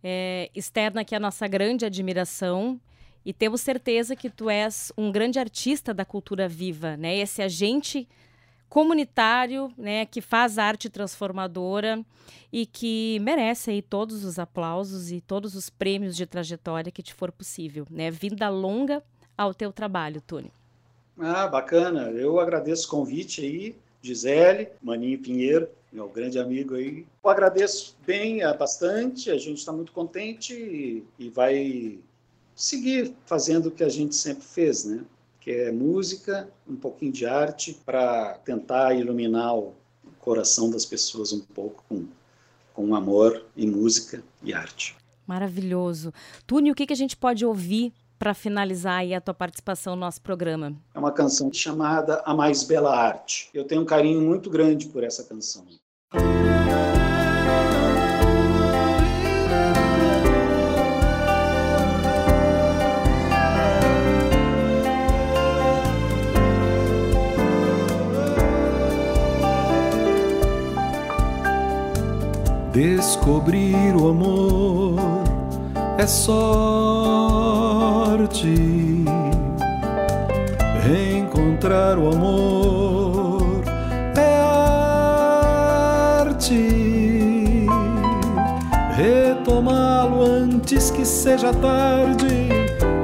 é, 0.04 0.50
externa 0.54 1.02
aqui 1.02 1.16
a 1.16 1.20
nossa 1.20 1.48
grande 1.48 1.86
admiração 1.86 2.82
e 3.24 3.32
temos 3.32 3.62
certeza 3.62 4.14
que 4.14 4.30
tu 4.30 4.50
és 4.50 4.92
um 4.98 5.10
grande 5.10 5.40
artista 5.40 5.94
da 5.94 6.04
cultura 6.04 6.50
viva, 6.50 6.98
né? 6.98 7.16
Esse 7.16 7.42
agente 7.42 8.10
comunitário, 8.74 9.72
né, 9.78 10.04
que 10.04 10.20
faz 10.20 10.58
arte 10.58 10.90
transformadora 10.90 12.04
e 12.52 12.66
que 12.66 13.20
merece 13.22 13.70
aí 13.70 13.84
todos 13.84 14.26
os 14.26 14.40
aplausos 14.40 15.12
e 15.12 15.22
todos 15.22 15.54
os 15.54 15.70
prêmios 15.70 16.16
de 16.16 16.26
trajetória 16.26 16.92
que 16.92 17.04
te 17.04 17.14
for 17.14 17.32
possível, 17.32 17.86
né? 17.88 18.10
Vinda 18.10 18.50
longa 18.50 19.04
ao 19.38 19.54
teu 19.54 19.72
trabalho, 19.72 20.20
Tony. 20.22 20.52
Ah, 21.20 21.46
bacana. 21.46 22.10
Eu 22.10 22.40
agradeço 22.40 22.88
o 22.88 22.90
convite 22.90 23.42
aí, 23.42 23.76
Gisele, 24.02 24.70
Maninho 24.82 25.20
Pinheiro, 25.20 25.70
meu 25.92 26.10
grande 26.10 26.40
amigo 26.40 26.74
aí. 26.74 27.06
Eu 27.24 27.30
agradeço 27.30 27.96
bem, 28.08 28.42
é, 28.42 28.58
bastante, 28.58 29.30
a 29.30 29.38
gente 29.38 29.60
está 29.60 29.72
muito 29.72 29.92
contente 29.92 30.52
e, 30.52 31.04
e 31.20 31.30
vai 31.30 32.00
seguir 32.56 33.14
fazendo 33.28 33.68
o 33.68 33.72
que 33.72 33.84
a 33.84 33.90
gente 33.90 34.16
sempre 34.16 34.44
fez, 34.44 34.84
né? 34.84 35.06
Que 35.44 35.52
é 35.52 35.72
música, 35.74 36.50
um 36.66 36.76
pouquinho 36.76 37.12
de 37.12 37.26
arte, 37.26 37.78
para 37.86 38.36
tentar 38.46 38.94
iluminar 38.94 39.54
o 39.54 39.74
coração 40.20 40.70
das 40.70 40.86
pessoas 40.86 41.34
um 41.34 41.42
pouco 41.42 41.84
com, 41.90 42.06
com 42.74 42.96
amor 42.96 43.44
e 43.54 43.68
música 43.68 44.24
e 44.42 44.54
arte. 44.54 44.96
Maravilhoso. 45.28 46.14
Tune, 46.48 46.72
o 46.72 46.76
que, 46.76 46.88
que 46.88 46.94
a 46.94 46.96
gente 46.96 47.18
pode 47.18 47.46
ouvir 47.46 47.92
para 48.18 48.34
finalizar 48.34 49.00
aí 49.00 49.14
a 49.14 49.20
tua 49.20 49.34
participação 49.34 49.96
no 49.96 50.00
nosso 50.00 50.22
programa? 50.22 50.74
É 50.94 51.00
uma 51.00 51.12
canção 51.12 51.52
chamada 51.52 52.24
A 52.26 52.34
Mais 52.34 52.64
Bela 52.64 52.96
Arte. 52.96 53.50
Eu 53.54 53.66
tenho 53.66 53.82
um 53.82 53.86
carinho 53.86 54.22
muito 54.22 54.50
grande 54.50 54.86
por 54.86 55.04
essa 55.04 55.26
canção. 55.26 55.66
Descobrir 72.74 73.96
o 73.96 74.10
amor 74.10 75.00
é 75.96 76.08
sorte. 76.08 77.46
Encontrar 81.16 82.00
o 82.00 82.10
amor 82.10 83.64
é 84.18 84.42
arte. 86.26 87.68
Retomá-lo 88.96 90.24
antes 90.24 90.90
que 90.90 91.06
seja 91.06 91.54
tarde, 91.54 92.50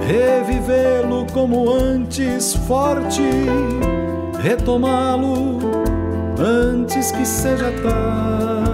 revivê-lo 0.08 1.28
como 1.32 1.70
antes 1.72 2.56
forte, 2.56 3.22
retomá-lo 4.42 5.60
antes 6.40 7.12
que 7.12 7.24
seja 7.24 7.72
tarde. 7.84 8.69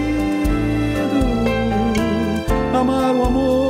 Amar 2.74 3.16
o 3.16 3.26
amor 3.26 3.69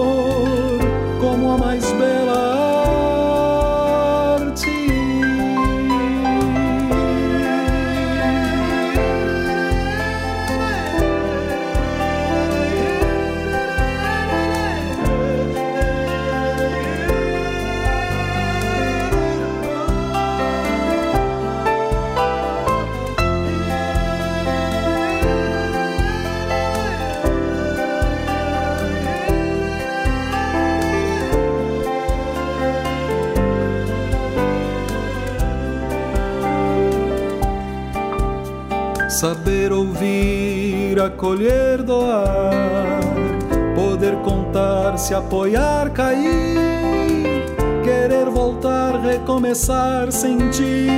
acolher, 41.00 41.82
doar, 41.84 43.00
poder 43.76 44.16
contar, 44.18 44.98
se 44.98 45.14
apoiar, 45.14 45.92
cair, 45.92 47.46
querer 47.84 48.30
voltar, 48.30 49.00
recomeçar, 49.00 50.12
sentir, 50.12 50.90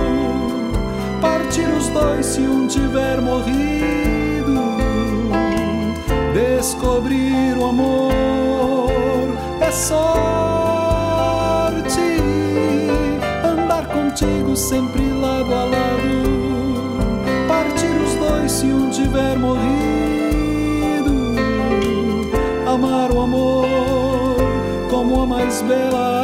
partir 1.20 1.68
os 1.68 1.88
dois 1.88 2.24
se 2.26 2.42
um 2.42 2.68
tiver 2.68 3.20
morrido, 3.20 4.76
descobrir 6.32 7.58
o 7.58 7.66
amor 7.66 8.15
contigo 14.16 14.56
sempre 14.56 15.02
lado 15.12 15.54
a 15.54 15.64
lado. 15.64 16.24
Partir 17.46 18.00
os 18.00 18.14
dois 18.14 18.50
se 18.50 18.66
um 18.66 18.88
tiver 18.88 19.38
morrido. 19.38 19.66
Amar 22.66 23.12
o 23.12 23.20
amor 23.20 24.38
como 24.88 25.20
a 25.20 25.26
mais 25.26 25.60
bela 25.62 26.15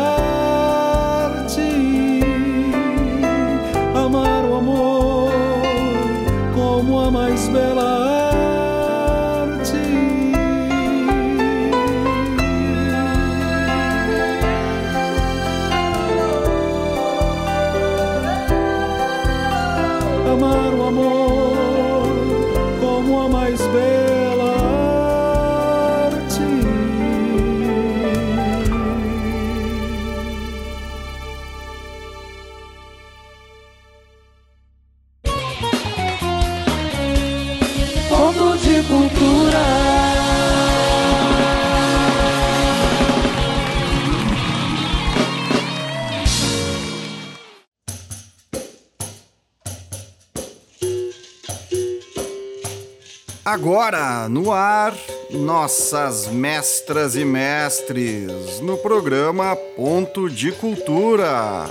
Agora, 53.53 54.31
no 54.31 54.51
ar, 54.51 54.97
nossas 55.29 56.27
mestras 56.27 57.15
e 57.17 57.23
mestres, 57.23 58.61
no 58.63 58.79
programa 58.79 59.55
Ponto 59.77 60.31
de 60.31 60.51
Cultura. 60.53 61.69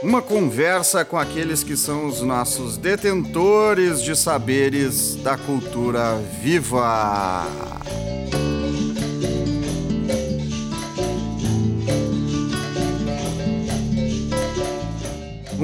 Uma 0.00 0.22
conversa 0.22 1.04
com 1.04 1.18
aqueles 1.18 1.64
que 1.64 1.76
são 1.76 2.06
os 2.06 2.22
nossos 2.22 2.76
detentores 2.76 4.00
de 4.00 4.14
saberes 4.14 5.16
da 5.16 5.36
cultura 5.36 6.14
viva. 6.40 7.44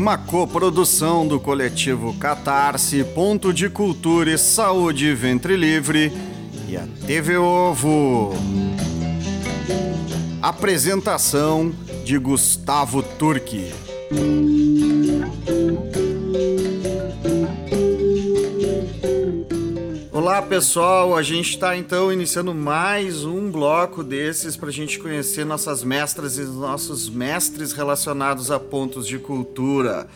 Uma 0.01 0.17
coprodução 0.17 1.29
do 1.29 1.39
coletivo 1.39 2.15
Catarse, 2.15 3.05
Ponto 3.05 3.53
de 3.53 3.69
Cultura 3.69 4.31
e 4.31 4.39
Saúde 4.39 5.13
Ventre 5.13 5.55
Livre 5.57 6.11
e 6.67 6.75
a 6.75 6.89
TV 7.07 7.37
Ovo. 7.37 8.33
Apresentação 10.41 11.71
de 12.03 12.17
Gustavo 12.17 13.03
Turque. 13.03 13.75
Pessoal, 20.51 21.17
a 21.17 21.23
gente 21.23 21.51
está 21.51 21.77
então 21.77 22.13
iniciando 22.13 22.53
mais 22.53 23.25
um 23.25 23.53
bloco 23.53 24.03
desses 24.03 24.57
para 24.57 24.69
a 24.69 24.73
gente 24.73 24.99
conhecer 24.99 25.47
nossas 25.47 25.85
mestras 25.85 26.39
e 26.39 26.43
nossos 26.43 27.09
mestres 27.09 27.73
relacionados 27.73 28.51
a 28.51 28.59
pontos 28.59 29.07
de 29.07 29.17
cultura. 29.17 30.09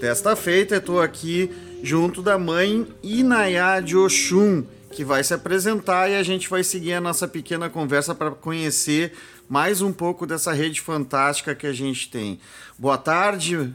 Desta 0.00 0.36
feita, 0.36 0.76
eu 0.76 0.78
estou 0.78 1.02
aqui 1.02 1.50
junto 1.82 2.22
da 2.22 2.38
mãe 2.38 2.86
Inayá 3.02 3.80
de 3.80 3.96
Oxum, 3.96 4.62
que 4.92 5.04
vai 5.04 5.24
se 5.24 5.34
apresentar 5.34 6.08
e 6.08 6.14
a 6.14 6.22
gente 6.22 6.48
vai 6.48 6.62
seguir 6.62 6.92
a 6.92 7.00
nossa 7.00 7.26
pequena 7.26 7.68
conversa 7.68 8.14
para 8.14 8.30
conhecer 8.30 9.12
mais 9.48 9.82
um 9.82 9.92
pouco 9.92 10.24
dessa 10.28 10.52
rede 10.52 10.80
fantástica 10.80 11.56
que 11.56 11.66
a 11.66 11.72
gente 11.72 12.08
tem. 12.08 12.38
Boa 12.78 12.98
tarde, 12.98 13.74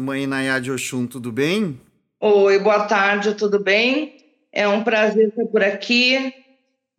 mãe 0.00 0.22
Inayá 0.22 0.60
de 0.60 0.70
Oxum, 0.70 1.04
tudo 1.04 1.32
bem? 1.32 1.80
Oi, 2.20 2.60
boa 2.60 2.84
tarde, 2.84 3.34
tudo 3.34 3.58
bem? 3.58 4.21
É 4.52 4.68
um 4.68 4.84
prazer 4.84 5.28
estar 5.28 5.46
por 5.46 5.62
aqui. 5.62 6.34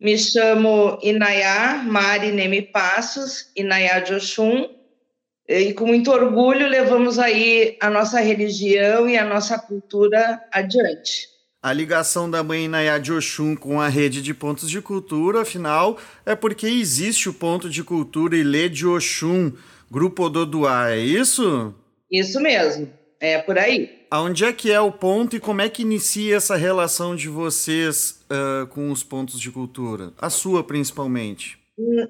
Me 0.00 0.18
chamo 0.18 0.98
Inayá 1.02 1.82
Mari 1.86 2.32
Nemi 2.32 2.62
Passos, 2.62 3.50
Inayá 3.56 4.00
de 4.00 4.14
Oxum, 4.14 4.68
e 5.48 5.72
com 5.72 5.86
muito 5.86 6.10
orgulho 6.10 6.66
levamos 6.66 7.18
aí 7.18 7.76
a 7.80 7.88
nossa 7.88 8.20
religião 8.20 9.08
e 9.08 9.16
a 9.16 9.24
nossa 9.24 9.58
cultura 9.58 10.42
adiante. 10.52 11.28
A 11.62 11.72
ligação 11.72 12.30
da 12.30 12.42
mãe 12.42 12.64
Inayá 12.64 12.98
de 12.98 13.12
Oxum 13.12 13.54
com 13.54 13.80
a 13.80 13.88
rede 13.88 14.20
de 14.20 14.34
pontos 14.34 14.68
de 14.68 14.82
cultura, 14.82 15.42
afinal, 15.42 15.98
é 16.26 16.34
porque 16.34 16.66
existe 16.66 17.28
o 17.28 17.34
ponto 17.34 17.70
de 17.70 17.82
cultura 17.82 18.36
Ilê 18.36 18.68
de 18.68 18.86
Oxum, 18.86 19.52
Grupo 19.90 20.24
Ododuá, 20.24 20.90
é 20.90 20.98
isso? 20.98 21.74
Isso 22.10 22.40
mesmo, 22.40 22.90
é 23.20 23.38
por 23.38 23.58
aí. 23.58 24.03
Aonde 24.14 24.44
é 24.44 24.52
que 24.52 24.70
é 24.70 24.80
o 24.80 24.92
ponto 24.92 25.34
e 25.34 25.40
como 25.40 25.60
é 25.60 25.68
que 25.68 25.82
inicia 25.82 26.36
essa 26.36 26.54
relação 26.54 27.16
de 27.16 27.28
vocês 27.28 28.24
uh, 28.30 28.64
com 28.68 28.92
os 28.92 29.02
pontos 29.02 29.40
de 29.40 29.50
cultura? 29.50 30.12
A 30.20 30.30
sua, 30.30 30.62
principalmente. 30.62 31.58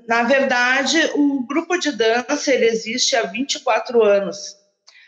Na 0.06 0.22
verdade, 0.24 0.98
o 1.14 1.46
grupo 1.46 1.78
de 1.78 1.92
dança 1.92 2.52
ele 2.52 2.66
existe 2.66 3.16
há 3.16 3.22
24 3.22 4.02
anos. 4.02 4.54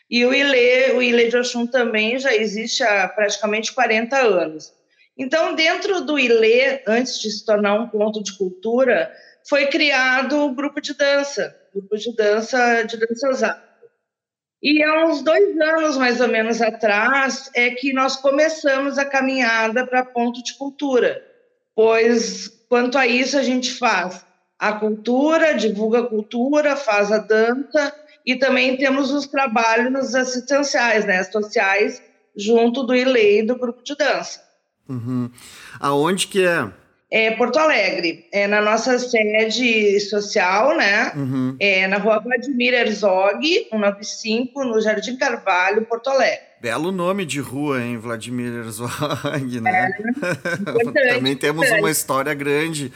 E 0.09 0.24
o 0.24 0.32
Ilê, 0.32 0.92
o 0.92 1.03
Ilê 1.03 1.28
de 1.28 1.36
Oxum 1.36 1.66
também 1.66 2.18
já 2.18 2.34
existe 2.34 2.82
há 2.82 3.07
praticamente 3.09 3.74
40 3.74 4.16
anos. 4.16 4.72
Então, 5.18 5.55
dentro 5.55 6.01
do 6.01 6.18
Ilê, 6.18 6.82
antes 6.86 7.20
de 7.20 7.30
se 7.30 7.44
tornar 7.44 7.74
um 7.74 7.88
ponto 7.88 8.22
de 8.22 8.32
cultura, 8.38 9.12
foi 9.47 9.66
criado 9.66 10.47
o 10.47 10.55
grupo 10.55 10.80
de 10.80 10.94
dança, 10.94 11.55
grupo 11.74 11.94
de 11.99 12.16
dança 12.16 12.84
de 12.84 12.97
dança 12.97 13.66
e 14.63 14.83
há 14.83 15.07
uns 15.07 15.23
dois 15.23 15.61
anos, 15.61 15.97
mais 15.97 16.21
ou 16.21 16.29
menos, 16.29 16.61
atrás, 16.63 17.51
é 17.55 17.71
que 17.71 17.93
nós 17.93 18.17
começamos 18.17 18.99
a 18.99 19.05
caminhada 19.05 19.87
para 19.87 20.05
ponto 20.05 20.43
de 20.43 20.55
cultura, 20.55 21.23
pois, 21.75 22.49
quanto 22.69 22.97
a 22.97 23.07
isso, 23.07 23.39
a 23.39 23.43
gente 23.43 23.75
faz 23.75 24.25
a 24.59 24.73
cultura, 24.73 25.55
divulga 25.55 26.01
a 26.01 26.07
cultura, 26.07 26.77
faz 26.77 27.13
a 27.13 27.19
dança 27.19 27.95
e 28.25 28.37
também 28.37 28.77
temos 28.77 29.11
os 29.11 29.27
trabalhos 29.27 30.15
assistenciais, 30.15 31.05
né, 31.05 31.23
sociais, 31.25 32.03
junto 32.35 32.83
do 32.83 32.95
ILEI 32.95 33.43
do 33.43 33.57
grupo 33.57 33.83
de 33.85 33.95
dança. 33.95 34.43
Uhum. 34.89 35.31
Aonde 35.79 36.27
que 36.27 36.45
é? 36.45 36.71
É 37.11 37.31
Porto 37.33 37.59
Alegre, 37.59 38.27
é 38.33 38.47
na 38.47 38.61
nossa 38.61 38.99
sede 38.99 40.01
social, 40.01 40.77
né? 40.77 41.13
Uhum. 41.15 41.57
É 41.61 41.87
na 41.87 41.99
rua 41.99 42.19
Vladimir 42.19 42.75
Herzog, 42.75 43.69
195, 43.71 44.65
no 44.65 44.81
Jardim 44.81 45.17
Carvalho, 45.17 45.87
Porto 45.87 46.11
Alegre. 46.11 46.47
Belo 46.61 46.91
nome 46.91 47.25
de 47.25 47.39
rua, 47.39 47.81
hein, 47.81 47.97
Vladimir 47.97 48.53
Herzog, 48.53 48.91
né? 49.61 49.91
É, 51.05 51.15
Também 51.15 51.37
temos 51.37 51.71
uma 51.71 51.91
história 51.91 52.35
grande 52.35 52.93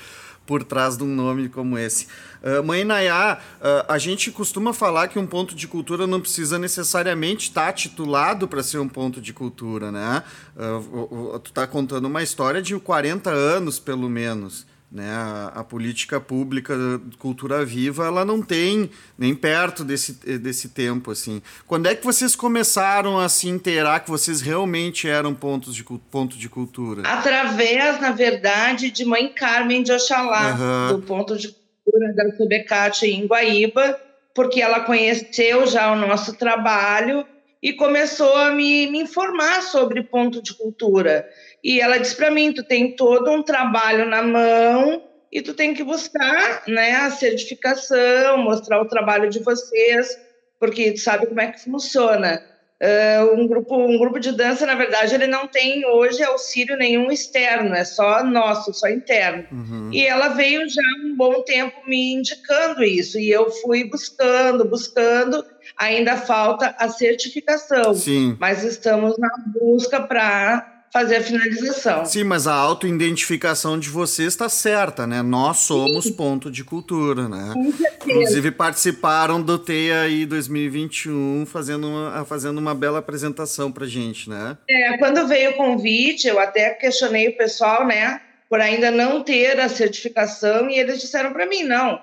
por 0.50 0.64
trás 0.64 0.96
de 0.96 1.04
um 1.04 1.14
nome 1.14 1.48
como 1.48 1.78
esse. 1.78 2.08
Uh, 2.42 2.60
mãe 2.64 2.82
Nayá, 2.82 3.38
uh, 3.60 3.84
a 3.86 3.98
gente 3.98 4.32
costuma 4.32 4.74
falar 4.74 5.06
que 5.06 5.16
um 5.16 5.24
ponto 5.24 5.54
de 5.54 5.68
cultura 5.68 6.08
não 6.08 6.20
precisa 6.20 6.58
necessariamente 6.58 7.50
estar 7.50 7.72
titulado 7.72 8.48
para 8.48 8.60
ser 8.60 8.78
um 8.78 8.88
ponto 8.88 9.20
de 9.20 9.32
cultura, 9.32 9.92
né? 9.92 10.24
Uh, 10.56 11.38
tu 11.38 11.50
está 11.50 11.68
contando 11.68 12.06
uma 12.06 12.20
história 12.20 12.60
de 12.60 12.76
40 12.76 13.30
anos, 13.30 13.78
pelo 13.78 14.10
menos. 14.10 14.66
Né? 14.90 15.08
A, 15.08 15.52
a, 15.54 15.64
política 15.64 16.20
pública 16.20 16.74
cultura 17.16 17.64
viva 17.64 18.06
ela 18.06 18.24
não 18.24 18.42
tem 18.42 18.90
nem 19.16 19.36
perto 19.36 19.84
desse, 19.84 20.14
desse 20.38 20.70
tempo 20.70 21.12
assim. 21.12 21.40
Quando 21.64 21.86
é 21.86 21.94
que 21.94 22.04
vocês 22.04 22.34
começaram 22.34 23.16
a 23.16 23.28
se 23.28 23.48
inteirar 23.48 24.00
que 24.00 24.10
vocês 24.10 24.40
realmente 24.40 25.08
eram 25.08 25.32
pontos 25.32 25.76
de, 25.76 25.84
ponto 25.84 26.36
de 26.36 26.48
cultura? 26.48 27.02
Através, 27.02 28.00
na 28.00 28.10
verdade, 28.10 28.90
de 28.90 29.04
Mãe 29.04 29.28
Carmen 29.28 29.84
de 29.84 29.92
Oxalá, 29.92 30.56
uhum. 30.56 30.96
do 30.96 31.02
ponto 31.06 31.36
de 31.36 31.54
cultura 31.84 32.12
da 32.12 32.36
Subecate 32.36 33.06
em 33.06 33.26
Guaíba, 33.26 33.96
porque 34.34 34.60
ela 34.60 34.80
conheceu 34.80 35.68
já 35.68 35.92
o 35.92 35.96
nosso 35.96 36.34
trabalho 36.34 37.24
e 37.62 37.72
começou 37.72 38.34
a 38.36 38.52
me, 38.52 38.86
me 38.86 39.00
informar 39.00 39.62
sobre 39.62 40.02
ponto 40.02 40.42
de 40.42 40.54
cultura. 40.54 41.28
E 41.62 41.80
ela 41.80 41.98
disse 41.98 42.16
para 42.16 42.30
mim: 42.30 42.52
tu 42.52 42.62
tem 42.62 42.96
todo 42.96 43.30
um 43.30 43.42
trabalho 43.42 44.06
na 44.06 44.22
mão 44.22 45.02
e 45.32 45.42
tu 45.42 45.54
tem 45.54 45.74
que 45.74 45.84
buscar 45.84 46.62
né, 46.66 46.92
a 46.96 47.10
certificação, 47.10 48.38
mostrar 48.38 48.80
o 48.80 48.88
trabalho 48.88 49.28
de 49.30 49.38
vocês, 49.40 50.18
porque 50.58 50.92
tu 50.92 51.00
sabe 51.00 51.26
como 51.26 51.40
é 51.40 51.52
que 51.52 51.62
funciona. 51.62 52.42
Uh, 52.82 53.34
um, 53.34 53.46
grupo, 53.46 53.76
um 53.76 53.98
grupo 53.98 54.18
de 54.18 54.32
dança, 54.32 54.64
na 54.64 54.74
verdade, 54.74 55.14
ele 55.14 55.26
não 55.26 55.46
tem 55.46 55.84
hoje 55.84 56.22
auxílio 56.22 56.78
nenhum 56.78 57.12
externo, 57.12 57.74
é 57.74 57.84
só 57.84 58.24
nosso, 58.24 58.72
só 58.72 58.88
interno. 58.88 59.46
Uhum. 59.52 59.90
E 59.92 60.06
ela 60.06 60.28
veio 60.28 60.66
já 60.66 60.80
um 61.04 61.14
bom 61.14 61.42
tempo 61.42 61.76
me 61.86 62.14
indicando 62.14 62.82
isso, 62.82 63.18
e 63.18 63.30
eu 63.30 63.50
fui 63.50 63.84
buscando, 63.84 64.64
buscando. 64.64 65.44
Ainda 65.80 66.14
falta 66.18 66.74
a 66.78 66.90
certificação, 66.90 67.94
Sim. 67.94 68.36
mas 68.38 68.62
estamos 68.62 69.16
na 69.16 69.30
busca 69.46 69.98
para 69.98 70.84
fazer 70.92 71.16
a 71.16 71.22
finalização. 71.22 72.04
Sim, 72.04 72.24
mas 72.24 72.46
a 72.46 72.52
autoidentificação 72.52 73.78
de 73.78 73.88
vocês 73.88 74.28
está 74.28 74.46
certa, 74.50 75.06
né? 75.06 75.22
Nós 75.22 75.58
somos 75.58 76.04
Sim. 76.04 76.12
ponto 76.12 76.50
de 76.50 76.64
cultura, 76.64 77.30
né? 77.30 77.52
Com 77.54 77.72
certeza. 77.72 78.12
Inclusive 78.12 78.50
participaram 78.50 79.40
do 79.40 79.58
TEA 79.58 80.02
aí 80.02 80.26
2021 80.26 81.46
fazendo 81.46 81.88
uma, 81.88 82.26
fazendo 82.26 82.58
uma 82.58 82.74
bela 82.74 82.98
apresentação 82.98 83.72
pra 83.72 83.86
gente, 83.86 84.28
né? 84.28 84.58
É, 84.68 84.98
quando 84.98 85.26
veio 85.26 85.52
o 85.52 85.54
convite, 85.54 86.28
eu 86.28 86.38
até 86.38 86.70
questionei 86.74 87.28
o 87.28 87.36
pessoal, 87.38 87.86
né? 87.86 88.20
Por 88.50 88.60
ainda 88.60 88.90
não 88.90 89.22
ter 89.22 89.58
a 89.58 89.68
certificação 89.70 90.68
e 90.68 90.78
eles 90.78 91.00
disseram 91.00 91.32
para 91.32 91.46
mim, 91.46 91.62
não, 91.62 92.00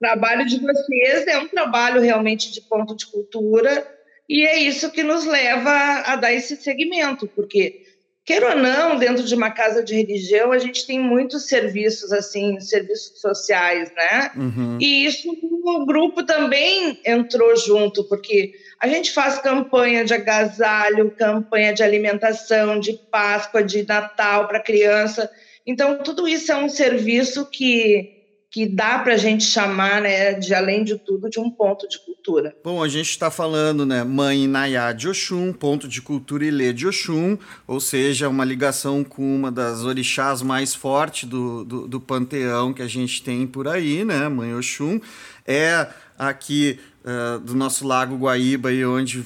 trabalho 0.00 0.46
de 0.46 0.58
vocês 0.58 1.26
é 1.26 1.38
um 1.38 1.46
trabalho 1.46 2.00
realmente 2.00 2.50
de 2.50 2.60
ponto 2.62 2.96
de 2.96 3.06
cultura 3.06 3.86
e 4.28 4.46
é 4.46 4.58
isso 4.58 4.90
que 4.92 5.02
nos 5.02 5.26
leva 5.26 5.70
a 6.06 6.14
dar 6.14 6.32
esse 6.32 6.56
segmento, 6.56 7.26
porque 7.26 7.82
queira 8.24 8.50
ou 8.50 8.56
não, 8.56 8.96
dentro 8.96 9.24
de 9.24 9.34
uma 9.34 9.50
casa 9.50 9.82
de 9.82 9.92
religião, 9.92 10.52
a 10.52 10.58
gente 10.58 10.86
tem 10.86 11.00
muitos 11.00 11.48
serviços, 11.48 12.12
assim, 12.12 12.60
serviços 12.60 13.20
sociais, 13.20 13.90
né? 13.96 14.30
Uhum. 14.36 14.78
E 14.80 15.04
isso 15.04 15.28
o 15.42 15.84
grupo 15.84 16.22
também 16.22 17.00
entrou 17.04 17.56
junto, 17.56 18.04
porque 18.04 18.52
a 18.80 18.86
gente 18.86 19.10
faz 19.10 19.38
campanha 19.38 20.04
de 20.04 20.14
agasalho, 20.14 21.10
campanha 21.10 21.72
de 21.72 21.82
alimentação, 21.82 22.78
de 22.78 22.92
Páscoa, 23.10 23.64
de 23.64 23.84
Natal 23.84 24.46
para 24.46 24.62
criança. 24.62 25.28
Então, 25.66 25.98
tudo 26.04 26.28
isso 26.28 26.52
é 26.52 26.56
um 26.56 26.68
serviço 26.68 27.50
que 27.50 28.19
que 28.50 28.66
dá 28.66 28.98
para 28.98 29.14
a 29.14 29.16
gente 29.16 29.44
chamar, 29.44 30.02
né, 30.02 30.34
de 30.34 30.52
além 30.52 30.82
de 30.82 30.98
tudo, 30.98 31.30
de 31.30 31.38
um 31.38 31.48
ponto 31.48 31.88
de 31.88 31.98
cultura. 32.00 32.54
Bom, 32.64 32.82
a 32.82 32.88
gente 32.88 33.08
está 33.08 33.30
falando, 33.30 33.86
né, 33.86 34.02
Mãe 34.02 34.48
Nayá 34.48 34.92
de 34.92 35.08
Oxum, 35.08 35.52
ponto 35.52 35.86
de 35.86 36.02
cultura 36.02 36.44
Ilê 36.44 36.72
de 36.72 36.86
Oxum, 36.86 37.38
ou 37.64 37.78
seja, 37.78 38.28
uma 38.28 38.44
ligação 38.44 39.04
com 39.04 39.22
uma 39.22 39.52
das 39.52 39.84
orixás 39.84 40.42
mais 40.42 40.74
fortes 40.74 41.28
do, 41.28 41.64
do, 41.64 41.86
do 41.86 42.00
panteão 42.00 42.72
que 42.72 42.82
a 42.82 42.88
gente 42.88 43.22
tem 43.22 43.46
por 43.46 43.68
aí, 43.68 44.04
né, 44.04 44.28
Mãe 44.28 44.52
Oxum, 44.54 45.00
é 45.46 45.86
aqui 46.18 46.80
uh, 47.04 47.38
do 47.38 47.54
nosso 47.54 47.86
Lago 47.86 48.16
Guaíba, 48.16 48.72
e 48.72 48.84
onde 48.84 49.24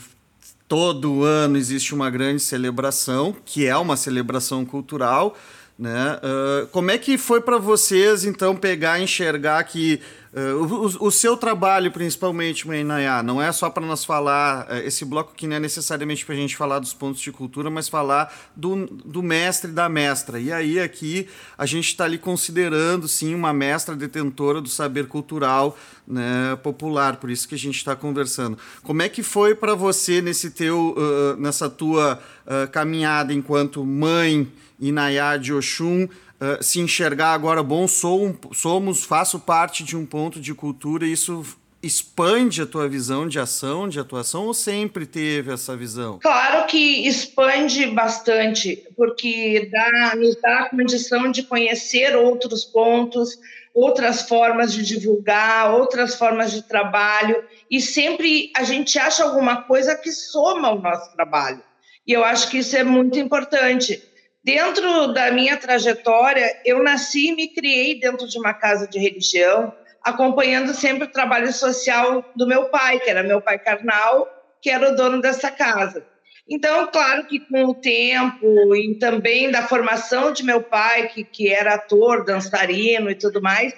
todo 0.68 1.24
ano 1.24 1.56
existe 1.56 1.94
uma 1.94 2.10
grande 2.10 2.42
celebração, 2.42 3.34
que 3.44 3.66
é 3.66 3.76
uma 3.76 3.96
celebração 3.96 4.66
cultural, 4.66 5.34
Né? 5.76 6.20
Uh, 6.22 6.66
como 6.68 6.90
é 6.90 6.98
que 6.98 7.18
foi 7.18 7.40
para 7.40 7.58
vocês, 7.58 8.24
então, 8.24 8.54
pegar 8.54 9.00
enxergar 9.00 9.62
que 9.64 10.00
Uh, 10.36 10.64
o, 10.64 11.06
o, 11.06 11.10
seu 11.12 11.36
trabalho, 11.36 11.92
principalmente, 11.92 12.66
Mãe 12.66 12.82
Nayá, 12.82 13.22
não 13.22 13.40
é 13.40 13.52
só 13.52 13.70
para 13.70 13.86
nós 13.86 14.04
falar, 14.04 14.66
uh, 14.68 14.78
esse 14.78 15.04
bloco 15.04 15.32
que 15.32 15.46
não 15.46 15.54
é 15.54 15.60
necessariamente 15.60 16.26
para 16.26 16.34
a 16.34 16.38
gente 16.38 16.56
falar 16.56 16.80
dos 16.80 16.92
pontos 16.92 17.20
de 17.20 17.30
cultura, 17.30 17.70
mas 17.70 17.88
falar 17.88 18.34
do, 18.56 18.84
do 18.84 19.22
mestre 19.22 19.70
da 19.70 19.88
mestra. 19.88 20.40
E 20.40 20.52
aí, 20.52 20.80
aqui, 20.80 21.28
a 21.56 21.64
gente 21.66 21.86
está 21.86 22.02
ali 22.02 22.18
considerando, 22.18 23.06
sim, 23.06 23.32
uma 23.32 23.52
mestra 23.52 23.94
detentora 23.94 24.60
do 24.60 24.68
saber 24.68 25.06
cultural 25.06 25.78
né, 26.04 26.58
popular, 26.64 27.18
por 27.18 27.30
isso 27.30 27.46
que 27.46 27.54
a 27.54 27.58
gente 27.58 27.76
está 27.76 27.94
conversando. 27.94 28.58
Como 28.82 29.02
é 29.02 29.08
que 29.08 29.22
foi 29.22 29.54
para 29.54 29.76
você, 29.76 30.20
nesse 30.20 30.50
teu, 30.50 30.96
uh, 30.98 31.40
nessa 31.40 31.70
tua 31.70 32.20
caminhada 32.72 33.32
enquanto 33.32 33.82
mãe 33.86 34.52
Inayá 34.80 35.36
de 35.36 35.52
Oxum, 35.52 36.04
uh, 36.04 36.62
se 36.62 36.80
enxergar 36.80 37.32
agora, 37.32 37.62
bom, 37.62 37.86
sou 37.86 38.26
um, 38.26 38.34
somos, 38.52 39.04
faço 39.04 39.38
parte 39.40 39.84
de 39.84 39.96
um 39.96 40.04
ponto 40.04 40.40
de 40.40 40.54
cultura, 40.54 41.06
isso 41.06 41.44
expande 41.84 42.62
a 42.62 42.66
tua 42.66 42.88
visão 42.88 43.28
de 43.28 43.38
ação, 43.38 43.88
de 43.88 44.00
atuação, 44.00 44.46
ou 44.46 44.54
sempre 44.54 45.04
teve 45.04 45.52
essa 45.52 45.76
visão? 45.76 46.18
Claro 46.18 46.66
que 46.66 47.06
expande 47.06 47.86
bastante, 47.86 48.82
porque 48.96 49.68
dá, 49.70 50.16
nos 50.16 50.34
dá 50.40 50.60
a 50.60 50.70
condição 50.70 51.30
de 51.30 51.42
conhecer 51.42 52.16
outros 52.16 52.64
pontos, 52.64 53.38
outras 53.74 54.22
formas 54.22 54.72
de 54.72 54.82
divulgar, 54.82 55.74
outras 55.74 56.14
formas 56.14 56.52
de 56.52 56.62
trabalho, 56.62 57.44
e 57.70 57.80
sempre 57.80 58.50
a 58.56 58.62
gente 58.62 58.98
acha 58.98 59.24
alguma 59.24 59.62
coisa 59.62 59.94
que 59.94 60.10
soma 60.10 60.70
o 60.70 60.80
nosso 60.80 61.12
trabalho. 61.12 61.62
E 62.06 62.12
eu 62.12 62.24
acho 62.24 62.50
que 62.50 62.58
isso 62.58 62.76
é 62.76 62.84
muito 62.84 63.18
importante. 63.18 64.02
Dentro 64.45 65.14
da 65.14 65.30
minha 65.30 65.57
trajetória, 65.57 66.55
eu 66.66 66.82
nasci 66.82 67.28
e 67.28 67.34
me 67.34 67.49
criei 67.49 67.99
dentro 67.99 68.28
de 68.28 68.38
uma 68.38 68.53
casa 68.53 68.86
de 68.86 68.99
religião, 68.99 69.72
acompanhando 70.03 70.74
sempre 70.74 71.05
o 71.05 71.11
trabalho 71.11 71.51
social 71.51 72.22
do 72.36 72.47
meu 72.47 72.66
pai, 72.66 73.01
que 73.01 73.09
era 73.09 73.22
meu 73.22 73.40
pai 73.40 73.59
carnal, 73.59 74.28
que 74.61 74.68
era 74.68 74.92
o 74.92 74.97
dono 74.97 75.22
dessa 75.22 75.51
casa. 75.51 76.07
Então, 76.47 76.86
claro 76.88 77.24
que 77.26 77.40
com 77.40 77.64
o 77.64 77.74
tempo 77.74 78.76
e 78.76 78.99
também 78.99 79.51
da 79.51 79.66
formação 79.66 80.30
de 80.30 80.42
meu 80.42 80.62
pai, 80.62 81.09
que, 81.09 81.24
que 81.24 81.51
era 81.51 81.76
ator, 81.76 82.22
dançarino 82.22 83.11
e 83.11 83.14
tudo 83.14 83.40
mais, 83.40 83.72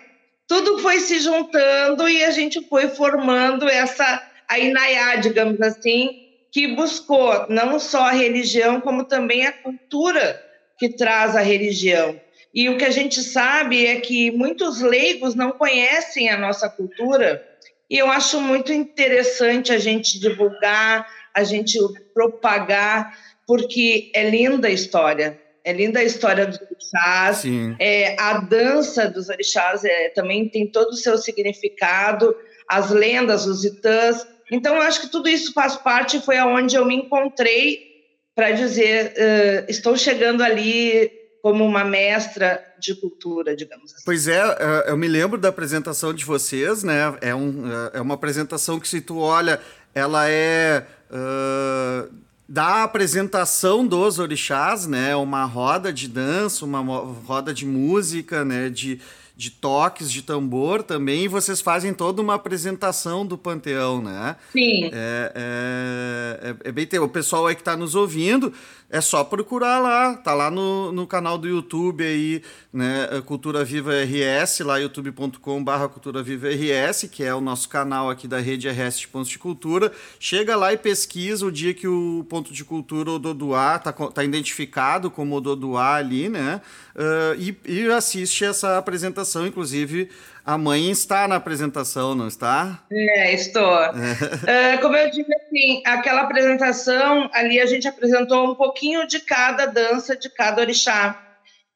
tudo 0.48 0.80
foi 0.80 0.98
se 0.98 1.20
juntando 1.20 2.08
e 2.08 2.24
a 2.24 2.30
gente 2.32 2.60
foi 2.68 2.88
formando 2.88 3.68
essa 3.68 4.20
a 4.48 4.58
Inaiá, 4.58 5.14
digamos 5.16 5.60
assim, 5.60 6.10
que 6.50 6.74
buscou 6.74 7.46
não 7.48 7.78
só 7.78 8.06
a 8.06 8.12
religião, 8.12 8.80
como 8.80 9.04
também 9.04 9.46
a 9.46 9.52
cultura 9.52 10.44
que 10.78 10.88
traz 10.88 11.34
a 11.36 11.40
religião. 11.40 12.20
E 12.54 12.68
o 12.68 12.78
que 12.78 12.84
a 12.84 12.90
gente 12.90 13.22
sabe 13.22 13.86
é 13.86 14.00
que 14.00 14.30
muitos 14.30 14.80
leigos 14.80 15.34
não 15.34 15.52
conhecem 15.52 16.28
a 16.28 16.38
nossa 16.38 16.68
cultura, 16.68 17.44
e 17.88 17.98
eu 17.98 18.10
acho 18.10 18.40
muito 18.40 18.72
interessante 18.72 19.72
a 19.72 19.78
gente 19.78 20.18
divulgar, 20.18 21.06
a 21.34 21.44
gente 21.44 21.78
propagar, 22.12 23.16
porque 23.46 24.10
é 24.14 24.28
linda 24.28 24.68
a 24.68 24.72
história. 24.72 25.40
É 25.62 25.72
linda 25.72 25.98
a 25.98 26.04
história 26.04 26.46
dos 26.46 26.60
orixás, 26.60 27.42
é, 27.80 28.14
a 28.20 28.38
dança 28.38 29.08
dos 29.08 29.28
orixás 29.28 29.84
é, 29.84 30.10
também 30.10 30.48
tem 30.48 30.70
todo 30.70 30.90
o 30.90 30.96
seu 30.96 31.18
significado, 31.18 32.36
as 32.68 32.90
lendas, 32.90 33.46
os 33.46 33.64
itãs. 33.64 34.24
Então, 34.50 34.76
eu 34.76 34.82
acho 34.82 35.00
que 35.00 35.10
tudo 35.10 35.28
isso 35.28 35.52
faz 35.52 35.74
parte, 35.74 36.20
foi 36.20 36.38
aonde 36.38 36.76
eu 36.76 36.84
me 36.84 36.94
encontrei 36.94 37.95
para 38.36 38.52
dizer 38.52 39.14
uh, 39.16 39.64
estou 39.66 39.96
chegando 39.96 40.42
ali 40.42 41.10
como 41.40 41.64
uma 41.64 41.84
mestra 41.84 42.62
de 42.78 42.94
cultura, 42.94 43.56
digamos 43.56 43.94
assim. 43.94 44.02
Pois 44.04 44.28
é, 44.28 44.42
eu 44.88 44.96
me 44.96 45.08
lembro 45.08 45.38
da 45.38 45.48
apresentação 45.48 46.12
de 46.12 46.24
vocês, 46.24 46.82
né? 46.82 47.16
É, 47.20 47.34
um, 47.34 47.64
é 47.92 48.00
uma 48.00 48.14
apresentação 48.14 48.80
que 48.80 48.88
se 48.88 49.00
tu 49.00 49.18
olha, 49.18 49.60
ela 49.94 50.28
é 50.28 50.84
uh, 51.08 52.12
da 52.48 52.82
apresentação 52.82 53.86
dos 53.86 54.18
orixás, 54.18 54.86
né? 54.86 55.14
Uma 55.16 55.44
roda 55.44 55.92
de 55.92 56.08
dança, 56.08 56.64
uma 56.64 56.80
roda 56.80 57.54
de 57.54 57.64
música, 57.64 58.44
né? 58.44 58.68
De, 58.68 59.00
de 59.36 59.50
toques 59.50 60.10
de 60.10 60.22
tambor 60.22 60.82
também, 60.82 61.24
e 61.24 61.28
vocês 61.28 61.60
fazem 61.60 61.92
toda 61.92 62.22
uma 62.22 62.34
apresentação 62.34 63.26
do 63.26 63.36
Panteão, 63.36 64.00
né? 64.00 64.36
Sim. 64.50 64.86
É, 64.86 65.32
é, 65.34 66.40
é, 66.64 66.68
é 66.68 66.72
bem. 66.72 66.88
O 67.00 67.08
pessoal 67.08 67.46
aí 67.46 67.54
que 67.54 67.60
está 67.60 67.76
nos 67.76 67.94
ouvindo 67.94 68.52
é 68.88 69.00
só 69.00 69.24
procurar 69.24 69.80
lá, 69.80 70.14
tá 70.14 70.32
lá 70.32 70.50
no, 70.50 70.92
no 70.92 71.06
canal 71.06 71.36
do 71.36 71.48
YouTube 71.48 72.04
aí, 72.04 72.42
né, 72.72 73.08
Cultura 73.24 73.64
Viva 73.64 73.92
RS, 73.92 74.60
lá 74.60 74.76
youtube.com/barra 74.78 75.88
Cultura 75.88 76.22
Viva 76.22 76.48
RS, 76.48 77.08
que 77.10 77.24
é 77.24 77.34
o 77.34 77.40
nosso 77.40 77.68
canal 77.68 78.08
aqui 78.08 78.28
da 78.28 78.38
rede 78.38 78.68
RS 78.68 79.00
de 79.00 79.08
Pontos 79.08 79.30
de 79.30 79.38
Cultura. 79.38 79.90
Chega 80.20 80.54
lá 80.54 80.72
e 80.72 80.76
pesquisa 80.76 81.44
o 81.44 81.50
dia 81.50 81.74
que 81.74 81.88
o 81.88 82.24
ponto 82.28 82.52
de 82.52 82.64
cultura 82.64 83.10
Ododuá 83.10 83.78
tá, 83.78 83.92
tá 83.92 84.22
identificado 84.22 85.10
como 85.10 85.36
Ododuá 85.36 85.96
ali, 85.96 86.28
né, 86.28 86.60
uh, 86.94 87.40
e, 87.40 87.56
e 87.64 87.86
assiste 87.88 88.44
essa 88.44 88.78
apresentação, 88.78 89.46
inclusive 89.46 90.08
a 90.46 90.56
mãe 90.56 90.92
está 90.92 91.26
na 91.26 91.34
apresentação, 91.34 92.14
não 92.14 92.28
está? 92.28 92.84
É, 92.90 93.34
estou. 93.34 93.82
É. 93.82 94.76
Uh, 94.76 94.78
como 94.80 94.96
eu 94.96 95.10
disse, 95.10 95.34
assim, 95.34 95.82
aquela 95.84 96.20
apresentação 96.20 97.28
ali 97.32 97.60
a 97.60 97.66
gente 97.66 97.88
apresentou 97.88 98.52
um 98.52 98.54
pouquinho 98.54 99.08
de 99.08 99.18
cada 99.18 99.66
dança, 99.66 100.16
de 100.16 100.30
cada 100.30 100.62
orixá. 100.62 101.20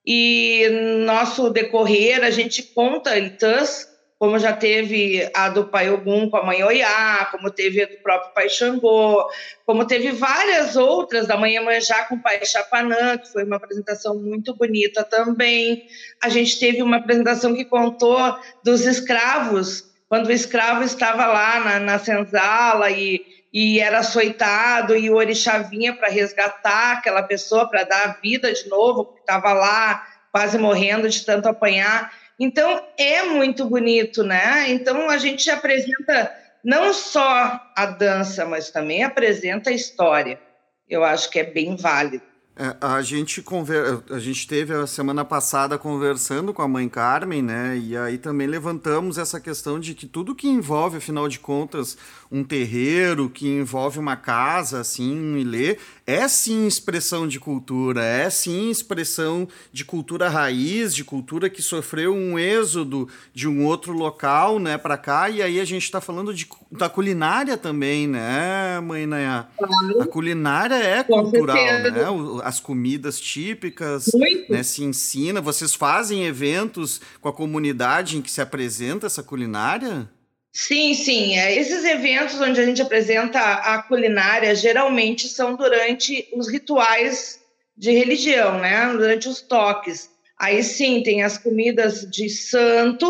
E 0.06 0.68
nosso 1.04 1.50
decorrer, 1.50 2.22
a 2.22 2.30
gente 2.30 2.62
conta 2.62 3.18
itãs 3.18 3.89
como 4.20 4.38
já 4.38 4.52
teve 4.52 5.30
a 5.32 5.48
do 5.48 5.68
Pai 5.68 5.88
Ogum 5.88 6.28
com 6.28 6.36
a 6.36 6.44
Mãe 6.44 6.62
Oiá, 6.62 7.26
como 7.30 7.50
teve 7.50 7.82
a 7.82 7.86
do 7.86 7.96
próprio 8.02 8.34
Pai 8.34 8.50
Xangô, 8.50 9.26
como 9.64 9.86
teve 9.86 10.12
várias 10.12 10.76
outras 10.76 11.26
da 11.26 11.38
Mãe 11.38 11.58
Manjá 11.58 12.04
com 12.04 12.16
o 12.16 12.22
Pai 12.22 12.44
Chapanã, 12.44 13.16
que 13.16 13.32
foi 13.32 13.44
uma 13.44 13.56
apresentação 13.56 14.14
muito 14.14 14.54
bonita 14.54 15.02
também. 15.04 15.86
A 16.22 16.28
gente 16.28 16.60
teve 16.60 16.82
uma 16.82 16.98
apresentação 16.98 17.54
que 17.54 17.64
contou 17.64 18.38
dos 18.62 18.84
escravos, 18.84 19.90
quando 20.06 20.26
o 20.26 20.32
escravo 20.32 20.84
estava 20.84 21.26
lá 21.26 21.60
na, 21.60 21.80
na 21.80 21.98
senzala 21.98 22.90
e, 22.90 23.24
e 23.50 23.80
era 23.80 24.00
açoitado, 24.00 24.94
e 24.94 25.08
o 25.08 25.14
orixá 25.14 25.60
vinha 25.60 25.94
para 25.94 26.10
resgatar 26.10 26.98
aquela 26.98 27.22
pessoa, 27.22 27.70
para 27.70 27.84
dar 27.84 28.18
vida 28.22 28.52
de 28.52 28.68
novo, 28.68 29.06
porque 29.06 29.20
estava 29.20 29.54
lá 29.54 30.06
quase 30.30 30.58
morrendo 30.58 31.08
de 31.08 31.24
tanto 31.24 31.48
apanhar. 31.48 32.12
Então, 32.40 32.82
é 32.96 33.22
muito 33.24 33.66
bonito, 33.66 34.22
né? 34.22 34.70
Então, 34.70 35.10
a 35.10 35.18
gente 35.18 35.50
apresenta 35.50 36.34
não 36.64 36.94
só 36.94 37.60
a 37.76 37.86
dança, 37.86 38.46
mas 38.46 38.70
também 38.70 39.04
apresenta 39.04 39.68
a 39.68 39.74
história. 39.74 40.40
Eu 40.88 41.04
acho 41.04 41.30
que 41.30 41.38
é 41.38 41.44
bem 41.44 41.76
válido. 41.76 42.24
É, 42.56 42.76
a 42.80 43.00
gente 43.00 43.40
conver... 43.40 44.02
a 44.10 44.18
gente 44.18 44.46
teve 44.46 44.74
a 44.74 44.86
semana 44.86 45.24
passada 45.24 45.78
conversando 45.78 46.52
com 46.52 46.60
a 46.60 46.68
mãe 46.68 46.88
Carmen, 46.88 47.42
né? 47.42 47.78
E 47.78 47.96
aí 47.96 48.18
também 48.18 48.46
levantamos 48.46 49.18
essa 49.18 49.40
questão 49.40 49.80
de 49.80 49.94
que 49.94 50.06
tudo 50.06 50.34
que 50.34 50.48
envolve, 50.48 50.98
afinal 50.98 51.28
de 51.28 51.38
contas, 51.38 51.96
um 52.30 52.44
terreiro, 52.44 53.30
que 53.30 53.48
envolve 53.48 53.98
uma 53.98 54.16
casa, 54.16 54.80
assim, 54.80 55.18
um 55.18 55.36
ilê, 55.36 55.78
é 56.10 56.26
sim 56.26 56.66
expressão 56.66 57.28
de 57.28 57.38
cultura, 57.38 58.04
é 58.04 58.28
sim 58.28 58.68
expressão 58.68 59.46
de 59.72 59.84
cultura 59.84 60.28
raiz, 60.28 60.92
de 60.92 61.04
cultura 61.04 61.48
que 61.48 61.62
sofreu 61.62 62.12
um 62.12 62.36
êxodo 62.36 63.08
de 63.32 63.46
um 63.46 63.64
outro 63.64 63.92
local, 63.92 64.58
né, 64.58 64.76
para 64.76 64.98
cá. 64.98 65.30
E 65.30 65.40
aí 65.40 65.60
a 65.60 65.64
gente 65.64 65.84
está 65.84 66.00
falando 66.00 66.34
de, 66.34 66.48
da 66.72 66.88
culinária 66.88 67.56
também, 67.56 68.08
né, 68.08 68.80
mãe 68.80 69.06
Nayá? 69.06 69.46
A 70.00 70.06
culinária 70.06 70.74
é 70.74 71.04
cultural, 71.04 71.56
né? 71.56 72.04
As 72.42 72.58
comidas 72.58 73.20
típicas, 73.20 74.10
né, 74.48 74.64
se 74.64 74.82
ensina. 74.82 75.40
Vocês 75.40 75.74
fazem 75.74 76.24
eventos 76.24 77.00
com 77.20 77.28
a 77.28 77.32
comunidade 77.32 78.18
em 78.18 78.22
que 78.22 78.30
se 78.30 78.40
apresenta 78.40 79.06
essa 79.06 79.22
culinária? 79.22 80.08
Sim, 80.52 80.94
sim. 80.94 81.38
É, 81.38 81.54
esses 81.54 81.84
eventos 81.84 82.40
onde 82.40 82.60
a 82.60 82.64
gente 82.64 82.82
apresenta 82.82 83.38
a 83.38 83.82
culinária 83.82 84.54
geralmente 84.54 85.28
são 85.28 85.54
durante 85.54 86.28
os 86.34 86.48
rituais 86.48 87.40
de 87.76 87.92
religião, 87.92 88.58
né? 88.58 88.92
Durante 88.92 89.28
os 89.28 89.40
toques. 89.40 90.10
Aí 90.38 90.62
sim, 90.62 91.02
tem 91.02 91.22
as 91.22 91.36
comidas 91.38 92.10
de 92.10 92.28
santo 92.30 93.06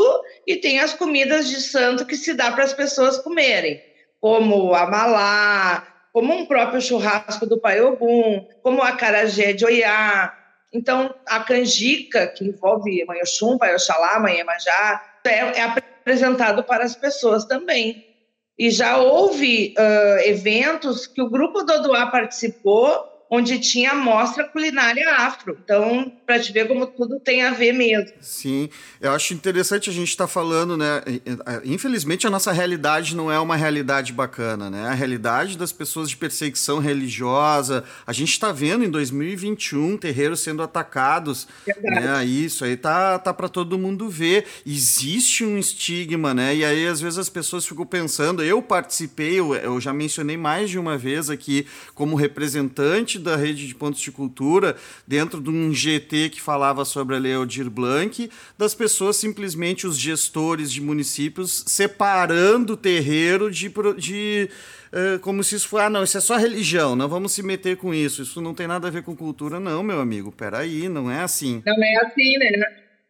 e 0.47 0.57
tem 0.57 0.81
as 0.81 0.93
comidas 0.93 1.49
de 1.49 1.61
santo 1.61 2.05
que 2.05 2.17
se 2.17 2.35
dá 2.35 2.51
para 2.51 2.65
as 2.65 2.75
pessoas 2.75 3.19
comerem, 3.19 3.81
como 4.21 4.75
a 4.75 4.85
malá, 4.87 5.87
como 6.13 6.35
um 6.35 6.45
próprio 6.45 6.81
churrasco 6.81 7.47
do 7.47 7.61
Pai 7.61 7.81
Ogum, 7.81 8.45
como 8.63 8.83
a 8.83 8.93
carajé 8.93 9.53
de 9.53 9.65
Oiá. 9.65 10.37
Então, 10.73 11.15
a 11.27 11.41
canjica, 11.41 12.27
que 12.27 12.45
envolve 12.45 13.05
Mãe 13.05 13.21
Oxum, 13.21 13.57
Pai 13.59 13.75
Oxalá, 13.75 14.19
Mãe 14.21 14.39
Emanjá, 14.39 15.03
é, 15.25 15.59
é 15.59 15.63
a 15.63 15.71
apresentado 16.11 16.65
para 16.65 16.85
as 16.85 16.97
pessoas 16.97 17.45
também. 17.45 18.05
E 18.59 18.71
já 18.71 18.99
houve 18.99 19.75
uh, 19.79 20.29
eventos 20.29 21.07
que 21.07 21.23
o 21.23 21.31
grupo 21.31 21.63
do 21.63 21.73
Odoá 21.73 22.07
participou 22.09 23.09
onde 23.31 23.61
tinha 23.61 23.95
mostra 23.95 24.43
culinária 24.43 25.09
afro. 25.15 25.57
Então, 25.63 26.13
para 26.27 26.41
te 26.41 26.53
ver 26.53 26.67
como 26.67 26.85
tudo 26.85 27.21
tem 27.21 27.43
a 27.43 27.53
ver 27.53 27.73
mesmo. 27.73 28.11
Sim, 28.21 28.69
eu 29.01 29.13
acho 29.13 29.33
interessante 29.33 29.89
a 29.89 29.93
gente 29.93 30.09
estar 30.09 30.25
tá 30.25 30.29
falando, 30.29 30.77
né? 30.77 31.01
Infelizmente, 31.65 32.27
a 32.27 32.31
nossa 32.31 32.51
realidade 32.51 33.15
não 33.15 33.31
é 33.31 33.39
uma 33.39 33.55
realidade 33.55 34.13
bacana, 34.13 34.69
né? 34.69 34.89
A 34.89 34.95
realidade 34.95 35.57
das 35.57 35.71
pessoas 35.71 36.11
de 36.11 36.17
perseguição 36.17 36.81
religiosa. 36.81 37.85
A 38.05 38.13
gente 38.13 38.33
está 38.33 38.51
vendo 38.51 38.85
em 38.85 38.91
2021 38.91 39.97
terreiros 39.97 40.41
sendo 40.41 40.63
atacados. 40.63 41.47
Né? 41.83 42.25
Isso 42.25 42.65
aí 42.65 42.77
tá, 42.77 43.17
tá 43.19 43.33
para 43.33 43.49
todo 43.49 43.79
mundo 43.79 44.09
ver. 44.09 44.45
Existe 44.67 45.45
um 45.45 45.57
estigma, 45.57 46.35
né? 46.35 46.57
E 46.57 46.65
aí, 46.65 46.87
às 46.89 47.01
vezes, 47.01 47.19
as 47.19 47.29
pessoas 47.29 47.65
ficam 47.65 47.87
pensando. 47.87 48.43
Eu 48.43 48.61
participei, 48.61 49.39
eu, 49.39 49.55
eu 49.55 49.81
já 49.81 49.93
mencionei 49.93 50.37
mais 50.37 50.69
de 50.69 50.79
uma 50.79 50.99
vez 50.99 51.31
aqui, 51.31 51.67
como 51.95 52.17
representante 52.17 53.20
da 53.21 53.37
rede 53.37 53.67
de 53.67 53.75
pontos 53.75 54.01
de 54.01 54.11
cultura, 54.11 54.77
dentro 55.07 55.41
de 55.41 55.51
um 55.51 55.73
GT 55.73 56.31
que 56.31 56.41
falava 56.41 56.85
sobre 56.85 57.17
a 57.17 57.19
Lei 57.19 57.35
Aldir 57.35 57.71
Blanc, 57.71 58.31
das 58.57 58.75
pessoas 58.75 59.17
simplesmente, 59.17 59.87
os 59.87 59.99
gestores 59.99 60.73
de 60.73 60.81
municípios, 60.81 61.65
separando 61.67 62.75
o 62.75 62.77
terreiro 62.77 63.51
de. 63.51 63.73
de 63.97 64.49
uh, 64.93 65.19
como 65.21 65.43
se 65.45 65.55
isso 65.57 65.69
fosse, 65.69 65.85
ah, 65.85 65.91
não, 65.91 66.03
isso 66.03 66.19
é 66.19 66.21
só 66.21 66.37
religião, 66.37 66.97
não 66.97 67.09
vamos 67.09 67.33
se 67.33 67.43
meter 67.43 67.77
com 67.77 67.95
isso, 67.95 68.23
isso 68.23 68.41
não 68.41 68.55
tem 68.55 68.67
nada 68.67 68.89
a 68.89 68.91
ver 68.91 69.03
com 69.03 69.17
cultura, 69.17 69.61
não, 69.61 69.83
meu 69.83 70.01
amigo, 70.01 70.33
peraí, 70.33 70.89
não 70.89 71.11
é 71.11 71.21
assim. 71.21 71.63
Não 71.65 71.83
é 71.83 71.97
assim, 71.97 72.39
né? 72.39 72.51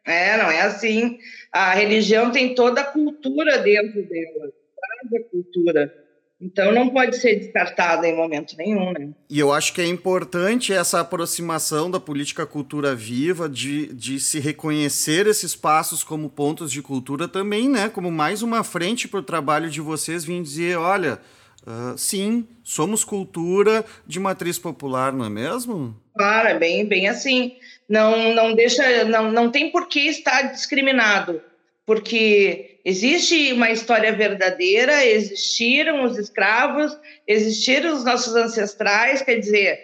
É, 0.05 0.37
não 0.37 0.51
é 0.51 0.63
assim. 0.63 1.19
A 1.53 1.75
religião 1.75 2.31
tem 2.31 2.55
toda 2.55 2.81
a 2.81 2.85
cultura 2.85 3.59
dentro 3.59 4.03
dela, 4.03 4.51
toda 4.51 5.17
a 5.17 5.31
cultura. 5.31 6.10
Então 6.41 6.72
não 6.72 6.88
pode 6.88 7.16
ser 7.16 7.36
descartada 7.36 8.09
em 8.09 8.16
momento 8.16 8.57
nenhum, 8.57 8.93
né? 8.93 9.11
E 9.28 9.38
eu 9.38 9.53
acho 9.53 9.74
que 9.74 9.80
é 9.82 9.86
importante 9.86 10.72
essa 10.72 11.01
aproximação 11.01 11.91
da 11.91 12.01
política 12.01 12.47
cultura 12.47 12.95
viva, 12.95 13.47
de, 13.47 13.93
de 13.93 14.18
se 14.18 14.41
reconhecer 14.41 15.26
esses 15.26 15.55
passos 15.55 16.03
como 16.03 16.30
pontos 16.30 16.72
de 16.72 16.80
cultura 16.80 17.28
também, 17.28 17.68
né? 17.68 17.91
Como 17.91 18.11
mais 18.11 18.43
uma 18.43 18.64
frente 18.64 19.07
para 19.07 19.20
o 19.20 19.22
trabalho 19.22 19.68
de 19.68 19.82
vocês 19.82 20.24
vir 20.24 20.43
dizer, 20.43 20.78
olha, 20.78 21.20
uh, 21.66 21.99
sim, 21.99 22.49
somos 22.64 23.05
cultura 23.05 23.84
de 24.07 24.18
matriz 24.18 24.59
popular, 24.59 25.12
não 25.12 25.26
é 25.26 25.30
mesmo? 25.30 25.95
Claro, 26.16 26.49
é 26.49 26.59
bem, 26.59 26.86
bem 26.86 27.07
assim. 27.07 27.53
Não, 27.86 28.34
não 28.34 28.55
deixa, 28.55 29.05
não, 29.05 29.30
não 29.30 29.51
tem 29.51 29.70
por 29.70 29.88
que 29.88 30.09
estar 30.09 30.43
discriminado 30.53 31.43
porque 31.87 32.81
existe 32.85 33.53
uma 33.53 33.70
história 33.70 34.12
verdadeira, 34.12 35.05
existiram 35.05 36.05
os 36.05 36.16
escravos, 36.18 36.97
existiram 37.26 37.95
os 37.95 38.05
nossos 38.05 38.35
ancestrais, 38.35 39.22
quer 39.22 39.39
dizer, 39.39 39.78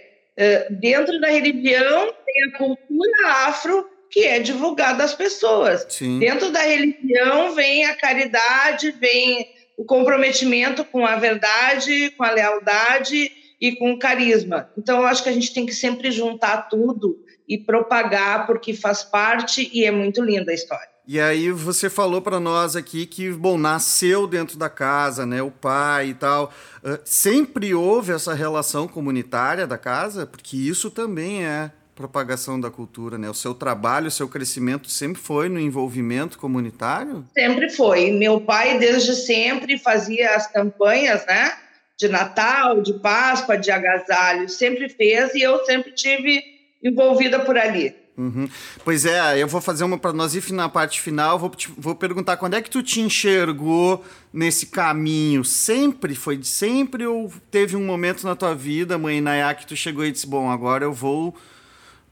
dentro 0.81 1.21
da 1.21 1.29
religião 1.29 2.13
tem 2.25 2.45
a 2.45 2.59
cultura 2.59 3.29
afro 3.47 3.89
que 4.11 4.21
é 4.21 4.39
divulgada 4.39 5.03
às 5.03 5.15
pessoas. 5.15 5.85
Sim. 5.89 6.19
Dentro 6.21 6.51
da 6.51 6.61
religião 6.61 7.55
vem 7.55 7.85
a 7.87 7.97
caridade, 7.97 8.93
vem 8.93 9.51
o 9.77 9.85
comprometimento 9.85 10.85
com 10.85 11.05
a 11.05 11.17
verdade, 11.17 12.11
com 12.17 12.23
a 12.23 12.31
lealdade 12.31 13.33
e 13.61 13.75
com 13.77 13.93
o 13.93 13.99
carisma. 13.99 14.71
Então, 14.79 14.99
eu 15.01 15.07
acho 15.07 15.23
que 15.23 15.29
a 15.29 15.33
gente 15.33 15.53
tem 15.53 15.67
que 15.67 15.75
sempre 15.75 16.11
juntar 16.11 16.69
tudo 16.69 17.19
e 17.49 17.59
propagar, 17.59 18.47
porque 18.47 18.73
faz 18.73 19.03
parte 19.03 19.69
e 19.73 19.85
é 19.85 19.91
muito 19.91 20.23
linda 20.23 20.51
a 20.51 20.55
história. 20.55 20.96
E 21.07 21.21
aí 21.21 21.53
você 21.53 21.89
falou 21.89 22.21
para 22.21 22.41
nós 22.41 22.75
aqui 22.75 23.07
que, 23.07 23.31
bom, 23.31 23.57
nasceu 23.57 24.27
dentro 24.27 24.59
da 24.59 24.69
casa, 24.69 25.25
né, 25.25 25.41
o 25.41 25.53
pai 25.53 26.09
e 26.09 26.15
tal. 26.15 26.53
Uh, 26.83 26.99
sempre 27.05 27.73
houve 27.73 28.13
essa 28.13 28.35
relação 28.35 28.89
comunitária 28.89 29.69
da 29.69 29.79
casa, 29.79 30.27
porque 30.27 30.57
isso 30.57 30.91
também 30.91 31.45
é 31.45 31.71
propagação 31.95 32.61
da 32.61 32.71
cultura, 32.71 33.17
né? 33.17 33.31
O 33.31 33.35
seu 33.35 33.55
trabalho, 33.55 34.09
o 34.09 34.11
seu 34.11 34.29
crescimento 34.29 34.91
sempre 34.91 35.21
foi 35.21 35.49
no 35.49 35.59
envolvimento 35.59 36.39
comunitário? 36.39 37.25
Sempre 37.33 37.71
foi. 37.71 38.11
Meu 38.11 38.41
pai 38.41 38.79
desde 38.79 39.15
sempre 39.15 39.79
fazia 39.79 40.35
as 40.35 40.47
campanhas, 40.47 41.25
né? 41.25 41.57
De 41.97 42.09
Natal, 42.09 42.83
de 42.83 42.93
Páscoa, 42.95 43.57
de 43.57 43.71
agasalho, 43.71 44.49
sempre 44.49 44.91
fez 44.91 45.35
e 45.35 45.41
eu 45.41 45.65
sempre 45.65 45.93
tive 45.93 46.43
envolvida 46.85 47.41
por 47.41 47.57
ali. 47.57 47.97
Uhum. 48.17 48.49
Pois 48.83 49.05
é, 49.05 49.43
eu 49.43 49.47
vou 49.47 49.61
fazer 49.61 49.85
uma 49.85 49.99
para 49.99 50.13
nós 50.13 50.35
ir 50.35 50.53
na 50.53 50.69
parte 50.69 51.01
final. 51.01 51.39
Vou, 51.39 51.51
te, 51.51 51.71
vou 51.77 51.95
perguntar 51.95 52.39
quando 52.39 52.55
é 52.55 52.63
que 52.63 52.71
tu 52.71 52.83
te 52.83 53.01
enxergou 53.01 54.03
nesse 54.33 54.67
caminho? 54.67 55.45
Sempre 55.45 56.15
foi 56.15 56.37
de 56.37 56.47
sempre 56.47 57.07
ou 57.07 57.31
teve 57.51 57.77
um 57.77 57.85
momento 57.85 58.25
na 58.25 58.35
tua 58.35 58.55
vida, 58.55 58.97
mãe 58.97 59.21
Nayá, 59.21 59.55
que 59.55 59.67
tu 59.67 59.77
chegou 59.77 60.05
e 60.05 60.13
disse: 60.13 60.27
Bom, 60.27 60.51
agora 60.51 60.85
eu 60.85 60.93
vou 60.93 61.35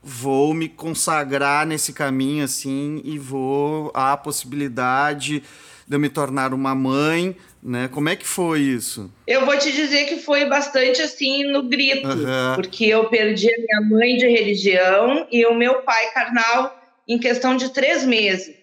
vou 0.06 0.52
me 0.52 0.68
consagrar 0.68 1.66
nesse 1.66 1.90
caminho 1.94 2.44
assim 2.44 3.00
e 3.04 3.18
vou 3.18 3.90
a 3.94 4.14
possibilidade 4.18 5.42
de 5.88 5.96
eu 5.96 6.00
me 6.00 6.10
tornar 6.10 6.52
uma 6.52 6.74
mãe, 6.74 7.34
né? 7.64 7.88
Como 7.88 8.10
é 8.10 8.14
que 8.14 8.26
foi 8.26 8.60
isso? 8.60 9.10
Eu 9.26 9.46
vou 9.46 9.56
te 9.56 9.72
dizer 9.72 10.04
que 10.04 10.18
foi 10.18 10.44
bastante 10.44 11.00
assim 11.00 11.44
no 11.44 11.62
grito, 11.62 12.06
uhum. 12.06 12.54
porque 12.54 12.84
eu 12.84 13.08
perdi 13.08 13.48
a 13.48 13.58
minha 13.58 13.80
mãe 13.80 14.16
de 14.18 14.28
religião 14.28 15.26
e 15.32 15.46
o 15.46 15.54
meu 15.54 15.80
pai 15.80 16.12
carnal 16.12 16.78
em 17.08 17.18
questão 17.18 17.56
de 17.56 17.70
três 17.70 18.04
meses. 18.04 18.54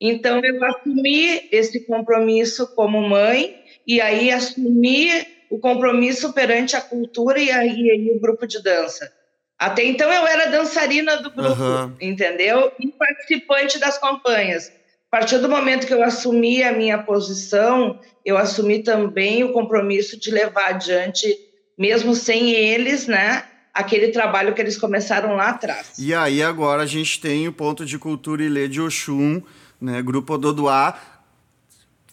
Então 0.00 0.40
eu 0.42 0.64
assumi 0.64 1.48
esse 1.52 1.80
compromisso 1.86 2.74
como 2.74 3.06
mãe 3.06 3.62
e 3.86 4.00
aí 4.00 4.30
assumi 4.30 5.10
o 5.50 5.58
compromisso 5.58 6.32
perante 6.32 6.76
a 6.76 6.80
cultura 6.80 7.38
e 7.38 7.50
aí, 7.50 7.90
aí 7.90 8.10
o 8.10 8.18
grupo 8.18 8.46
de 8.46 8.62
dança. 8.62 9.12
Até 9.58 9.84
então 9.84 10.10
eu 10.12 10.26
era 10.26 10.50
dançarina 10.50 11.16
do 11.16 11.30
grupo, 11.30 11.62
uhum. 11.62 11.96
entendeu? 12.00 12.72
E 12.80 12.88
participante 12.88 13.78
das 13.78 13.98
campanhas. 13.98 14.72
Partir 15.18 15.38
do 15.38 15.48
momento 15.48 15.86
que 15.86 15.94
eu 15.94 16.02
assumi 16.02 16.62
a 16.62 16.72
minha 16.72 16.98
posição, 16.98 17.98
eu 18.22 18.36
assumi 18.36 18.82
também 18.82 19.42
o 19.44 19.50
compromisso 19.50 20.20
de 20.20 20.30
levar 20.30 20.66
adiante, 20.66 21.34
mesmo 21.78 22.14
sem 22.14 22.50
eles, 22.50 23.06
né? 23.06 23.42
Aquele 23.72 24.08
trabalho 24.08 24.54
que 24.54 24.60
eles 24.60 24.76
começaram 24.76 25.34
lá 25.34 25.48
atrás. 25.48 25.94
E 25.98 26.12
aí 26.12 26.42
agora 26.42 26.82
a 26.82 26.86
gente 26.86 27.18
tem 27.18 27.48
o 27.48 27.52
ponto 27.52 27.86
de 27.86 27.98
cultura 27.98 28.44
Ilê 28.44 28.68
de 28.68 28.78
Oxum, 28.78 29.40
né? 29.80 30.02
Grupo 30.02 30.34
Ododoá, 30.34 30.98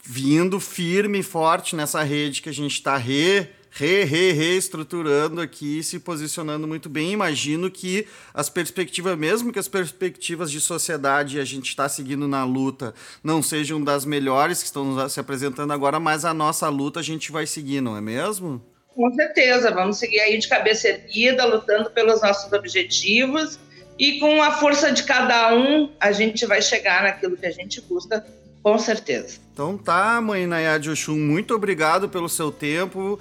vindo 0.02 0.58
firme 0.58 1.20
e 1.20 1.24
forte 1.24 1.76
nessa 1.76 2.04
rede 2.04 2.42
que 2.42 2.48
a 2.48 2.54
gente 2.54 2.76
está 2.76 2.96
re 2.96 3.50
re, 3.74 4.04
re, 4.04 4.32
reestruturando 4.32 5.42
aqui, 5.42 5.82
se 5.82 6.00
posicionando 6.00 6.68
muito 6.68 6.88
bem. 6.88 7.12
Imagino 7.12 7.70
que 7.72 8.08
as 8.34 8.50
perspectivas, 8.50 9.18
mesmo 9.18 9.52
que 9.52 9.60
as 9.60 9.68
perspectivas 9.68 10.52
de 10.52 10.62
sociedade 10.62 11.40
a 11.40 11.46
gente 11.46 11.70
está 11.70 11.90
seguindo 11.90 12.28
na 12.28 12.44
luta 12.44 12.94
não 13.24 13.42
sejam 13.42 13.84
das 13.84 14.06
melhores 14.06 14.60
que 14.60 14.66
estão 14.66 15.10
se 15.10 15.20
apresentando 15.20 15.74
agora, 15.74 16.00
mas 16.00 16.24
a 16.24 16.34
nossa 16.34 16.70
luta 16.70 17.00
a 17.00 17.04
gente 17.04 17.32
vai 17.32 17.48
seguir, 17.48 17.82
não 17.82 17.98
é 17.98 18.02
mesmo? 18.02 18.62
Com 18.96 19.12
certeza, 19.14 19.72
vamos 19.72 19.98
seguir 19.98 20.20
aí 20.20 20.38
de 20.38 20.48
cabeça 20.48 20.88
erguida, 20.88 21.46
lutando 21.46 21.90
pelos 21.90 22.22
nossos 22.22 22.52
objetivos 22.54 23.58
e 23.98 24.20
com 24.20 24.42
a 24.42 24.52
força 24.52 24.92
de 24.92 25.04
cada 25.04 25.56
um 25.56 25.92
a 26.00 26.12
gente 26.12 26.46
vai 26.46 26.62
chegar 26.62 27.02
naquilo 27.02 27.36
que 27.36 27.46
a 27.46 27.52
gente 27.52 27.82
busca, 27.82 28.24
com 28.62 28.78
certeza. 28.78 29.40
Então 29.52 29.78
tá, 29.78 30.22
mãe 30.22 30.46
Nayade 30.46 30.92
Oxum, 30.92 31.18
muito 31.18 31.56
obrigado 31.56 32.08
pelo 32.08 32.30
seu 32.30 32.52
tempo. 32.52 33.20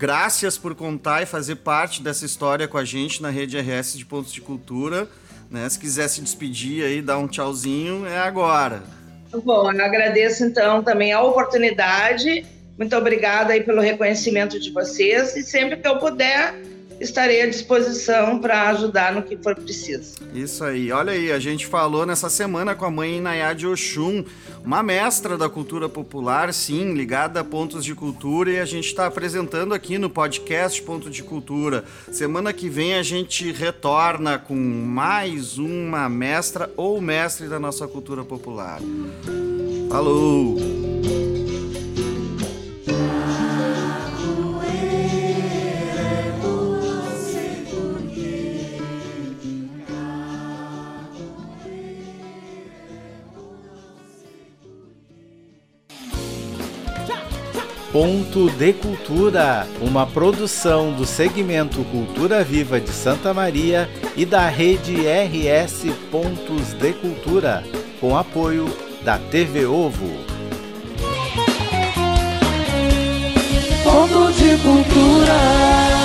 Graças 0.00 0.56
por 0.56 0.74
contar 0.74 1.22
e 1.22 1.26
fazer 1.26 1.56
parte 1.56 2.02
dessa 2.02 2.24
história 2.24 2.66
com 2.66 2.78
a 2.78 2.84
gente 2.86 3.20
na 3.20 3.28
rede 3.28 3.58
RS 3.60 3.98
de 3.98 4.06
Pontos 4.06 4.32
de 4.32 4.40
Cultura. 4.40 5.06
Né? 5.50 5.68
Se 5.68 5.78
quiser 5.78 6.08
se 6.08 6.22
despedir 6.22 6.82
aí, 6.82 7.02
dar 7.02 7.18
um 7.18 7.28
tchauzinho, 7.28 8.06
é 8.06 8.16
agora. 8.16 8.82
Bom, 9.44 9.70
eu 9.70 9.84
agradeço 9.84 10.42
então 10.42 10.82
também 10.82 11.12
a 11.12 11.20
oportunidade. 11.20 12.46
Muito 12.78 12.96
obrigada 12.96 13.52
aí 13.52 13.62
pelo 13.62 13.82
reconhecimento 13.82 14.58
de 14.58 14.70
vocês 14.70 15.36
e 15.36 15.42
sempre 15.42 15.76
que 15.76 15.86
eu 15.86 15.98
puder 15.98 16.54
estarei 17.00 17.42
à 17.42 17.46
disposição 17.46 18.38
para 18.38 18.68
ajudar 18.68 19.14
no 19.14 19.22
que 19.22 19.36
for 19.36 19.54
preciso. 19.54 20.16
Isso 20.34 20.62
aí. 20.62 20.92
Olha 20.92 21.12
aí, 21.12 21.32
a 21.32 21.38
gente 21.38 21.66
falou 21.66 22.04
nessa 22.04 22.28
semana 22.28 22.74
com 22.74 22.84
a 22.84 22.90
mãe 22.90 23.20
Nayade 23.20 23.66
Oxum, 23.66 24.24
uma 24.64 24.82
mestra 24.82 25.38
da 25.38 25.48
cultura 25.48 25.88
popular, 25.88 26.52
sim, 26.52 26.92
ligada 26.92 27.40
a 27.40 27.44
pontos 27.44 27.84
de 27.84 27.94
cultura, 27.94 28.50
e 28.50 28.60
a 28.60 28.64
gente 28.66 28.86
está 28.86 29.06
apresentando 29.06 29.72
aqui 29.72 29.98
no 29.98 30.10
podcast 30.10 30.80
Ponto 30.82 31.08
de 31.08 31.22
Cultura. 31.22 31.84
Semana 32.12 32.52
que 32.52 32.68
vem 32.68 32.94
a 32.94 33.02
gente 33.02 33.50
retorna 33.50 34.38
com 34.38 34.54
mais 34.54 35.56
uma 35.56 36.08
mestra 36.08 36.70
ou 36.76 37.00
mestre 37.00 37.48
da 37.48 37.58
nossa 37.58 37.88
cultura 37.88 38.24
popular. 38.24 38.80
Falou! 39.88 40.99
Ponto 57.92 58.48
de 58.50 58.72
Cultura, 58.72 59.66
uma 59.80 60.06
produção 60.06 60.92
do 60.92 61.04
segmento 61.04 61.82
Cultura 61.86 62.44
Viva 62.44 62.80
de 62.80 62.90
Santa 62.90 63.34
Maria 63.34 63.90
e 64.16 64.24
da 64.24 64.48
rede 64.48 64.94
RS 65.08 65.86
Pontos 66.08 66.72
de 66.72 66.92
Cultura, 66.92 67.64
com 68.00 68.16
apoio 68.16 68.66
da 69.02 69.18
TV 69.18 69.66
Ovo. 69.66 70.06
Ponto 73.82 74.32
de 74.34 74.56
Cultura. 74.62 75.99